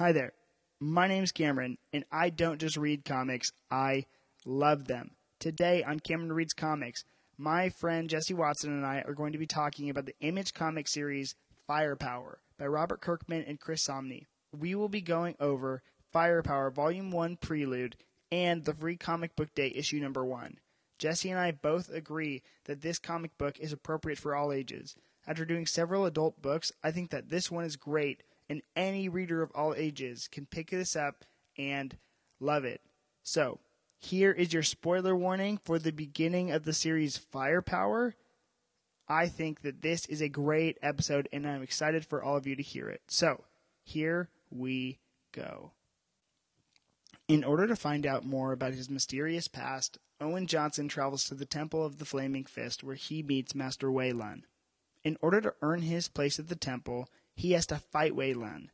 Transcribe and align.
Hi 0.00 0.12
there. 0.12 0.32
My 0.80 1.08
name's 1.08 1.30
Cameron, 1.30 1.76
and 1.92 2.06
I 2.10 2.30
don't 2.30 2.58
just 2.58 2.78
read 2.78 3.04
comics, 3.04 3.52
I 3.70 4.06
love 4.46 4.86
them. 4.86 5.10
Today 5.38 5.84
on 5.84 6.00
Cameron 6.00 6.32
Reads 6.32 6.54
Comics, 6.54 7.04
my 7.36 7.68
friend 7.68 8.08
Jesse 8.08 8.32
Watson 8.32 8.72
and 8.72 8.86
I 8.86 9.04
are 9.06 9.12
going 9.12 9.32
to 9.32 9.38
be 9.38 9.46
talking 9.46 9.90
about 9.90 10.06
the 10.06 10.18
Image 10.22 10.54
comic 10.54 10.88
series 10.88 11.34
Firepower 11.66 12.40
by 12.58 12.66
Robert 12.66 13.02
Kirkman 13.02 13.44
and 13.46 13.60
Chris 13.60 13.86
Samnee. 13.86 14.24
We 14.58 14.74
will 14.74 14.88
be 14.88 15.02
going 15.02 15.34
over 15.38 15.82
Firepower 16.10 16.70
Volume 16.70 17.10
1 17.10 17.36
Prelude 17.36 17.96
and 18.32 18.64
the 18.64 18.72
free 18.72 18.96
comic 18.96 19.36
book 19.36 19.54
day 19.54 19.70
issue 19.76 20.00
number 20.00 20.24
1. 20.24 20.56
Jesse 20.98 21.28
and 21.28 21.38
I 21.38 21.50
both 21.50 21.90
agree 21.90 22.42
that 22.64 22.80
this 22.80 22.98
comic 22.98 23.36
book 23.36 23.58
is 23.60 23.74
appropriate 23.74 24.18
for 24.18 24.34
all 24.34 24.50
ages. 24.50 24.96
After 25.26 25.44
doing 25.44 25.66
several 25.66 26.06
adult 26.06 26.40
books, 26.40 26.72
I 26.82 26.90
think 26.90 27.10
that 27.10 27.28
this 27.28 27.50
one 27.50 27.66
is 27.66 27.76
great 27.76 28.22
and 28.50 28.62
any 28.74 29.08
reader 29.08 29.42
of 29.42 29.52
all 29.54 29.74
ages 29.76 30.28
can 30.30 30.44
pick 30.44 30.70
this 30.70 30.96
up 30.96 31.24
and 31.56 31.96
love 32.40 32.64
it. 32.64 32.82
So, 33.22 33.60
here 33.96 34.32
is 34.32 34.52
your 34.52 34.64
spoiler 34.64 35.14
warning 35.14 35.56
for 35.56 35.78
the 35.78 35.92
beginning 35.92 36.50
of 36.50 36.64
the 36.64 36.72
series 36.72 37.16
Firepower. 37.16 38.16
I 39.08 39.28
think 39.28 39.62
that 39.62 39.82
this 39.82 40.04
is 40.06 40.20
a 40.20 40.28
great 40.28 40.78
episode, 40.82 41.28
and 41.32 41.46
I'm 41.46 41.62
excited 41.62 42.04
for 42.04 42.22
all 42.22 42.36
of 42.36 42.46
you 42.46 42.56
to 42.56 42.62
hear 42.62 42.88
it. 42.88 43.02
So, 43.06 43.44
here 43.84 44.30
we 44.50 44.98
go. 45.32 45.70
In 47.28 47.44
order 47.44 47.68
to 47.68 47.76
find 47.76 48.04
out 48.04 48.26
more 48.26 48.50
about 48.50 48.74
his 48.74 48.90
mysterious 48.90 49.46
past, 49.46 49.98
Owen 50.20 50.48
Johnson 50.48 50.88
travels 50.88 51.24
to 51.24 51.36
the 51.36 51.46
Temple 51.46 51.84
of 51.84 51.98
the 51.98 52.04
Flaming 52.04 52.46
Fist 52.46 52.82
where 52.82 52.96
he 52.96 53.22
meets 53.22 53.54
Master 53.54 53.92
Wei 53.92 54.12
Lun. 54.12 54.44
In 55.04 55.16
order 55.22 55.40
to 55.40 55.54
earn 55.62 55.82
his 55.82 56.08
place 56.08 56.40
at 56.40 56.48
the 56.48 56.56
temple, 56.56 57.08
he 57.34 57.52
has 57.52 57.66
to 57.66 57.76
fight 57.76 58.14
Wei 58.14 58.34
Lun. 58.34 58.70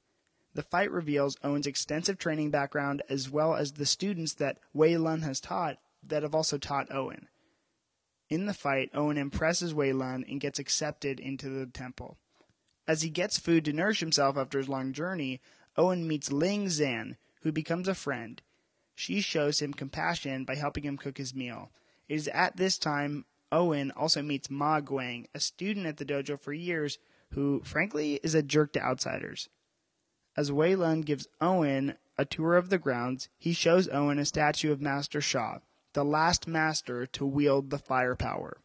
The 0.55 0.63
fight 0.63 0.91
reveals 0.91 1.37
Owen's 1.45 1.67
extensive 1.67 2.19
training 2.19 2.51
background 2.51 3.03
as 3.09 3.29
well 3.29 3.55
as 3.55 3.73
the 3.73 3.87
students 3.87 4.35
that 4.35 4.59
Wei 4.73 4.97
Lun 4.97 5.23
has 5.23 5.41
taught 5.41 5.79
that 6.03 6.23
have 6.23 6.35
also 6.35 6.57
taught 6.57 6.91
Owen. 6.91 7.29
In 8.29 8.47
the 8.47 8.55
fight, 8.55 8.91
Owen 8.95 9.19
impresses 9.19 9.75
Wei 9.75 9.93
Lun 9.93 10.25
and 10.29 10.41
gets 10.41 10.59
accepted 10.59 11.21
into 11.21 11.49
the 11.49 11.67
temple. 11.67 12.19
As 12.89 13.03
he 13.03 13.11
gets 13.11 13.39
food 13.39 13.65
to 13.67 13.73
nourish 13.73 14.01
himself 14.01 14.37
after 14.37 14.59
his 14.59 14.69
long 14.69 14.93
journey, 14.93 15.41
Owen 15.77 16.09
meets 16.09 16.33
Ling 16.33 16.69
Zan, 16.69 17.19
who 17.43 17.53
becomes 17.53 17.87
a 17.87 17.95
friend. 17.95 18.41
She 18.95 19.21
shows 19.21 19.61
him 19.61 19.75
compassion 19.75 20.45
by 20.45 20.55
helping 20.55 20.85
him 20.85 20.97
cook 20.97 21.19
his 21.19 21.35
meal. 21.35 21.71
It 22.09 22.15
is 22.15 22.29
at 22.29 22.57
this 22.57 22.79
time 22.79 23.27
Owen 23.53 23.91
also 23.91 24.23
meets 24.23 24.51
Ma 24.51 24.81
Guang, 24.81 25.27
a 25.35 25.41
student 25.41 25.87
at 25.87 25.99
the 25.99 26.05
dojo 26.05 26.41
for 26.41 26.53
years 26.53 26.99
who, 27.33 27.61
frankly, 27.65 28.21
is 28.23 28.35
a 28.35 28.43
jerk 28.43 28.73
to 28.73 28.83
outsiders. 28.83 29.49
As 30.37 30.51
Lun 30.51 31.01
gives 31.01 31.29
Owen 31.41 31.97
a 32.19 32.25
tour 32.25 32.57
of 32.57 32.69
the 32.69 32.79
grounds, 32.79 33.29
he 33.39 33.53
shows 33.53 33.89
Owen 33.89 34.19
a 34.19 34.25
statue 34.25 34.73
of 34.73 34.81
Master 34.81 35.21
Shaw, 35.21 35.59
the 35.93 36.05
last 36.05 36.47
master 36.47 37.07
to 37.07 37.27
wield 37.27 37.71
the 37.71 37.79
firepower. 37.79 38.59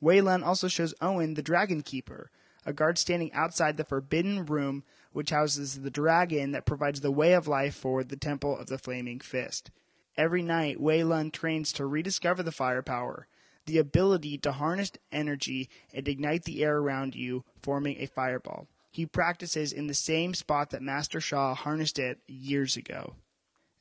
Lun 0.00 0.42
also 0.42 0.68
shows 0.68 0.94
Owen 1.00 1.34
the 1.34 1.42
Dragon 1.42 1.82
Keeper, 1.82 2.30
a 2.64 2.72
guard 2.72 2.98
standing 2.98 3.32
outside 3.32 3.76
the 3.76 3.84
forbidden 3.84 4.44
room 4.46 4.84
which 5.12 5.30
houses 5.30 5.80
the 5.80 5.90
dragon 5.90 6.52
that 6.52 6.66
provides 6.66 7.00
the 7.00 7.10
way 7.10 7.32
of 7.32 7.48
life 7.48 7.74
for 7.74 8.04
the 8.04 8.16
Temple 8.16 8.56
of 8.56 8.66
the 8.66 8.78
Flaming 8.78 9.20
Fist. 9.20 9.70
Every 10.16 10.42
night, 10.42 10.80
Lun 10.80 11.30
trains 11.30 11.72
to 11.74 11.86
rediscover 11.86 12.42
the 12.42 12.52
firepower, 12.52 13.26
the 13.68 13.78
ability 13.78 14.38
to 14.38 14.52
harness 14.52 14.90
energy 15.12 15.68
and 15.94 16.08
ignite 16.08 16.44
the 16.44 16.64
air 16.64 16.78
around 16.78 17.14
you, 17.14 17.44
forming 17.62 18.00
a 18.00 18.06
fireball. 18.06 18.66
He 18.90 19.04
practices 19.06 19.72
in 19.72 19.86
the 19.86 19.94
same 19.94 20.34
spot 20.34 20.70
that 20.70 20.82
Master 20.82 21.20
Sha 21.20 21.54
harnessed 21.54 21.98
it 21.98 22.18
years 22.26 22.76
ago. 22.76 23.14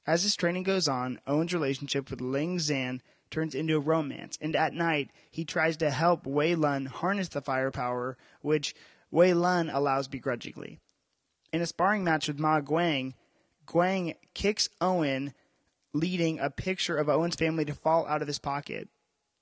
As 0.06 0.24
his 0.24 0.36
training 0.36 0.64
goes 0.64 0.88
on, 0.88 1.20
Owen's 1.26 1.54
relationship 1.54 2.12
with 2.12 2.22
Ling 2.22 2.60
Zan 2.60 3.02
turns 3.32 3.56
into 3.56 3.78
a 3.78 3.80
romance, 3.80 4.38
and 4.42 4.56
at 4.56 4.74
night 4.74 5.10
he 5.32 5.46
tries 5.46 5.78
to 5.78 5.90
help 5.90 6.28
Wei 6.28 6.54
Lun 6.56 6.86
harness 6.86 7.30
the 7.30 7.42
firepower, 7.42 8.18
which 8.42 8.76
Wei 9.10 9.34
Lun 9.34 9.70
allows 9.70 10.08
begrudgingly. 10.08 10.80
In 11.54 11.62
a 11.62 11.66
sparring 11.66 12.04
match 12.04 12.28
with 12.28 12.40
Ma 12.40 12.60
Guang, 12.60 13.14
Guang 13.66 14.16
kicks 14.34 14.70
Owen, 14.82 15.34
leading 15.94 16.40
a 16.40 16.50
picture 16.50 16.98
of 16.98 17.08
Owen's 17.08 17.36
family 17.36 17.64
to 17.66 17.74
fall 17.74 18.06
out 18.06 18.22
of 18.22 18.28
his 18.28 18.40
pocket. 18.40 18.90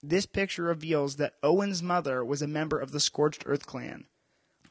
This 0.07 0.27
picture 0.27 0.61
reveals 0.61 1.15
that 1.15 1.33
Owen's 1.41 1.81
mother 1.81 2.23
was 2.23 2.43
a 2.43 2.47
member 2.47 2.79
of 2.79 2.91
the 2.91 2.99
Scorched 2.99 3.41
Earth 3.47 3.65
clan. 3.65 4.05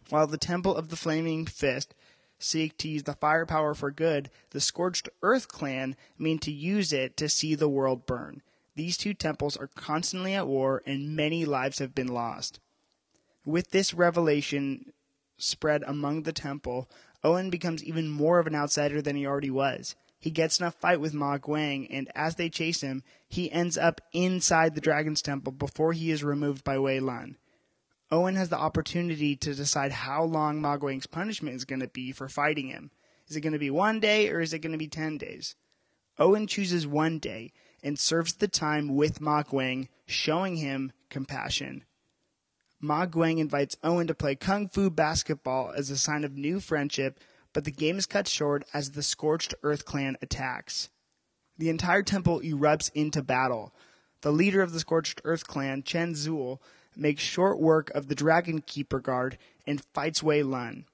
While 0.08 0.28
the 0.28 0.38
Temple 0.38 0.76
of 0.76 0.90
the 0.90 0.96
Flaming 0.96 1.44
Fist 1.44 1.92
seek 2.38 2.78
to 2.78 2.88
use 2.88 3.02
the 3.02 3.14
firepower 3.14 3.74
for 3.74 3.90
good, 3.90 4.30
the 4.50 4.60
Scorched 4.60 5.08
Earth 5.22 5.48
clan 5.48 5.96
mean 6.16 6.38
to 6.38 6.52
use 6.52 6.92
it 6.92 7.16
to 7.16 7.28
see 7.28 7.56
the 7.56 7.68
world 7.68 8.06
burn. 8.06 8.42
These 8.76 8.96
two 8.96 9.12
temples 9.12 9.56
are 9.56 9.66
constantly 9.66 10.34
at 10.34 10.46
war 10.46 10.84
and 10.86 11.16
many 11.16 11.44
lives 11.44 11.80
have 11.80 11.96
been 11.96 12.06
lost. 12.06 12.60
With 13.44 13.72
this 13.72 13.92
revelation 13.92 14.92
spread 15.36 15.82
among 15.84 16.22
the 16.22 16.32
temple, 16.32 16.88
Owen 17.24 17.50
becomes 17.50 17.82
even 17.82 18.08
more 18.08 18.38
of 18.38 18.46
an 18.46 18.54
outsider 18.54 19.02
than 19.02 19.16
he 19.16 19.26
already 19.26 19.50
was. 19.50 19.96
He 20.24 20.30
gets 20.30 20.58
in 20.58 20.64
a 20.64 20.70
fight 20.70 21.02
with 21.02 21.12
Ma 21.12 21.36
Guang, 21.36 21.86
and 21.90 22.10
as 22.14 22.36
they 22.36 22.48
chase 22.48 22.80
him, 22.80 23.02
he 23.28 23.52
ends 23.52 23.76
up 23.76 24.00
inside 24.14 24.74
the 24.74 24.80
Dragon's 24.80 25.20
Temple 25.20 25.52
before 25.52 25.92
he 25.92 26.10
is 26.10 26.24
removed 26.24 26.64
by 26.64 26.78
Wei 26.78 26.98
Lun. 26.98 27.36
Owen 28.10 28.34
has 28.34 28.48
the 28.48 28.56
opportunity 28.56 29.36
to 29.36 29.54
decide 29.54 29.92
how 29.92 30.24
long 30.24 30.62
Ma 30.62 30.78
Guang's 30.78 31.06
punishment 31.06 31.56
is 31.56 31.66
going 31.66 31.80
to 31.80 31.88
be 31.88 32.10
for 32.10 32.26
fighting 32.26 32.68
him. 32.68 32.90
Is 33.28 33.36
it 33.36 33.42
going 33.42 33.52
to 33.52 33.58
be 33.58 33.68
one 33.68 34.00
day 34.00 34.30
or 34.30 34.40
is 34.40 34.54
it 34.54 34.60
going 34.60 34.72
to 34.72 34.78
be 34.78 34.88
10 34.88 35.18
days? 35.18 35.56
Owen 36.18 36.46
chooses 36.46 36.86
one 36.86 37.18
day 37.18 37.52
and 37.82 37.98
serves 37.98 38.32
the 38.32 38.48
time 38.48 38.96
with 38.96 39.20
Ma 39.20 39.42
Guang, 39.42 39.88
showing 40.06 40.56
him 40.56 40.92
compassion. 41.10 41.84
Ma 42.80 43.04
Guang 43.04 43.40
invites 43.40 43.76
Owen 43.84 44.06
to 44.06 44.14
play 44.14 44.36
kung 44.36 44.68
fu 44.68 44.88
basketball 44.88 45.74
as 45.76 45.90
a 45.90 45.98
sign 45.98 46.24
of 46.24 46.34
new 46.34 46.60
friendship 46.60 47.20
but 47.54 47.64
the 47.64 47.70
game 47.70 47.96
is 47.96 48.04
cut 48.04 48.28
short 48.28 48.64
as 48.74 48.90
the 48.90 49.02
Scorched 49.02 49.54
Earth 49.62 49.86
clan 49.86 50.18
attacks. 50.20 50.90
The 51.56 51.70
entire 51.70 52.02
temple 52.02 52.40
erupts 52.40 52.90
into 52.94 53.22
battle. 53.22 53.72
The 54.20 54.32
leader 54.32 54.60
of 54.60 54.72
the 54.72 54.80
Scorched 54.80 55.22
Earth 55.24 55.46
clan, 55.46 55.82
Chen 55.82 56.12
Zul, 56.12 56.58
makes 56.96 57.22
short 57.22 57.58
work 57.58 57.90
of 57.90 58.08
the 58.08 58.14
Dragon 58.14 58.60
Keeper 58.60 59.00
Guard 59.00 59.38
and 59.66 59.84
fights 59.94 60.22
Wei 60.22 60.42
Lun. 60.42 60.84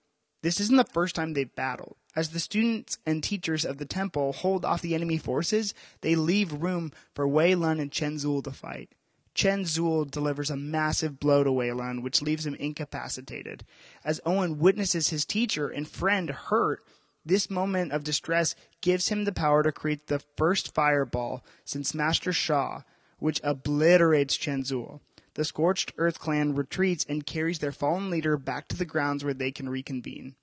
This 0.43 0.61
isn't 0.61 0.77
the 0.77 0.85
first 0.85 1.15
time 1.15 1.33
they've 1.33 1.55
battled. 1.55 1.97
As 2.15 2.31
the 2.31 2.41
students 2.41 2.99
and 3.07 3.23
teachers 3.23 3.65
of 3.65 3.79
the 3.79 3.85
temple 3.87 4.33
hold 4.33 4.65
off 4.65 4.83
the 4.83 4.95
enemy 4.95 5.19
forces, 5.19 5.75
they 6.01 6.15
leave 6.15 6.63
room 6.63 6.93
for 7.15 7.27
Wei 7.27 7.55
Lun 7.55 7.81
and 7.81 7.93
Chen 7.93 8.17
Zul 8.17 8.43
to 8.45 8.51
fight. 8.51 8.91
Chen 9.35 9.65
Zul 9.65 10.11
delivers 10.11 10.51
a 10.51 10.57
massive 10.57 11.21
blow 11.21 11.45
to 11.45 11.51
Lun, 11.51 12.03
which 12.03 12.23
leaves 12.23 12.47
him 12.47 12.55
incapacitated. 12.57 13.65
As 14.05 14.21
Owen 14.27 14.59
witnesses 14.59 15.11
his 15.11 15.25
teacher 15.25 15.69
and 15.69 15.89
friend 15.89 16.31
hurt, 16.31 16.83
this 17.25 17.51
moment 17.51 17.93
of 17.93 18.05
distress 18.05 18.55
gives 18.81 19.09
him 19.09 19.25
the 19.25 19.33
power 19.33 19.63
to 19.63 19.73
create 19.73 20.07
the 20.07 20.23
first 20.37 20.75
fireball 20.75 21.45
since 21.65 21.95
Master 21.95 22.33
Sha, 22.33 22.83
which 23.19 23.41
obliterates 23.45 24.37
Chen 24.37 24.63
Zul. 24.63 25.01
The 25.35 25.45
Scorched 25.45 25.93
Earth 25.97 26.19
clan 26.19 26.55
retreats 26.55 27.07
and 27.09 27.25
carries 27.25 27.61
their 27.61 27.73
fallen 27.73 28.11
leader 28.11 28.37
back 28.37 28.69
to 28.69 28.77
the 28.77 28.85
grounds 28.85 29.23
where 29.23 29.35
they 29.35 29.53
can 29.53 29.69
reconvene. 29.69 30.35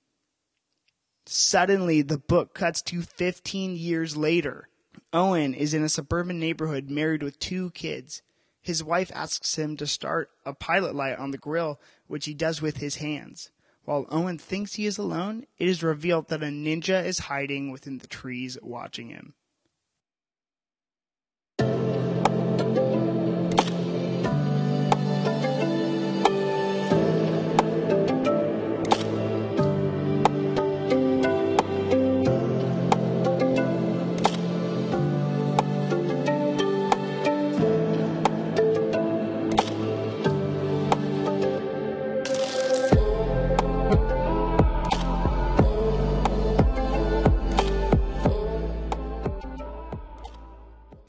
Suddenly, 1.26 2.00
the 2.02 2.16
book 2.16 2.54
cuts 2.54 2.80
to 2.82 3.02
15 3.02 3.76
years 3.76 4.16
later. 4.16 4.68
Owen 5.12 5.52
is 5.52 5.74
in 5.74 5.82
a 5.82 5.88
suburban 5.88 6.38
neighborhood 6.38 6.88
married 6.88 7.22
with 7.22 7.38
two 7.38 7.70
kids. 7.72 8.22
His 8.68 8.84
wife 8.84 9.10
asks 9.14 9.56
him 9.56 9.78
to 9.78 9.86
start 9.86 10.28
a 10.44 10.52
pilot 10.52 10.94
light 10.94 11.18
on 11.18 11.30
the 11.30 11.38
grill, 11.38 11.80
which 12.06 12.26
he 12.26 12.34
does 12.34 12.60
with 12.60 12.76
his 12.76 12.96
hands. 12.96 13.50
While 13.86 14.04
Owen 14.10 14.36
thinks 14.36 14.74
he 14.74 14.84
is 14.84 14.98
alone, 14.98 15.46
it 15.56 15.68
is 15.68 15.82
revealed 15.82 16.28
that 16.28 16.42
a 16.42 16.48
ninja 16.48 17.02
is 17.02 17.18
hiding 17.20 17.70
within 17.70 17.96
the 17.96 18.06
trees 18.06 18.58
watching 18.60 19.08
him. 19.08 19.32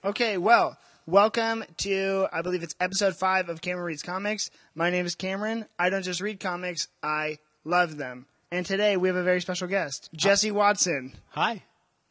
Okay, 0.01 0.37
well, 0.37 0.77
welcome 1.05 1.65
to, 1.79 2.25
I 2.31 2.41
believe 2.41 2.63
it's 2.63 2.73
episode 2.79 3.17
five 3.17 3.49
of 3.49 3.59
Cameron 3.59 3.85
Reads 3.85 4.01
Comics. 4.01 4.49
My 4.73 4.89
name 4.89 5.05
is 5.05 5.13
Cameron. 5.13 5.65
I 5.77 5.89
don't 5.89 6.03
just 6.03 6.21
read 6.21 6.39
comics, 6.39 6.87
I 7.03 7.39
love 7.65 7.97
them. 7.97 8.25
And 8.49 8.65
today 8.65 8.95
we 8.95 9.09
have 9.09 9.17
a 9.17 9.23
very 9.23 9.41
special 9.41 9.67
guest, 9.67 10.09
Jesse 10.15 10.51
Watson. 10.51 11.15
Hi. 11.31 11.63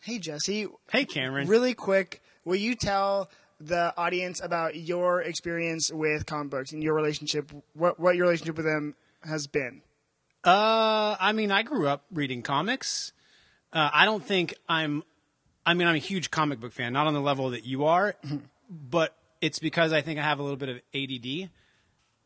Hey, 0.02 0.18
Jesse. 0.18 0.66
Hey, 0.90 1.06
Cameron. 1.06 1.48
Really 1.48 1.72
quick, 1.72 2.22
will 2.44 2.56
you 2.56 2.74
tell 2.74 3.30
the 3.58 3.94
audience 3.96 4.42
about 4.42 4.76
your 4.76 5.22
experience 5.22 5.90
with 5.90 6.26
comic 6.26 6.50
books 6.50 6.72
and 6.72 6.82
your 6.82 6.92
relationship, 6.92 7.50
what, 7.72 7.98
what 7.98 8.16
your 8.16 8.26
relationship 8.26 8.58
with 8.58 8.66
them 8.66 8.96
has 9.22 9.46
been? 9.46 9.80
Uh, 10.44 11.16
I 11.18 11.32
mean, 11.32 11.50
I 11.50 11.62
grew 11.62 11.88
up 11.88 12.04
reading 12.12 12.42
comics. 12.42 13.12
Uh, 13.72 13.88
I 13.90 14.04
don't 14.04 14.22
think 14.22 14.54
I'm. 14.68 15.04
I 15.68 15.74
mean, 15.74 15.86
I'm 15.86 15.94
a 15.94 15.98
huge 15.98 16.30
comic 16.30 16.60
book 16.60 16.72
fan, 16.72 16.92
not 16.92 17.06
on 17.06 17.14
the 17.14 17.20
level 17.20 17.50
that 17.50 17.64
you 17.64 17.84
are, 17.84 18.14
but 18.70 19.14
it's 19.40 19.58
because 19.58 19.92
I 19.92 20.00
think 20.00 20.18
I 20.18 20.22
have 20.22 20.38
a 20.38 20.42
little 20.42 20.56
bit 20.56 20.68
of 20.70 20.76
ADD. 20.94 21.50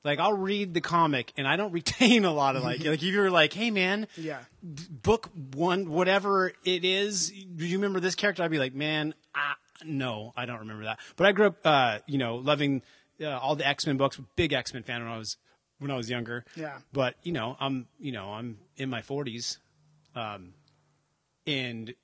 Like, 0.05 0.19
I'll 0.19 0.33
read 0.37 0.75
the 0.75 0.81
comic 0.81 1.33
and 1.37 1.47
I 1.47 1.57
don't 1.57 1.73
retain 1.81 2.25
a 2.25 2.33
lot 2.33 2.57
of 2.57 2.63
like. 2.63 2.79
like, 2.85 3.03
if 3.03 3.03
you're 3.03 3.31
like, 3.31 3.53
"Hey, 3.53 3.71
man, 3.71 4.07
Yeah. 4.17 4.39
book 4.63 5.31
one, 5.55 5.91
whatever 5.91 6.53
it 6.65 6.85
is, 6.85 7.31
do 7.31 7.67
you 7.67 7.79
remember 7.79 8.01
this 8.01 8.15
character?" 8.15 8.43
I'd 8.43 8.51
be 8.51 8.59
like, 8.59 8.75
"Man, 8.75 9.15
ah, 9.35 9.57
no, 9.85 10.33
I 10.37 10.47
don't 10.47 10.61
remember 10.61 10.85
that." 10.85 10.99
But 11.17 11.27
I 11.27 11.33
grew 11.33 11.47
up, 11.47 11.57
uh, 11.65 11.99
you 12.07 12.19
know, 12.19 12.37
loving 12.37 12.83
uh, 13.21 13.39
all 13.39 13.55
the 13.57 13.67
X 13.67 13.87
Men 13.87 13.97
books. 13.97 14.21
Big 14.37 14.53
X 14.53 14.73
Men 14.75 14.83
fan 14.83 15.03
when 15.05 15.13
I 15.13 15.19
was 15.19 15.37
when 15.79 15.91
I 15.91 15.97
was 15.97 16.09
younger. 16.11 16.45
Yeah. 16.57 16.79
But 16.93 17.15
you 17.23 17.33
know, 17.33 17.57
I'm 17.61 17.87
you 18.01 18.13
know 18.13 18.31
I'm 18.33 18.59
in 18.77 18.89
my 18.91 19.03
40s, 19.03 19.59
um, 20.17 20.55
and 21.47 21.95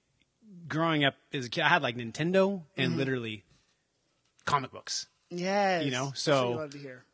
growing 0.68 1.04
up 1.04 1.14
as 1.32 1.46
a 1.46 1.48
kid, 1.48 1.62
I 1.62 1.68
had 1.68 1.82
like 1.82 1.96
Nintendo 1.96 2.62
and 2.76 2.90
mm-hmm. 2.90 2.98
literally 2.98 3.44
comic 4.44 4.72
books. 4.72 5.06
Yes. 5.30 5.84
You 5.84 5.90
know, 5.90 6.12
so- 6.14 6.50
you 6.50 6.56
love 6.56 6.70
to 6.70 6.78
hear. 6.78 7.04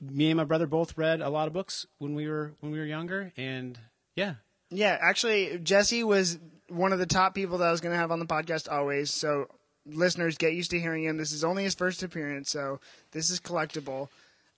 Me 0.00 0.30
and 0.30 0.36
my 0.36 0.42
brother 0.42 0.66
both 0.66 0.98
read 0.98 1.20
a 1.20 1.28
lot 1.30 1.46
of 1.46 1.52
books 1.52 1.86
when 1.98 2.16
we 2.16 2.28
were 2.28 2.54
when 2.58 2.72
we 2.72 2.80
were 2.80 2.84
younger, 2.84 3.32
and 3.36 3.78
yeah, 4.16 4.34
Yeah, 4.68 4.98
actually, 5.00 5.60
Jesse 5.62 6.02
was 6.02 6.40
one 6.68 6.92
of 6.92 6.98
the 6.98 7.06
top 7.06 7.36
people 7.36 7.58
that 7.58 7.68
I 7.68 7.70
was 7.70 7.80
going 7.80 7.92
to 7.92 7.98
have 7.98 8.10
on 8.10 8.18
the 8.18 8.26
podcast 8.26 8.68
always. 8.68 9.12
So, 9.12 9.46
listeners, 9.86 10.38
get 10.38 10.54
used 10.54 10.72
to 10.72 10.80
hearing 10.80 11.04
him. 11.04 11.18
This 11.18 11.30
is 11.30 11.44
only 11.44 11.62
his 11.62 11.76
first 11.76 12.02
appearance, 12.02 12.50
so 12.50 12.80
this 13.12 13.30
is 13.30 13.38
collectible. 13.38 14.08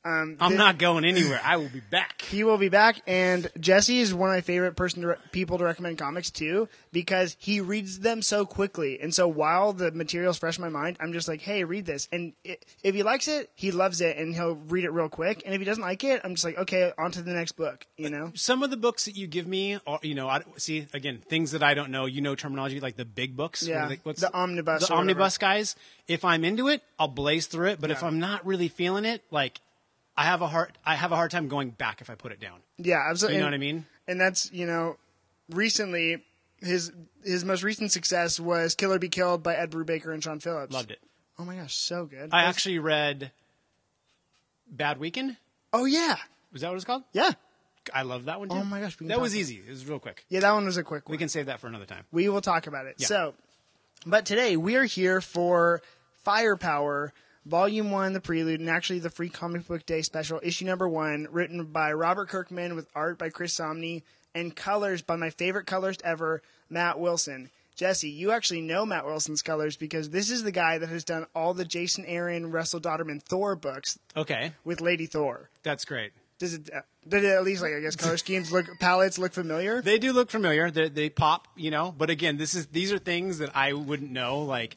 Um, 0.04 0.36
I'm 0.38 0.56
not 0.56 0.76
going 0.76 1.04
anywhere. 1.06 1.40
I 1.42 1.56
will 1.56 1.70
be 1.70 1.80
back. 1.80 2.22
He 2.34 2.42
will 2.42 2.58
be 2.58 2.68
back, 2.68 3.00
and 3.06 3.48
Jesse 3.60 4.00
is 4.00 4.12
one 4.12 4.28
of 4.30 4.34
my 4.34 4.40
favorite 4.40 4.74
person 4.76 5.02
to 5.02 5.08
re- 5.08 5.16
people 5.30 5.58
to 5.58 5.64
recommend 5.64 5.98
comics 5.98 6.30
to 6.32 6.68
because 6.90 7.36
he 7.38 7.60
reads 7.60 8.00
them 8.00 8.22
so 8.22 8.44
quickly. 8.44 8.98
And 9.00 9.14
so 9.14 9.28
while 9.28 9.72
the 9.72 9.92
material's 9.92 10.38
fresh 10.38 10.58
in 10.58 10.62
my 10.62 10.68
mind, 10.68 10.96
I'm 11.00 11.12
just 11.12 11.28
like, 11.28 11.40
"Hey, 11.42 11.62
read 11.62 11.86
this." 11.86 12.08
And 12.10 12.32
i 12.44 12.56
if 12.82 12.94
he 12.94 13.02
likes 13.04 13.28
it, 13.28 13.50
he 13.54 13.70
loves 13.70 14.00
it, 14.00 14.16
and 14.16 14.34
he'll 14.34 14.56
read 14.56 14.84
it 14.84 14.90
real 14.90 15.08
quick. 15.08 15.42
And 15.44 15.54
if 15.54 15.60
he 15.60 15.64
doesn't 15.64 15.82
like 15.82 16.02
it, 16.02 16.22
I'm 16.24 16.34
just 16.34 16.44
like, 16.44 16.58
"Okay, 16.58 16.92
on 16.98 17.12
to 17.12 17.22
the 17.22 17.32
next 17.32 17.52
book." 17.52 17.86
You 17.96 18.10
know? 18.10 18.32
Some 18.34 18.62
of 18.64 18.70
the 18.70 18.76
books 18.76 19.04
that 19.04 19.16
you 19.16 19.26
give 19.28 19.46
me, 19.46 19.78
are, 19.86 20.00
you 20.02 20.14
know, 20.14 20.28
I, 20.28 20.42
see 20.56 20.86
again 20.92 21.22
things 21.28 21.52
that 21.52 21.62
I 21.62 21.74
don't 21.74 21.90
know. 21.90 22.06
You 22.06 22.20
know 22.20 22.34
terminology 22.34 22.80
like 22.80 22.96
the 22.96 23.04
big 23.04 23.36
books. 23.36 23.62
Yeah, 23.62 23.86
are 23.86 23.88
they- 23.90 24.00
what's 24.02 24.22
the 24.22 24.34
omnibus 24.34 24.80
The 24.88 24.92
or 24.92 24.96
whatever. 24.96 25.00
omnibus 25.02 25.38
guys. 25.38 25.76
If 26.08 26.24
I'm 26.24 26.44
into 26.44 26.68
it, 26.68 26.82
I'll 26.98 27.08
blaze 27.08 27.46
through 27.46 27.68
it. 27.68 27.80
But 27.80 27.90
if 27.90 28.02
I'm 28.02 28.18
not 28.18 28.44
really 28.44 28.68
feeling 28.68 29.04
it, 29.04 29.22
like 29.30 29.60
I 30.16 30.24
have 30.24 30.42
a 30.42 30.46
hard 30.46 30.72
I 30.86 30.94
have 30.94 31.12
a 31.12 31.16
hard 31.16 31.30
time 31.30 31.48
going 31.48 31.70
back 31.70 32.00
if 32.00 32.08
I 32.10 32.14
put 32.14 32.32
it 32.32 32.40
down. 32.40 32.60
Yeah, 32.78 33.02
absolutely. 33.08 33.36
You 33.36 33.40
know 33.42 33.48
And- 33.48 33.52
what 33.52 33.56
I 33.56 33.72
mean? 33.72 33.86
and 34.06 34.20
that's 34.20 34.52
you 34.52 34.66
know 34.66 34.96
recently 35.50 36.22
his 36.60 36.92
his 37.24 37.44
most 37.44 37.62
recent 37.62 37.90
success 37.92 38.38
was 38.38 38.74
Kill 38.74 38.92
or 38.92 38.98
Be 38.98 39.08
Killed 39.08 39.42
by 39.42 39.54
Ed 39.56 39.70
Brubaker 39.70 40.12
and 40.12 40.22
Sean 40.22 40.40
Phillips. 40.40 40.72
Loved 40.72 40.90
it. 40.90 41.00
Oh 41.38 41.44
my 41.44 41.56
gosh, 41.56 41.74
so 41.74 42.04
good. 42.06 42.30
I 42.32 42.38
That's- 42.42 42.48
actually 42.48 42.78
read 42.78 43.32
Bad 44.70 44.98
Weekend. 44.98 45.36
Oh 45.72 45.84
yeah, 45.84 46.16
Was 46.52 46.62
that 46.62 46.68
what 46.68 46.76
it's 46.76 46.84
called? 46.84 47.02
yeah, 47.12 47.32
I 47.92 48.02
love 48.02 48.26
that 48.26 48.38
one 48.38 48.48
too. 48.48 48.54
Oh 48.56 48.64
my 48.64 48.80
gosh, 48.80 48.96
that 49.00 49.20
was 49.20 49.34
easy. 49.36 49.56
It 49.66 49.70
was 49.70 49.86
real 49.86 49.98
quick. 49.98 50.24
yeah. 50.28 50.40
That 50.40 50.52
one 50.52 50.64
was 50.64 50.76
a 50.76 50.84
quick 50.84 51.08
one. 51.08 51.12
We 51.14 51.18
can 51.18 51.28
save 51.28 51.46
that 51.46 51.60
for 51.60 51.66
another 51.66 51.86
time. 51.86 52.04
We 52.12 52.28
will 52.28 52.40
talk 52.40 52.66
about 52.66 52.86
it. 52.86 52.96
Yeah. 52.98 53.06
So, 53.08 53.34
but 54.06 54.24
today 54.26 54.56
we 54.56 54.76
are 54.76 54.84
here 54.84 55.20
for 55.20 55.82
Firepower, 56.22 57.12
Volume 57.46 57.90
One, 57.90 58.12
the 58.14 58.20
Prelude, 58.20 58.60
and 58.60 58.70
actually 58.70 59.00
the 59.00 59.10
Free 59.10 59.28
Comic 59.28 59.66
Book 59.68 59.84
Day 59.84 60.02
Special, 60.02 60.40
issue 60.42 60.64
number 60.64 60.88
one, 60.88 61.26
written 61.30 61.64
by 61.66 61.92
Robert 61.92 62.28
Kirkman 62.28 62.74
with 62.74 62.88
art 62.94 63.18
by 63.18 63.28
Chris 63.28 63.54
Samnee 63.54 64.02
and 64.34 64.56
colors 64.56 65.02
by 65.02 65.16
my 65.16 65.30
favorite 65.30 65.66
colorist 65.66 66.00
ever, 66.04 66.42
Matt 66.70 66.98
Wilson. 66.98 67.50
Jesse, 67.76 68.08
you 68.08 68.30
actually 68.30 68.60
know 68.60 68.86
Matt 68.86 69.04
Wilson's 69.04 69.42
colors 69.42 69.76
because 69.76 70.10
this 70.10 70.30
is 70.30 70.42
the 70.44 70.52
guy 70.52 70.78
that 70.78 70.88
has 70.88 71.04
done 71.04 71.26
all 71.34 71.54
the 71.54 71.64
Jason 71.64 72.04
Aaron, 72.06 72.50
Russell 72.50 72.80
Dauterman 72.80 73.20
Thor 73.20 73.56
books 73.56 73.98
Okay, 74.16 74.52
with 74.64 74.80
Lady 74.80 75.06
Thor. 75.06 75.50
that's 75.64 75.84
great. 75.84 76.12
Does 76.38 76.54
it? 76.54 76.70
Uh, 76.74 76.80
did 77.08 77.24
it 77.24 77.28
at 77.30 77.44
least 77.44 77.62
like 77.62 77.72
I 77.74 77.80
guess 77.80 77.94
color 77.94 78.16
schemes 78.16 78.50
look 78.50 78.66
palettes 78.80 79.18
look 79.18 79.32
familiar? 79.32 79.80
They 79.82 79.98
do 79.98 80.12
look 80.12 80.30
familiar. 80.30 80.70
They, 80.70 80.88
they 80.88 81.08
pop, 81.10 81.46
you 81.56 81.70
know. 81.70 81.94
But 81.96 82.10
again, 82.10 82.36
this 82.38 82.54
is 82.54 82.66
these 82.66 82.92
are 82.92 82.98
things 82.98 83.38
that 83.38 83.54
I 83.56 83.72
wouldn't 83.72 84.10
know, 84.10 84.40
like 84.40 84.76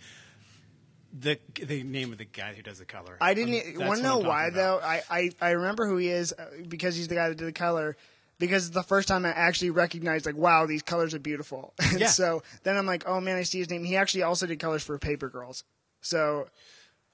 the 1.18 1.40
the 1.62 1.84
name 1.84 2.12
of 2.12 2.18
the 2.18 2.26
guy 2.26 2.54
who 2.54 2.62
does 2.62 2.80
the 2.80 2.86
color. 2.86 3.18
I 3.22 3.34
didn't 3.34 3.78
Um, 3.82 3.88
want 3.88 3.98
to 4.00 4.04
know 4.04 4.18
why 4.20 4.48
about. 4.48 4.56
though. 4.56 4.80
I, 4.88 5.02
I, 5.10 5.32
I 5.42 5.50
remember 5.52 5.86
who 5.88 5.98
he 5.98 6.10
is 6.10 6.34
uh, 6.34 6.46
because 6.68 6.96
he's 6.96 7.08
the 7.08 7.16
guy 7.16 7.30
that 7.30 7.38
did 7.38 7.48
the 7.48 7.52
color. 7.54 7.96
Because 8.40 8.68
it's 8.68 8.76
the 8.76 8.84
first 8.84 9.08
time 9.08 9.26
I 9.26 9.30
actually 9.30 9.72
recognized, 9.72 10.28
like, 10.28 10.36
wow, 10.38 10.68
these 10.68 10.84
colors 10.84 11.16
are 11.16 11.20
beautiful. 11.20 11.74
And 11.92 12.00
Yeah. 12.02 12.08
so 12.08 12.44
then 12.64 12.78
I'm 12.78 12.86
like, 12.86 13.04
oh 13.08 13.20
man, 13.20 13.36
I 13.36 13.42
see 13.44 13.58
his 13.58 13.70
name. 13.70 13.84
He 13.84 13.96
actually 13.98 14.22
also 14.24 14.46
did 14.46 14.60
colors 14.60 14.84
for 14.84 14.96
Paper 15.00 15.28
Girls. 15.28 15.64
So 16.02 16.48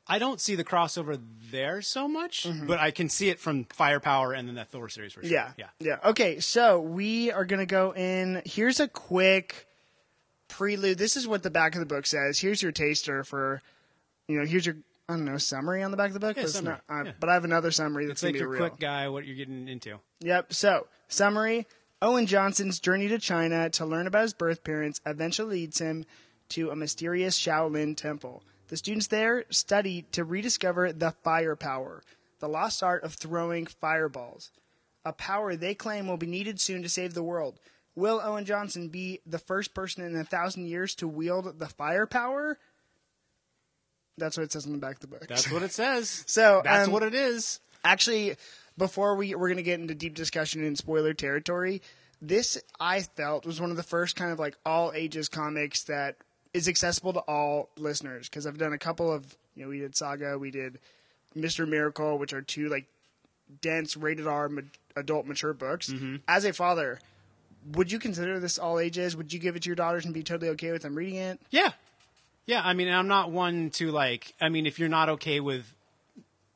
I 0.06 0.20
don't 0.20 0.42
see 0.42 0.56
the 0.56 0.66
crossover 0.66 1.18
there 1.50 1.82
so 1.82 2.10
much, 2.10 2.46
but 2.68 2.78
I 2.78 2.92
can 2.92 3.08
see 3.08 3.30
it 3.30 3.40
from 3.40 3.64
Firepower 3.66 4.34
and 4.34 4.50
then 4.50 4.56
that 4.56 4.68
Thor 4.70 4.90
series 4.90 5.14
for 5.14 5.22
sure. 5.24 5.32
yeah, 5.32 5.54
yeah. 5.58 5.68
yeah. 5.80 6.00
Okay, 6.10 6.42
so 6.42 6.82
we 6.82 7.32
are 7.32 7.46
gonna 7.46 7.66
go 7.66 7.94
in. 7.96 8.42
Here's 8.46 8.82
a 8.82 8.90
quick 8.90 9.66
prelude. 10.50 10.98
This 10.98 11.16
is 11.16 11.26
what 11.26 11.42
the 11.44 11.50
back 11.50 11.74
of 11.74 11.80
the 11.80 11.86
book 11.86 12.06
says. 12.06 12.40
Here's 12.40 12.62
your 12.62 12.74
taster 12.74 13.24
for, 13.24 13.62
you 14.28 14.40
know, 14.40 14.46
here's 14.46 14.66
your 14.66 14.76
I 15.10 15.14
don't 15.14 15.26
know 15.26 15.38
summary 15.38 15.84
on 15.84 15.92
the 15.92 15.98
back 15.98 16.08
of 16.08 16.14
the 16.14 16.20
book. 16.22 16.38
Yeah, 16.38 16.44
but, 16.44 16.52
summary. 16.52 16.76
not, 16.90 17.00
uh, 17.02 17.04
Yeah. 17.06 17.12
but 17.20 17.30
I 17.30 17.34
have 17.34 17.44
another 17.44 17.72
summary 17.72 18.06
that's 18.06 18.24
It's 18.24 18.34
like 18.34 18.40
your 18.40 18.48
real. 18.48 18.60
quick 18.70 18.80
guy, 18.80 19.10
what 19.10 19.26
you're 19.26 19.36
getting 19.36 19.68
into. 19.68 20.00
Yep. 20.22 20.54
So, 20.54 20.88
summary 21.10 21.68
Owen 22.02 22.26
Johnson's 22.26 22.80
journey 22.80 23.08
to 23.10 23.20
China 23.20 23.70
to 23.72 23.86
learn 23.86 24.08
about 24.08 24.24
his 24.24 24.34
birth 24.34 24.64
parents 24.64 25.02
eventually 25.06 25.60
leads 25.62 25.80
him 25.80 26.06
to 26.50 26.70
a 26.70 26.76
mysterious 26.76 27.38
Shaolin 27.40 27.96
temple. 27.98 28.44
The 28.70 28.78
students 28.78 29.08
there 29.08 29.46
study 29.50 30.04
to 30.14 30.24
rediscover 30.24 30.92
the 30.94 31.12
fire 31.12 31.56
power, 31.56 32.02
the 32.40 32.48
lost 32.50 32.82
art 32.82 33.04
of 33.04 33.14
throwing 33.14 33.66
fireballs, 33.66 34.52
a 35.06 35.14
power 35.14 35.56
they 35.56 35.76
claim 35.76 36.08
will 36.08 36.18
be 36.18 36.28
needed 36.28 36.60
soon 36.62 36.82
to 36.82 36.90
save 36.90 37.14
the 37.14 37.24
world. 37.24 37.60
Will 37.96 38.20
Owen 38.24 38.46
Johnson 38.46 38.88
be 38.90 39.20
the 39.26 39.38
first 39.40 39.74
person 39.74 40.04
in 40.04 40.16
a 40.16 40.24
thousand 40.24 40.66
years 40.66 40.96
to 40.96 41.08
wield 41.08 41.60
the 41.60 41.68
fire 41.68 42.06
power? 42.08 42.58
That's 44.18 44.38
what 44.38 44.44
it 44.44 44.52
says 44.52 44.66
on 44.66 44.72
the 44.74 44.78
back 44.78 44.96
of 44.96 45.00
the 45.02 45.08
book. 45.08 45.28
That's 45.28 45.52
what 45.52 45.64
it 45.64 45.72
says. 45.72 46.24
So, 46.28 46.62
that's 46.64 46.88
um, 46.88 46.94
what 46.94 47.04
it 47.04 47.14
is. 47.14 47.60
actually 47.84 48.36
before 48.78 49.16
we 49.16 49.36
we're 49.36 49.48
going 49.50 49.58
to 49.58 49.64
get 49.64 49.80
into 49.80 49.94
deep 49.94 50.16
discussion 50.16 50.64
in 50.64 50.76
spoiler 50.76 51.14
territory 51.14 51.80
this 52.22 52.58
i 52.80 53.02
felt 53.02 53.46
was 53.46 53.62
one 53.62 53.70
of 53.70 53.78
the 53.78 53.84
first 53.84 54.16
kind 54.16 54.32
of 54.32 54.40
like 54.40 54.58
all 54.66 54.92
ages 54.96 55.30
comics 55.30 55.84
that 55.84 56.16
is 56.56 56.68
accessible 56.68 57.14
to 57.14 57.20
all 57.20 57.70
listeners 57.78 58.28
because 58.30 58.48
i've 58.48 58.58
done 58.58 58.74
a 58.74 58.78
couple 58.80 59.12
of 59.14 59.38
you 59.56 59.62
know 59.64 59.70
we 59.70 59.78
did 59.78 59.96
saga 59.96 60.40
we 60.40 60.50
did 60.50 60.80
mr 61.38 61.68
miracle 61.68 62.18
which 62.18 62.34
are 62.34 62.42
two 62.42 62.68
like 62.68 62.86
dense 63.62 63.96
rated 63.96 64.26
r 64.26 64.50
ma- 64.50 64.62
adult 64.96 65.28
mature 65.28 65.54
books 65.54 65.94
as 66.28 66.44
a 66.46 66.52
father 66.54 66.98
would 67.74 67.92
you 67.92 68.00
consider 68.00 68.40
this 68.40 68.58
all 68.58 68.80
ages 68.80 69.16
would 69.16 69.32
you 69.32 69.38
give 69.40 69.56
it 69.56 69.62
to 69.64 69.70
your 69.70 69.76
daughters 69.76 70.06
and 70.06 70.14
be 70.16 70.24
totally 70.24 70.50
okay 70.50 70.72
with 70.72 70.82
them 70.82 70.96
reading 70.96 71.16
it 71.16 71.40
Yeah. 71.52 71.74
Yeah, 72.46 72.62
I 72.64 72.74
mean, 72.74 72.90
I'm 72.90 73.08
not 73.08 73.32
one 73.32 73.70
to 73.72 73.92
like. 73.92 74.34
I 74.42 74.50
mean, 74.50 74.66
if 74.66 74.80
you're 74.80 74.90
not 74.90 75.10
okay 75.10 75.40
with 75.40 75.66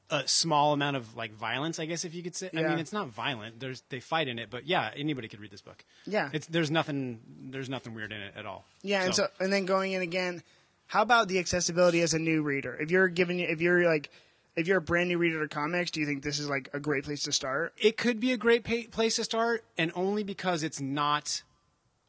a 0.09 0.27
small 0.27 0.73
amount 0.73 0.95
of 0.95 1.15
like 1.15 1.33
violence, 1.33 1.79
I 1.79 1.85
guess 1.85 2.05
if 2.05 2.13
you 2.13 2.23
could 2.23 2.35
say. 2.35 2.49
I 2.53 2.61
mean, 2.61 2.79
it's 2.79 2.93
not 2.93 3.07
violent. 3.09 3.59
There's 3.59 3.83
they 3.89 3.99
fight 3.99 4.27
in 4.27 4.39
it, 4.39 4.49
but 4.49 4.65
yeah, 4.65 4.91
anybody 4.95 5.27
could 5.27 5.39
read 5.39 5.51
this 5.51 5.61
book. 5.61 5.83
Yeah. 6.05 6.29
it's 6.33 6.47
there's 6.47 6.71
nothing 6.71 7.19
there's 7.51 7.69
nothing 7.69 7.93
weird 7.93 8.11
in 8.11 8.21
it 8.21 8.33
at 8.37 8.45
all. 8.45 8.65
Yeah, 8.83 9.03
and 9.03 9.15
so 9.15 9.27
and 9.39 9.51
then 9.51 9.65
going 9.65 9.93
in 9.93 10.01
again, 10.01 10.43
how 10.87 11.01
about 11.01 11.27
the 11.27 11.39
accessibility 11.39 12.01
as 12.01 12.13
a 12.13 12.19
new 12.19 12.41
reader? 12.41 12.75
If 12.79 12.91
you're 12.91 13.07
giving 13.09 13.39
if 13.39 13.61
you're 13.61 13.85
like 13.85 14.09
if 14.55 14.67
you're 14.67 14.77
a 14.77 14.81
brand 14.81 15.09
new 15.09 15.17
reader 15.17 15.45
to 15.45 15.53
comics, 15.53 15.91
do 15.91 15.99
you 15.99 16.05
think 16.05 16.23
this 16.23 16.39
is 16.39 16.49
like 16.49 16.69
a 16.73 16.79
great 16.79 17.03
place 17.03 17.23
to 17.23 17.31
start? 17.31 17.73
it 17.77 17.95
could 17.97 18.19
be 18.19 18.31
a 18.31 18.37
great 18.37 18.63
pa- 18.63 18.89
place 18.91 19.17
to 19.17 19.23
start, 19.23 19.63
and 19.77 19.91
only 19.95 20.23
because 20.23 20.63
it's 20.63 20.81
not. 20.81 21.43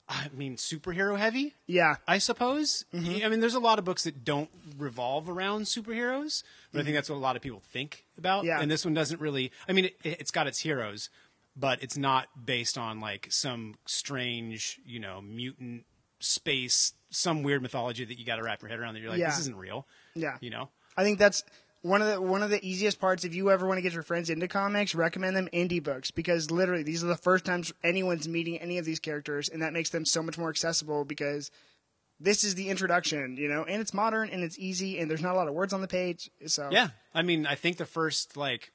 I 0.09 0.29
mean, 0.35 0.57
superhero 0.57 1.19
heavy. 1.19 1.55
Yeah. 1.67 1.97
I 2.07 2.19
suppose. 2.19 2.87
Mm-hmm. 2.95 3.27
I 3.27 3.29
mean, 3.29 3.41
there's 3.41 3.55
a 3.55 3.61
lot 3.61 3.79
of 3.79 3.85
books 3.85 4.05
that 4.05 4.25
don't 4.25 4.49
revolve 4.79 5.29
around 5.29 5.63
superheroes, 5.65 6.43
but 6.73 6.79
I 6.79 6.83
think 6.83 6.89
mm-hmm. 6.89 6.95
that's 6.95 7.11
what 7.11 7.17
a 7.17 7.19
lot 7.19 7.37
of 7.37 7.43
people 7.43 7.61
think 7.61 8.05
about. 8.17 8.45
Yeah. 8.45 8.61
And 8.61 8.71
this 8.71 8.85
one 8.85 8.95
doesn't 8.95 9.21
really. 9.21 9.53
I 9.69 9.73
mean, 9.73 9.87
it, 9.87 9.97
it's 10.03 10.31
got 10.31 10.47
its 10.47 10.61
heroes, 10.61 11.11
but 11.55 11.83
it's 11.83 11.99
not 11.99 12.29
based 12.43 12.79
on 12.79 13.01
like 13.01 13.27
some 13.31 13.75
strange, 13.85 14.81
you 14.87 14.99
know, 14.99 15.21
mutant 15.21 15.85
space, 16.21 16.95
some 17.11 17.43
weird 17.43 17.61
mythology 17.61 18.05
that 18.05 18.19
you 18.19 18.25
got 18.25 18.37
to 18.37 18.43
wrap 18.43 18.63
your 18.63 18.71
head 18.71 18.79
around. 18.79 18.95
That 18.95 19.01
you're 19.01 19.11
like, 19.11 19.21
Yeah. 19.21 19.29
this 19.29 19.41
isn't 19.41 19.57
real. 19.57 19.87
Yeah. 20.15 20.39
You 20.41 20.51
know. 20.51 20.71
I 20.97 21.05
think 21.05 21.19
that's 21.19 21.45
one 21.83 22.03
of 22.03 22.09
the 22.09 22.21
one 22.21 22.43
of 22.43 22.51
the 22.51 22.65
easiest 22.67 23.01
parts 23.01 23.25
if 23.25 23.35
you 23.35 23.51
ever 23.51 23.67
want 23.67 23.79
to 23.79 23.83
get 23.83 23.93
your 23.93 24.03
friends 24.03 24.31
into 24.31 24.49
comics, 24.49 24.95
recommend 24.95 25.37
them 25.37 25.49
indie 25.53 25.83
books 25.83 26.11
because 26.11 26.51
literally 26.51 26.83
these 26.83 27.05
are 27.05 27.07
the 27.09 27.17
first 27.17 27.45
times 27.45 27.73
anyone's 27.85 28.29
meeting 28.29 28.59
any 28.59 28.79
of 28.79 28.85
these 28.85 28.99
characters 28.99 29.49
and 29.49 29.63
that 29.63 29.73
makes 29.73 29.91
them 29.91 30.05
so 30.05 30.23
much 30.23 30.37
more 30.37 30.51
accessible 30.51 31.05
because 31.05 31.51
this 32.21 32.43
is 32.43 32.57
the 32.57 32.69
introduction, 32.69 33.37
you 33.37 33.49
know, 33.49 33.63
and 33.63 33.81
it's 33.81 33.95
modern 33.95 34.29
and 34.31 34.43
it's 34.43 34.59
easy 34.59 34.99
and 34.99 35.09
there's 35.09 35.23
not 35.23 35.35
a 35.35 35.37
lot 35.37 35.47
of 35.47 35.55
words 35.55 35.73
on 35.73 35.81
the 35.81 35.87
page. 35.87 36.31
So 36.47 36.69
Yeah, 36.73 36.89
I 37.15 37.23
mean, 37.23 37.47
I 37.47 37.55
think 37.55 37.77
the 37.77 37.87
first 37.87 38.37
like, 38.37 38.73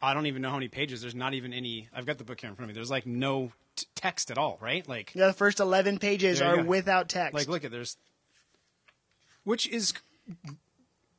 I 0.00 0.14
don't 0.14 0.24
even 0.26 0.40
know 0.40 0.48
how 0.48 0.56
many 0.56 0.68
pages. 0.68 1.02
There's 1.02 1.14
not 1.14 1.34
even 1.34 1.52
any. 1.52 1.88
I've 1.92 2.06
got 2.06 2.16
the 2.18 2.24
book 2.24 2.40
here 2.40 2.48
in 2.48 2.56
front 2.56 2.70
of 2.70 2.74
me. 2.74 2.78
There's 2.78 2.90
like 2.90 3.04
no 3.04 3.52
t- 3.76 3.86
text 3.94 4.30
at 4.30 4.38
all, 4.38 4.56
right? 4.60 4.88
Like, 4.88 5.12
Yeah, 5.14 5.26
the 5.26 5.32
first 5.32 5.58
11 5.60 5.98
pages 5.98 6.40
are 6.40 6.58
go. 6.58 6.62
without 6.62 7.08
text. 7.08 7.34
like 7.34 7.48
look 7.48 7.64
at 7.64 7.70
there's, 7.72 7.96
which 9.44 9.66
is. 9.68 9.92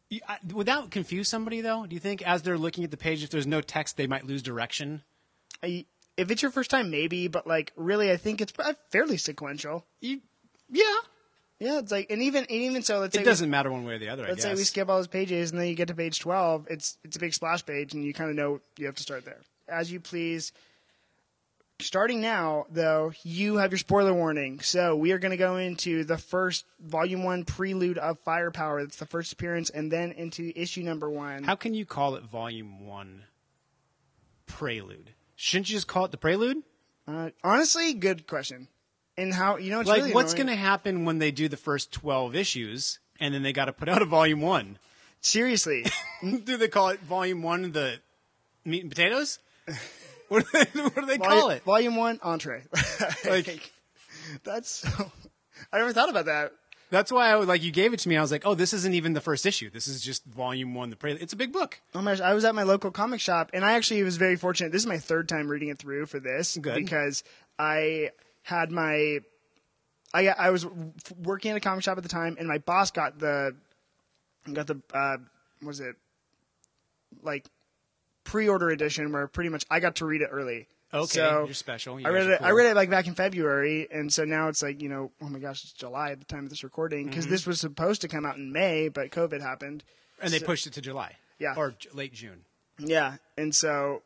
You- 0.09 0.21
I- 0.27 0.39
Without 0.53 0.91
confuse 0.91 1.27
somebody 1.29 1.61
though, 1.61 1.85
do 1.85 1.93
you 1.95 1.99
think 1.99 2.21
as 2.21 2.41
they're 2.41 2.57
looking 2.57 2.83
at 2.83 2.91
the 2.91 2.97
page, 2.97 3.23
if 3.23 3.29
there's 3.29 3.47
no 3.47 3.61
text, 3.61 3.97
they 3.97 4.07
might 4.07 4.25
lose 4.25 4.41
direction? 4.41 5.03
I- 5.63 5.85
if 6.17 6.29
it's 6.31 6.41
your 6.41 6.51
first 6.51 6.69
time, 6.69 6.89
maybe, 6.89 7.27
but 7.27 7.47
like 7.47 7.71
really, 7.75 8.11
I 8.11 8.17
think 8.17 8.41
it's 8.41 8.53
fairly 8.91 9.17
sequential. 9.17 9.85
You, 10.01 10.21
yeah, 10.69 10.83
Yeah, 11.61 11.79
it's 11.79 11.91
like, 11.91 12.09
and 12.09 12.21
even 12.21 12.43
and 12.45 12.51
even 12.51 12.83
so, 12.83 12.99
let's 12.99 13.13
say 13.13 13.19
it 13.21 13.25
we- 13.25 13.29
doesn't 13.31 13.49
matter 13.49 13.69
one 13.71 13.83
way 13.83 13.95
or 13.95 13.99
the 13.99 14.07
other. 14.09 14.23
Let's 14.27 14.43
say 14.43 14.53
we 14.53 14.63
skip 14.63 14.87
all 14.89 14.95
those 14.97 15.07
pages 15.07 15.51
and 15.51 15.59
then 15.59 15.67
you 15.67 15.75
get 15.75 15.89
to 15.89 15.93
page 15.95 16.19
12 16.19 16.67
it's 16.69 16.97
it's 17.03 17.17
a 17.17 17.19
big 17.19 17.33
splash 17.33 17.65
page 17.65 17.93
and 17.93 18.03
you 18.03 18.13
kind 18.13 18.29
of 18.29 18.35
know 18.37 18.61
you 18.77 18.85
have 18.85 18.95
to 18.95 19.03
start 19.03 19.25
there 19.25 19.41
as 19.67 19.91
you 19.91 19.99
please 19.99 20.51
starting 21.79 22.21
now 22.21 22.65
though 22.69 23.11
you 23.23 23.57
have 23.57 23.71
your 23.71 23.77
spoiler 23.77 24.13
warning. 24.13 24.59
So 24.59 24.95
we 24.95 25.11
are 25.11 25.19
going 25.19 25.31
to 25.31 25.37
go 25.37 25.57
into 25.57 26.03
the 26.03 26.17
first 26.17 26.65
volume 26.79 27.23
one 27.23 27.45
prelude 27.45 27.97
of 27.97 28.19
firepower. 28.19 28.81
That's 28.83 28.97
the 28.97 29.05
first 29.05 29.33
appearance 29.33 29.69
and 29.69 29.91
then 29.91 30.11
into 30.11 30.51
issue 30.55 30.83
number 30.83 31.09
one. 31.09 31.43
How 31.43 31.55
can 31.55 31.73
you 31.73 31.85
call 31.85 32.15
it 32.15 32.23
Volume 32.23 32.85
One 32.85 33.23
Prelude? 34.45 35.11
Shouldn't 35.35 35.69
you 35.69 35.77
just 35.77 35.87
call 35.87 36.05
it 36.05 36.11
the 36.11 36.17
Prelude? 36.17 36.63
uh, 37.07 37.29
honestly 37.43 37.93
good 37.93 38.27
question. 38.27 38.67
And 39.17 39.33
how 39.33 39.57
you 39.57 39.71
know 39.71 39.79
it's 39.81 39.89
like 39.89 40.01
really 40.01 40.13
what's 40.13 40.33
going 40.33 40.47
to 40.47 40.55
happen 40.55 41.05
when 41.05 41.19
they 41.19 41.31
do 41.31 41.47
the 41.49 41.57
first 41.57 41.91
12 41.91 42.35
issues 42.35 42.99
and 43.19 43.33
then 43.33 43.43
they 43.43 43.51
got 43.51 43.65
to 43.65 43.73
put 43.73 43.89
out 43.89 44.01
a 44.01 44.05
volume 44.05 44.41
1 44.41 44.77
seriously. 45.21 45.85
Do 46.23 46.55
they 46.55 46.67
call 46.69 46.89
it 46.89 47.01
volume 47.01 47.43
1 47.43 47.71
the 47.73 47.99
meat 48.63 48.81
and 48.81 48.89
potatoes 48.89 49.39
what 50.29 50.45
do 50.51 50.57
they, 50.57 50.81
what 50.81 50.95
do 50.95 51.05
they 51.05 51.17
call 51.17 51.49
it 51.49 51.63
volume 51.63 51.95
one 51.95 52.19
entree 52.23 52.63
like 53.25 53.71
that's 54.43 54.85
i 55.73 55.77
never 55.77 55.91
thought 55.93 56.09
about 56.09 56.25
that 56.25 56.51
that's 56.91 57.11
why 57.11 57.29
i 57.29 57.35
was 57.35 57.47
like 57.47 57.61
you 57.61 57.71
gave 57.71 57.93
it 57.93 57.99
to 57.99 58.09
me 58.09 58.15
i 58.17 58.21
was 58.21 58.31
like 58.31 58.45
oh 58.45 58.55
this 58.55 58.73
isn't 58.73 58.93
even 58.93 59.13
the 59.13 59.21
first 59.21 59.45
issue 59.45 59.69
this 59.69 59.87
is 59.87 60.01
just 60.01 60.23
volume 60.25 60.73
1 60.73 60.89
the 60.89 60.95
prelude 60.95 61.21
it's 61.21 61.33
a 61.33 61.35
big 61.35 61.51
book 61.51 61.81
Oh 61.95 62.01
my 62.01 62.11
gosh, 62.11 62.21
I 62.21 62.33
was 62.33 62.45
at 62.45 62.53
my 62.55 62.63
local 62.63 62.91
comic 62.91 63.19
shop, 63.19 63.49
and 63.53 63.65
I 63.65 63.73
actually 63.73 64.03
was 64.03 64.17
very 64.17 64.35
fortunate. 64.35 64.71
This 64.71 64.83
is 64.83 64.87
my 64.87 64.99
third 64.99 65.27
time 65.27 65.47
reading 65.47 65.69
it 65.69 65.79
through 65.79 66.05
for 66.05 66.19
this 66.19 66.55
Good. 66.55 66.75
because 66.75 67.23
I 67.57 68.11
had 68.43 68.71
my, 68.71 69.19
I 70.13 70.27
I 70.27 70.49
was 70.51 70.65
working 71.19 71.51
at 71.51 71.57
a 71.57 71.59
comic 71.59 71.83
shop 71.83 71.97
at 71.97 72.03
the 72.03 72.09
time, 72.09 72.35
and 72.39 72.47
my 72.47 72.59
boss 72.59 72.91
got 72.91 73.17
the, 73.19 73.55
got 74.53 74.67
the, 74.67 74.79
uh, 74.93 75.17
what 75.61 75.67
was 75.67 75.79
it, 75.79 75.95
like, 77.23 77.45
pre-order 78.31 78.69
edition 78.69 79.11
where 79.11 79.27
pretty 79.27 79.49
much 79.49 79.65
I 79.69 79.79
got 79.79 79.95
to 79.97 80.05
read 80.05 80.21
it 80.21 80.29
early. 80.31 80.67
okay 80.93 81.05
So, 81.19 81.45
you're 81.45 81.53
special 81.53 81.99
you 81.99 82.05
I 82.07 82.09
read 82.09 82.27
it. 82.27 82.41
are 82.41 82.45
I 82.47 82.51
read 82.51 82.67
it 82.71 82.75
like 82.75 82.89
back 82.89 83.07
in 83.07 83.15
February, 83.15 83.87
and 83.91 84.11
so 84.13 84.23
now 84.25 84.47
it's 84.49 84.61
like 84.61 84.81
you 84.81 84.89
know, 84.89 85.11
oh 85.21 85.29
my 85.29 85.39
gosh, 85.39 85.63
it's 85.63 85.73
July 85.73 86.11
at 86.11 86.19
the 86.19 86.25
time 86.25 86.43
of 86.45 86.49
this 86.49 86.63
recording 86.63 87.07
because 87.07 87.25
Mm-hmm. 87.25 87.33
this 87.33 87.45
was 87.47 87.59
supposed 87.59 88.01
to 88.01 88.07
come 88.07 88.25
out 88.25 88.37
in 88.37 88.51
May, 88.51 88.87
but 88.89 89.09
COVID 89.11 89.41
happened. 89.41 89.83
and 90.21 90.31
they 90.31 90.39
pushed 90.39 90.67
it 90.67 90.73
to 90.73 90.81
july 90.81 91.15
Yeah. 91.39 91.53
or 91.57 91.73
late 91.93 92.13
june 92.13 92.43
Yeah, 92.77 93.15
and 93.37 93.53
so 93.55 94.01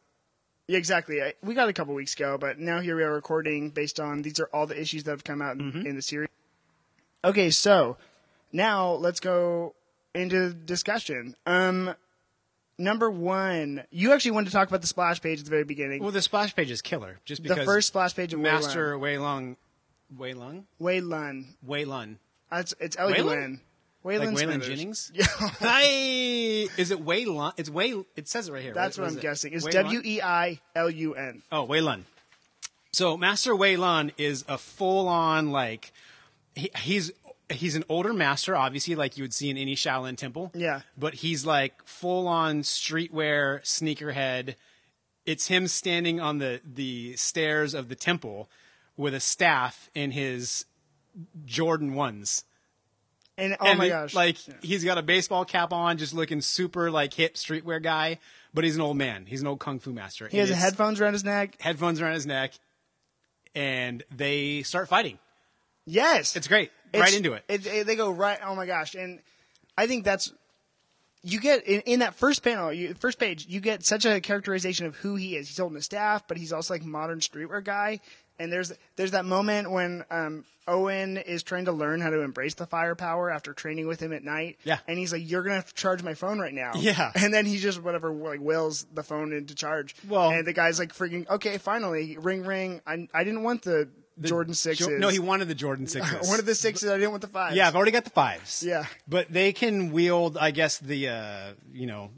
yeah, 0.68 0.77
exactly. 0.77 1.22
I, 1.22 1.34
we 1.44 1.53
got 1.56 1.68
a 1.70 1.74
couple 1.74 1.94
weeks 1.94 2.13
ago, 2.13 2.38
but 2.39 2.58
now 2.60 2.80
here 2.80 2.96
we 2.96 3.03
are 3.03 3.13
recording 3.13 3.70
based 3.72 4.00
on 4.00 4.22
these 4.22 4.39
are 4.39 4.50
all 4.53 4.65
the 4.68 4.80
issues 4.80 5.03
that 5.03 5.12
have 5.12 5.24
come 5.25 5.42
out 5.42 5.58
in, 5.58 5.63
Mm-hmm. 5.72 5.86
in 5.88 5.96
the 5.96 6.01
series. 6.01 6.30
Okay, 7.25 7.50
so 7.50 7.98
now 8.51 8.92
let's 8.94 9.20
go 9.20 9.74
into 10.15 10.53
discussion. 10.53 11.36
Um, 11.46 11.96
number 12.77 13.10
one, 13.10 13.84
you 13.92 14.13
actually 14.13 14.32
wanted 14.32 14.48
to 14.48 14.51
talk 14.53 14.68
about 14.68 14.82
the 14.82 14.88
splash 14.88 15.22
page 15.22 15.39
at 15.39 15.46
the 15.46 15.51
very 15.51 15.63
beginning. 15.63 16.01
well 16.01 16.12
the 16.12 16.22
splash 16.22 16.56
page 16.56 16.72
is 16.72 16.82
killer 16.82 17.20
just 17.25 17.44
the 17.44 17.56
first 17.63 17.88
splash 17.89 18.15
page 18.15 18.34
of 18.34 18.39
master 18.39 18.98
wei 18.98 19.18
long 19.18 19.56
wei 20.18 20.34
long 20.34 20.65
Wei 20.80 21.01
Lun. 21.01 21.56
wei 21.63 21.86
lun 21.86 22.20
That's 22.51 22.74
it's 22.80 22.96
L 23.00 23.10
U 23.10 23.15
Waylon? 23.24 23.44
N. 23.44 23.62
Waylon 24.06 24.34
like 24.36 24.46
Waylon 24.48 24.62
Jennings? 24.63 25.12
Yeah, 25.15 25.25
Hi. 25.30 25.84
Is 26.77 26.92
it 26.92 27.00
Wei 27.00 27.25
Lun? 27.25 27.53
It's 27.58 27.70
Wei. 27.70 28.03
It 28.18 28.27
says 28.27 28.50
it 28.50 28.51
right 28.51 28.62
here. 28.62 28.74
that's 28.74 28.98
right? 29.00 29.06
what 29.06 29.12
I'm 29.13 29.18
it? 29.18 29.22
guessing. 29.22 29.53
It's 29.53 29.65
W 29.65 30.01
E 30.03 30.22
I 30.22 30.60
L 30.75 30.89
U 30.89 31.15
N. 31.15 31.42
Oh, 31.51 31.63
Wei 31.63 31.80
Lun. 31.82 32.06
So 32.92 33.15
Master 33.18 33.56
Wei 33.56 33.77
Lun 33.77 34.12
is 34.18 34.44
a 34.48 34.58
full-on 34.58 35.51
like 35.51 35.94
he, 36.53 36.70
he's 36.80 37.12
he's 37.50 37.75
an 37.75 37.83
older 37.89 38.13
master, 38.13 38.55
obviously, 38.55 38.95
like 38.95 39.17
you 39.17 39.23
would 39.23 39.33
see 39.33 39.50
in 39.50 39.57
any 39.57 39.75
Shaolin 39.75 40.17
temple. 40.17 40.51
Yeah. 40.55 40.81
But 40.97 41.15
he's 41.15 41.45
like 41.45 41.83
full-on 41.85 42.62
streetwear 42.63 43.62
sneakerhead. 43.62 44.55
It's 45.25 45.47
him 45.47 45.67
standing 45.67 46.19
on 46.19 46.39
the 46.39 46.62
the 46.65 47.15
stairs 47.15 47.73
of 47.73 47.89
the 47.89 47.95
temple 47.95 48.50
with 48.97 49.13
a 49.13 49.19
staff 49.19 49.89
in 49.95 50.12
his 50.12 50.65
Jordan 51.45 51.93
ones. 51.93 52.43
And 53.38 53.55
oh 53.59 53.65
and 53.65 53.79
my 53.79 53.85
he- 53.85 53.89
gosh, 53.89 54.13
like 54.13 54.47
Yeah. 54.47 54.53
he's 54.62 54.83
got 54.83 54.97
a 54.97 55.01
baseball 55.01 55.45
cap 55.45 55.71
on, 55.73 55.97
just 55.97 56.13
looking 56.13 56.41
super 56.41 56.91
like 56.91 57.13
hip 57.13 57.35
streetwear 57.35 57.81
guy. 57.81 58.19
But 58.53 58.63
he's 58.63 58.75
an 58.75 58.81
old 58.81 58.97
man. 58.97 59.25
He's 59.25 59.41
an 59.41 59.47
old 59.47 59.59
kung 59.59 59.79
fu 59.79 59.91
master. 59.93 60.27
he 60.27 60.38
has 60.38 60.50
headphones 60.51 61.01
around 61.01 61.13
his 61.13 61.23
neck. 61.23 61.55
headphones 61.59 62.00
around 62.00 62.13
his 62.13 62.27
neck, 62.27 62.51
and 63.55 64.03
they 64.15 64.62
start 64.63 64.88
fighting. 64.88 65.17
Yes, 65.85 66.35
It's 66.35 66.47
great. 66.47 66.71
Right 67.00 67.13
into 67.13 67.33
it. 67.33 67.43
it. 67.47 67.88
They 67.88 67.95
go 67.95 68.12
right. 68.12 68.39
Oh 68.43 68.55
my 68.55 68.65
gosh! 68.65 68.95
And 68.95 69.19
I 69.77 69.88
think 69.88 70.03
that's 70.03 70.33
you 71.23 71.39
get 71.39 71.65
in, 71.65 71.81
in 71.81 72.00
that 72.00 72.15
first 72.15 72.43
panel, 72.43 72.71
you, 72.71 72.93
first 72.95 73.17
page, 73.17 73.45
you 73.47 73.62
get 73.62 73.85
such 73.85 74.05
a 74.05 74.19
characterization 74.19 74.85
of 74.85 74.95
who 74.97 75.15
he 75.15 75.35
is. 75.38 75.47
He's 75.47 75.57
holding 75.57 75.77
a 75.77 75.81
staff, 75.81 76.27
but 76.27 76.38
he's 76.38 76.51
also 76.51 76.73
like 76.73 76.83
modern 76.83 77.19
streetwear 77.19 77.63
guy. 77.63 78.01
And 78.39 78.51
there's 78.51 78.73
there's 78.95 79.12
that 79.12 79.25
moment 79.25 79.71
when 79.71 80.03
um, 80.09 80.43
Owen 80.67 81.17
is 81.17 81.43
trying 81.43 81.65
to 81.65 81.71
learn 81.71 82.01
how 82.01 82.09
to 82.09 82.21
embrace 82.21 82.55
the 82.55 82.65
firepower 82.65 83.29
after 83.29 83.53
training 83.53 83.88
with 83.88 84.00
him 84.00 84.12
at 84.12 84.23
night. 84.23 84.57
Yeah. 84.63 84.79
And 84.88 84.97
he's 84.97 85.13
like, 85.13 85.21
"You're 85.23 85.43
gonna 85.43 85.55
have 85.55 85.67
to 85.67 85.73
charge 85.75 86.01
my 86.01 86.15
phone 86.15 86.39
right 86.39 86.53
now." 86.53 86.71
Yeah. 86.75 87.12
And 87.15 87.33
then 87.33 87.45
he 87.45 87.57
just 87.57 87.81
whatever 87.81 88.12
like 88.12 88.41
wills 88.41 88.88
the 88.91 89.03
phone 89.03 89.33
into 89.33 89.53
charge. 89.55 89.95
Well- 90.09 90.31
and 90.31 90.47
the 90.47 90.53
guy's 90.53 90.79
like, 90.79 90.93
"Freaking 90.93 91.29
okay, 91.29 91.57
finally, 91.59 92.17
ring 92.17 92.43
ring." 92.43 92.81
I 92.88 93.07
I 93.13 93.23
didn't 93.23 93.43
want 93.43 93.62
the, 93.62 93.88
Jordan 94.22 94.53
sixes. 94.53 94.86
Jo- 94.88 94.98
No, 94.98 95.10
he 95.10 95.20
wanted 95.20 95.48
the 95.48 95.55
Jordan 95.55 95.88
sixes. 95.88 96.13
I 96.13 96.29
wanted 96.29 96.46
the 96.46 96.55
sixes. 96.55 96.89
I 96.89 96.96
didn't 96.98 97.12
want 97.12 97.22
the 97.22 97.27
fives. 97.27 97.55
Yeah, 97.55 97.67
I've 97.67 97.75
already 97.75 97.91
got 97.91 98.03
the 98.03 98.10
fives. 98.10 98.63
Yeah. 98.63 98.86
but 99.08 99.32
they 99.32 99.53
can 99.53 99.91
wield. 99.91 100.38
I 100.38 100.51
guess 100.51 100.77
the 100.77 101.10
uh, 101.10 101.53
you 101.72 101.88
know, 101.88 102.12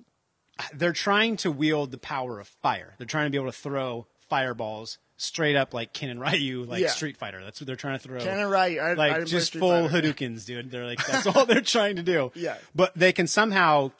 they're 0.73 0.93
trying 0.93 1.37
to 1.37 1.51
wield 1.51 1.91
the 1.91 1.97
power 1.97 2.39
of 2.39 2.47
fire. 2.47 2.93
They're 2.97 3.07
trying 3.07 3.25
to 3.27 3.29
be 3.29 3.37
able 3.37 3.51
to 3.51 3.57
throw 3.57 4.07
fireballs 4.29 4.97
straight 5.17 5.55
up 5.55 5.73
like 5.73 5.93
Ken 5.93 6.09
and 6.09 6.19
Ryu, 6.19 6.63
like 6.65 6.81
Yeah. 6.81 6.89
Street 6.89 7.15
Fighter. 7.15 7.41
That's 7.43 7.61
what 7.61 7.67
they're 7.67 7.75
trying 7.77 7.97
to 7.99 8.03
throw. 8.07 8.19
Ken 8.19 8.39
and 8.39 8.51
Ryu. 8.51 8.81
I, 8.81 8.89
I 8.89 8.93
like 8.95 9.13
didn't 9.15 9.27
just 9.29 9.53
full 9.53 9.87
Fighter. 9.87 10.11
Hadoukens, 10.13 10.45
dude. 10.45 10.71
They're 10.71 10.85
like 10.85 11.05
that's 11.05 11.25
all 11.35 11.45
they're 11.45 11.61
trying 11.61 11.95
to 11.95 12.03
do. 12.03 12.31
Yeah. 12.35 12.57
But 12.75 12.93
they 12.95 13.13
can 13.13 13.27
somehow 13.27 13.91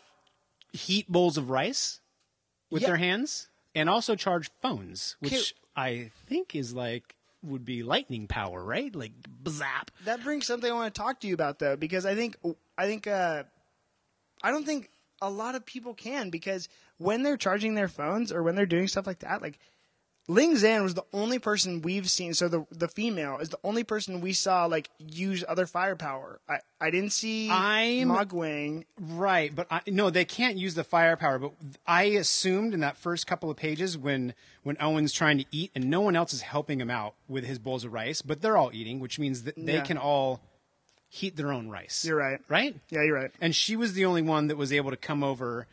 heat 0.74 1.10
bowls 1.10 1.38
of 1.38 1.50
rice 1.50 2.02
with 2.70 2.82
Yeah. 2.82 2.90
their 2.90 2.98
hands 2.98 3.48
and 3.74 3.90
also 3.90 4.16
charge 4.16 4.50
phones, 4.62 5.16
which. 5.20 5.54
I 5.78 6.12
think 6.28 6.56
is 6.56 6.74
like 6.74 7.16
would 7.46 7.66
be 7.66 7.84
lightning 7.84 8.28
power, 8.28 8.64
right? 8.64 8.94
Like 8.96 9.12
zap. 9.48 9.92
That 10.06 10.24
brings 10.24 10.48
something 10.48 10.70
I 10.70 10.74
want 10.74 10.94
to 10.94 11.00
talk 11.00 11.22
to 11.22 11.28
you 11.28 11.34
about 11.34 11.60
though, 11.60 11.76
because 11.76 12.06
I 12.06 12.16
think 12.16 12.38
I 12.78 12.86
think 12.86 13.08
uh, 13.08 13.44
I 14.44 14.52
don't 14.52 14.66
think 14.66 14.90
a 15.22 15.30
lot 15.30 15.56
of 15.56 15.66
people 15.66 15.94
can 15.94 16.30
because 16.30 16.68
when 16.98 17.24
they're 17.24 17.38
charging 17.38 17.76
their 17.76 17.88
phones 17.88 18.32
or 18.32 18.44
when 18.44 18.56
they're 18.56 18.66
doing 18.66 18.88
stuff 18.88 19.08
like 19.08 19.20
that, 19.20 19.42
like 19.42 19.60
Ling 20.28 20.58
Zan 20.58 20.82
was 20.82 20.96
the 20.96 21.06
only 21.14 21.38
person 21.38 21.84
we've 21.84 22.10
seen. 22.10 22.34
So 22.34 22.48
the 22.48 22.66
the 22.72 22.88
female 22.88 23.38
is 23.38 23.50
the 23.50 23.60
only 23.64 23.84
person 23.84 24.22
we 24.22 24.34
saw 24.34 24.66
like 24.66 24.90
use 24.98 25.44
other 25.48 25.68
firepower. 25.68 26.40
I 26.50 26.58
I 26.82 26.90
didn't 26.90 27.12
see 27.12 27.50
I'm- 27.50 28.08
Ma 28.08 28.24
Guang. 28.24 28.86
Right, 29.00 29.56
but 29.56 29.68
I, 29.70 29.82
no, 29.88 30.10
they 30.10 30.26
can't 30.26 30.58
use 30.58 30.74
the 30.74 30.84
firepower. 30.84 31.38
But 31.38 31.52
I 31.86 32.04
assumed 32.06 32.74
in 32.74 32.80
that 32.80 32.98
first 32.98 33.28
couple 33.28 33.52
of 33.52 33.58
pages 33.58 33.98
when 33.98 34.34
when 34.64 34.78
Owen's 34.80 35.14
trying 35.14 35.38
to 35.38 35.46
eat 35.52 35.70
and 35.76 35.90
no 35.92 36.02
one 36.02 36.16
else 36.16 36.34
is 36.34 36.42
helping 36.42 36.82
him 36.82 36.90
out 36.90 37.14
with 37.28 37.46
his 37.46 37.60
bowls 37.60 37.86
of 37.86 37.94
rice, 37.94 38.24
but 38.24 38.42
they're 38.42 38.58
all 38.58 38.72
eating, 38.74 39.00
which 39.00 39.20
means 39.20 39.44
that 39.44 39.56
they 39.56 39.74
Yeah. 39.76 39.84
can 39.84 39.98
all 40.00 40.42
heat 41.08 41.36
their 41.36 41.52
own 41.54 41.70
rice. 41.70 42.04
You're 42.04 42.18
right. 42.18 42.40
Right? 42.50 42.76
Yeah, 42.90 43.04
you're 43.04 43.16
right. 43.16 43.32
and 43.40 43.56
she 43.56 43.76
was 43.76 43.94
the 43.94 44.06
only 44.06 44.24
one 44.24 44.48
that 44.48 44.58
was 44.58 44.74
able 44.74 44.90
to 44.90 44.98
come 44.98 45.24
over 45.24 45.68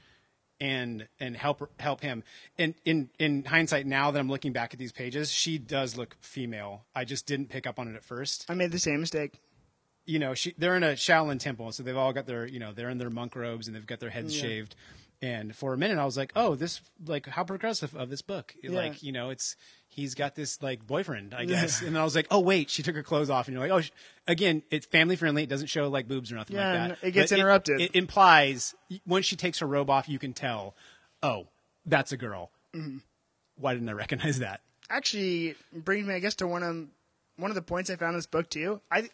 and 0.63 1.09
and 1.19 1.37
help 1.37 1.69
help 1.81 2.01
him. 2.01 2.23
And 2.57 2.75
in 2.85 3.11
in 3.19 3.45
hindsight, 3.45 3.85
now 3.85 4.13
that 4.13 4.19
I'm 4.19 4.29
looking 4.29 4.53
back 4.53 4.73
at 4.73 4.79
these 4.79 4.93
pages, 4.93 5.31
she 5.31 5.59
does 5.59 5.97
look 5.97 6.17
female. 6.21 6.85
I 6.95 7.05
just 7.05 7.27
didn't 7.27 7.49
pick 7.49 7.67
up 7.67 7.81
on 7.81 7.89
it 7.89 7.97
at 7.97 8.05
first. 8.05 8.47
I 8.49 8.55
made 8.55 8.71
the 8.71 8.79
same 8.79 9.01
mistake. 9.01 9.41
You 10.07 10.21
know, 10.21 10.35
she 10.35 10.55
they're 10.57 10.77
in 10.77 10.85
a 10.85 10.93
Shaolin 10.93 11.41
temple, 11.41 11.73
so 11.73 11.83
they've 11.83 11.97
all 11.97 12.13
got 12.13 12.27
their 12.27 12.47
you 12.47 12.61
know 12.61 12.73
they're 12.73 12.91
in 12.91 12.99
their 12.99 13.11
monk 13.11 13.35
robes 13.35 13.67
and 13.67 13.75
they've 13.75 13.87
got 13.87 13.99
their 13.99 14.11
heads 14.11 14.33
shaved. 14.33 14.77
And 15.23 15.55
for 15.55 15.73
a 15.73 15.79
minute, 15.79 15.99
I 15.99 16.05
was 16.05 16.17
like, 16.17 16.33
"Oh, 16.35 16.57
this 16.57 16.81
like 17.07 17.27
how 17.29 17.45
progressive 17.45 17.95
of 17.95 18.11
this 18.11 18.23
book? 18.23 18.55
Yeah. 18.61 18.73
Like, 18.73 19.05
you 19.05 19.13
know, 19.13 19.31
it's 19.31 19.55
he's 19.89 20.17
got 20.17 20.35
this 20.35 20.61
like 20.61 20.85
boyfriend, 20.85 21.33
I 21.33 21.45
guess." 21.47 21.81
and 21.81 21.95
then 21.95 22.01
I 22.01 22.05
was 22.05 22.17
like, 22.17 22.27
"Oh, 22.31 22.41
wait, 22.41 22.69
she 22.71 22.83
took 22.83 22.97
her 22.97 23.05
clothes 23.05 23.31
off." 23.31 23.47
And 23.47 23.55
you're 23.55 23.63
like, 23.63 23.71
"Oh, 23.71 23.81
sh-. 23.83 23.93
again, 24.27 24.65
it's 24.71 24.85
family 24.85 25.15
friendly. 25.15 25.45
It 25.45 25.49
doesn't 25.49 25.69
show 25.69 25.89
like 25.89 26.09
boobs 26.09 26.33
or 26.33 26.35
nothing 26.35 26.57
Yeah, 26.57 26.73
like 26.89 27.01
that. 27.01 27.07
it 27.07 27.11
gets 27.13 27.31
But 27.31 27.39
interrupted. 27.39 27.81
It, 27.81 27.95
implies 27.95 28.75
once 29.07 29.25
she 29.25 29.37
takes 29.37 29.61
her 29.61 29.67
robe 29.67 29.91
off, 29.91 30.09
you 30.09 30.19
can 30.19 30.33
tell, 30.33 30.75
oh, 31.23 31.47
that's 31.87 32.11
a 32.11 32.17
girl. 32.17 32.51
Mm-hmm. 32.75 32.99
Why 33.57 33.75
didn't 33.75 33.89
I 33.89 33.93
recognize 33.93 34.41
that? 34.41 34.61
actually 34.91 35.55
brings 35.73 36.07
me, 36.07 36.15
I 36.15 36.19
guess, 36.19 36.35
to 36.35 36.47
one 36.49 36.63
of 36.65 36.87
one 37.37 37.51
of 37.51 37.55
the 37.55 37.63
points 37.63 37.89
I 37.91 37.97
found 37.97 38.11
in 38.15 38.19
this 38.19 38.27
book 38.27 38.51
too. 38.51 38.81
I 38.91 39.09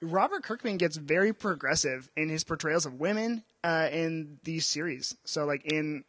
Robert 0.00 0.42
Kirkman 0.44 0.76
gets 0.76 0.96
very 0.96 1.32
progressive 1.32 2.10
in 2.16 2.28
his 2.28 2.44
portrayals 2.44 2.86
of 2.86 3.00
women 3.00 3.42
uh, 3.64 3.88
in 3.92 4.38
these 4.44 4.64
series. 4.66 5.16
So, 5.24 5.44
like 5.44 5.64
in, 5.64 6.04